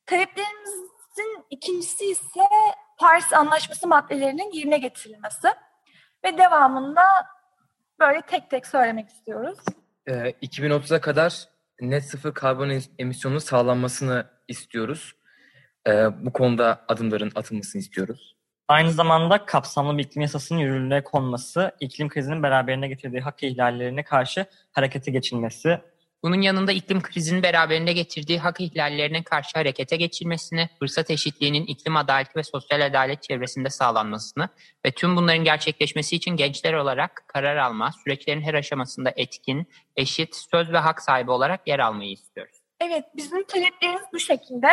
Taleplerimizin 0.06 1.46
ikincisi 1.50 2.06
ise 2.06 2.42
Paris 2.98 3.34
Anlaşması 3.34 3.88
maddelerinin 3.88 4.52
yerine 4.52 4.78
getirilmesi 4.78 5.48
ve 6.24 6.38
devamında 6.38 7.04
böyle 8.00 8.22
tek 8.22 8.50
tek 8.50 8.68
söylemek 8.68 9.10
istiyoruz. 9.10 9.60
Ee, 10.08 10.12
2030'a 10.12 11.02
kadar 11.02 11.48
net 11.82 12.06
sıfır 12.06 12.34
karbon 12.34 12.82
emisyonu 13.00 13.40
sağlanmasını 13.40 14.26
istiyoruz. 14.48 15.14
Ee, 15.88 16.08
bu 16.26 16.34
konuda 16.34 16.86
adımların 16.88 17.32
atılmasını 17.36 17.80
istiyoruz. 17.80 18.36
Aynı 18.68 18.92
zamanda 18.92 19.46
kapsamlı 19.46 19.98
bir 19.98 20.04
iklim 20.04 20.22
yasasının 20.22 20.60
yürürlüğe 20.60 21.04
konması, 21.04 21.72
iklim 21.80 22.10
krizinin 22.10 22.44
beraberine 22.44 22.88
getirdiği 22.88 23.22
hak 23.22 23.44
ihlallerine 23.44 24.04
karşı 24.04 24.46
harekete 24.72 25.12
geçilmesi, 25.12 25.82
Bunun 26.24 26.42
yanında 26.42 26.72
iklim 26.72 27.02
krizinin 27.02 27.44
beraberinde 27.44 27.94
getirdiği 27.94 28.40
hak 28.40 28.62
ihlallerine 28.62 29.24
karşı 29.24 29.58
harekete 29.58 29.96
geçilmesini, 29.96 30.70
fırsat 30.80 31.10
eşitliğinin 31.10 31.66
iklim 31.66 31.96
adaleti 31.98 32.36
ve 32.36 32.44
sosyal 32.44 32.86
adalet 32.86 33.24
çevresinde 33.24 33.70
sağlanmasını 33.70 34.50
ve 34.86 34.92
tüm 34.92 35.16
bunların 35.16 35.44
gerçekleşmesi 35.44 36.16
için 36.16 36.32
gençler 36.32 36.74
olarak 36.74 37.24
karar 37.28 37.58
alma, 37.58 37.92
süreçlerin 38.04 38.42
her 38.42 38.54
aşamasında 38.54 39.14
etkin, 39.16 39.68
eşit, 39.96 40.36
söz 40.36 40.72
ve 40.72 40.78
hak 40.78 41.02
sahibi 41.02 41.32
olarak 41.32 41.68
yer 41.68 41.80
almayı 41.80 42.12
istiyoruz. 42.12 42.62
Evet, 42.80 43.06
bizim 43.16 43.44
taleplerimiz 43.44 44.04
bu 44.14 44.20
şekilde. 44.20 44.68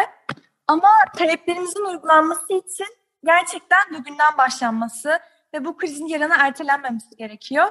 Ama 0.66 0.88
taleplerimizin 1.16 1.84
uygulanması 1.84 2.52
için 2.52 2.86
gerçekten 3.24 3.80
bugünden 3.90 4.38
başlanması 4.38 5.18
ve 5.54 5.64
bu 5.64 5.76
krizin 5.76 6.06
yarına 6.06 6.46
ertelenmemesi 6.46 7.16
gerekiyor. 7.16 7.68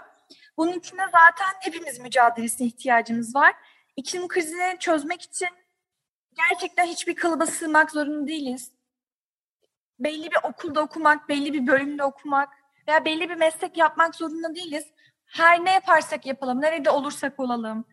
Bunun 0.57 0.73
için 0.73 0.97
de 0.97 1.01
zaten 1.11 1.47
hepimiz 1.59 1.99
mücadelesine 1.99 2.67
ihtiyacımız 2.67 3.35
var. 3.35 3.55
İklim 3.95 4.27
krizini 4.27 4.79
çözmek 4.79 5.21
için 5.21 5.49
gerçekten 6.33 6.85
hiçbir 6.85 7.15
kalıba 7.15 7.45
sığmak 7.45 7.91
zorunda 7.91 8.27
değiliz. 8.27 8.71
Belli 9.99 10.31
bir 10.31 10.37
okulda 10.43 10.81
okumak, 10.81 11.29
belli 11.29 11.53
bir 11.53 11.67
bölümde 11.67 12.03
okumak 12.03 12.49
veya 12.87 13.05
belli 13.05 13.29
bir 13.29 13.35
meslek 13.35 13.77
yapmak 13.77 14.15
zorunda 14.15 14.55
değiliz. 14.55 14.85
Her 15.25 15.65
ne 15.65 15.73
yaparsak 15.73 16.25
yapalım, 16.25 16.61
nerede 16.61 16.89
olursak 16.89 17.39
olalım, 17.39 17.85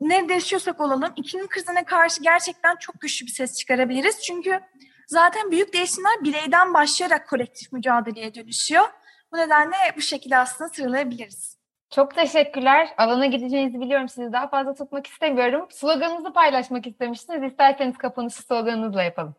nerede 0.00 0.32
yaşıyorsak 0.32 0.80
olalım 0.80 1.12
iklim 1.16 1.48
krizine 1.48 1.84
karşı 1.84 2.22
gerçekten 2.22 2.76
çok 2.76 3.00
güçlü 3.00 3.26
bir 3.26 3.32
ses 3.32 3.58
çıkarabiliriz. 3.58 4.22
Çünkü 4.22 4.60
zaten 5.06 5.50
büyük 5.50 5.72
değişimler 5.72 6.24
bireyden 6.24 6.74
başlayarak 6.74 7.28
kolektif 7.28 7.72
mücadeleye 7.72 8.34
dönüşüyor. 8.34 8.88
Bu 9.32 9.36
nedenle 9.36 9.76
bu 9.96 10.00
şekilde 10.00 10.36
aslında 10.36 10.70
sıralayabiliriz. 10.70 11.57
Çok 11.90 12.14
teşekkürler. 12.14 12.88
Alana 12.98 13.26
gideceğinizi 13.26 13.80
biliyorum. 13.80 14.08
Sizi 14.08 14.32
daha 14.32 14.48
fazla 14.48 14.74
tutmak 14.74 15.06
istemiyorum. 15.06 15.66
Sloganınızı 15.70 16.32
paylaşmak 16.32 16.86
istemiştiniz. 16.86 17.42
İsterseniz 17.50 17.98
kapanışı 17.98 18.42
sloganınızla 18.42 19.02
yapalım. 19.02 19.34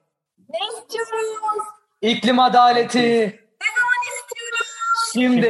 Ne 0.50 0.58
istiyoruz? 0.68 1.64
İklim 2.02 2.40
adaleti. 2.40 3.00
Ne 3.02 3.68
zaman 3.76 4.00
istiyoruz? 4.20 4.68
Şimdi. 5.14 5.48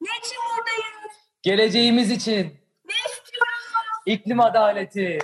Ne 0.00 0.08
için 0.18 0.36
buradayız? 0.56 1.16
Geleceğimiz 1.42 2.10
için. 2.10 2.60
Ne 2.84 2.94
istiyoruz? 3.06 3.64
İklim 4.06 4.40
adaleti. 4.40 5.18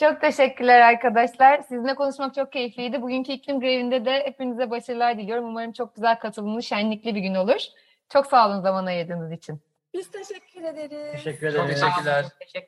Çok 0.00 0.20
teşekkürler 0.20 0.80
arkadaşlar. 0.80 1.62
Sizinle 1.62 1.94
konuşmak 1.94 2.34
çok 2.34 2.52
keyifliydi. 2.52 3.02
Bugünkü 3.02 3.32
iklim 3.32 3.60
grevinde 3.60 4.04
de 4.04 4.22
hepinize 4.26 4.70
başarılar 4.70 5.18
diliyorum. 5.18 5.44
Umarım 5.44 5.72
çok 5.72 5.94
güzel 5.94 6.18
katılımlı, 6.18 6.62
şenlikli 6.62 7.14
bir 7.14 7.20
gün 7.20 7.34
olur. 7.34 7.60
Çok 8.08 8.26
sağ 8.26 8.48
olun 8.48 8.60
zaman 8.60 8.86
ayırdığınız 8.86 9.32
için. 9.32 9.60
Biz 9.94 10.10
teşekkür 10.10 10.62
ederiz. 10.62 11.12
Teşekkür 11.12 11.52
Çok 11.52 11.66
ederim. 11.66 11.68
teşekkürler. 11.74 12.24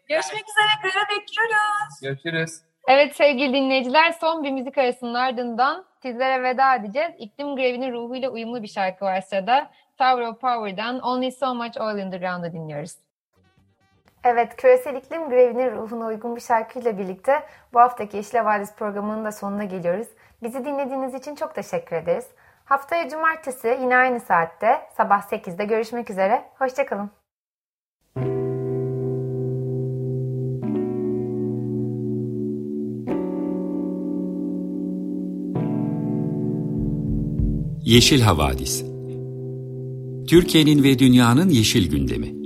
Görüşmek 0.08 0.44
üzere. 0.48 0.68
Greve 0.82 1.20
bekliyoruz. 1.20 2.00
Görüşürüz. 2.02 2.50
Evet 2.88 3.16
sevgili 3.16 3.52
dinleyiciler 3.52 4.12
son 4.12 4.44
bir 4.44 4.50
müzik 4.50 4.78
arasının 4.78 5.14
ardından 5.14 5.84
sizlere 6.02 6.42
veda 6.42 6.74
edeceğiz. 6.74 7.12
İklim 7.18 7.56
grevinin 7.56 7.92
ruhuyla 7.92 8.30
uyumlu 8.30 8.62
bir 8.62 8.68
şarkı 8.68 9.04
var 9.04 9.20
sırada. 9.20 9.70
Tower 9.98 10.26
of 10.26 10.40
Power'dan 10.40 11.00
Only 11.00 11.30
So 11.30 11.54
Much 11.54 11.80
Oil 11.80 11.98
in 11.98 12.10
the 12.10 12.18
Ground'ı 12.18 12.52
dinliyoruz. 12.52 12.92
Evet, 14.24 14.56
küresel 14.56 14.96
iklim 14.96 15.28
grevinin 15.28 15.70
ruhuna 15.76 16.06
uygun 16.06 16.36
bir 16.36 16.40
şarkıyla 16.40 16.98
birlikte 16.98 17.42
bu 17.72 17.80
haftaki 17.80 18.16
Yeşil 18.16 18.38
Havadis 18.38 18.74
programının 18.74 19.24
da 19.24 19.32
sonuna 19.32 19.64
geliyoruz. 19.64 20.08
Bizi 20.42 20.64
dinlediğiniz 20.64 21.14
için 21.14 21.34
çok 21.34 21.54
teşekkür 21.54 21.96
ederiz. 21.96 22.26
Haftaya 22.64 23.08
cumartesi 23.08 23.78
yine 23.80 23.96
aynı 23.96 24.20
saatte 24.20 24.80
sabah 24.96 25.22
8'de 25.22 25.64
görüşmek 25.64 26.10
üzere. 26.10 26.44
Hoşçakalın. 26.58 27.10
Yeşil 37.84 38.20
Havadis 38.20 38.84
Türkiye'nin 40.28 40.82
ve 40.82 40.98
dünyanın 40.98 41.48
yeşil 41.48 41.90
gündemi. 41.90 42.39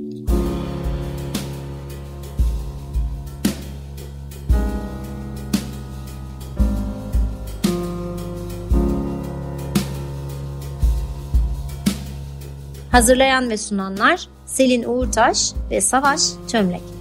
Hazırlayan 12.94 13.50
ve 13.50 13.56
sunanlar 13.56 14.28
Selin 14.46 14.84
Uğurtaş 14.84 15.52
ve 15.70 15.80
Savaş 15.80 16.20
Çömlek. 16.48 16.93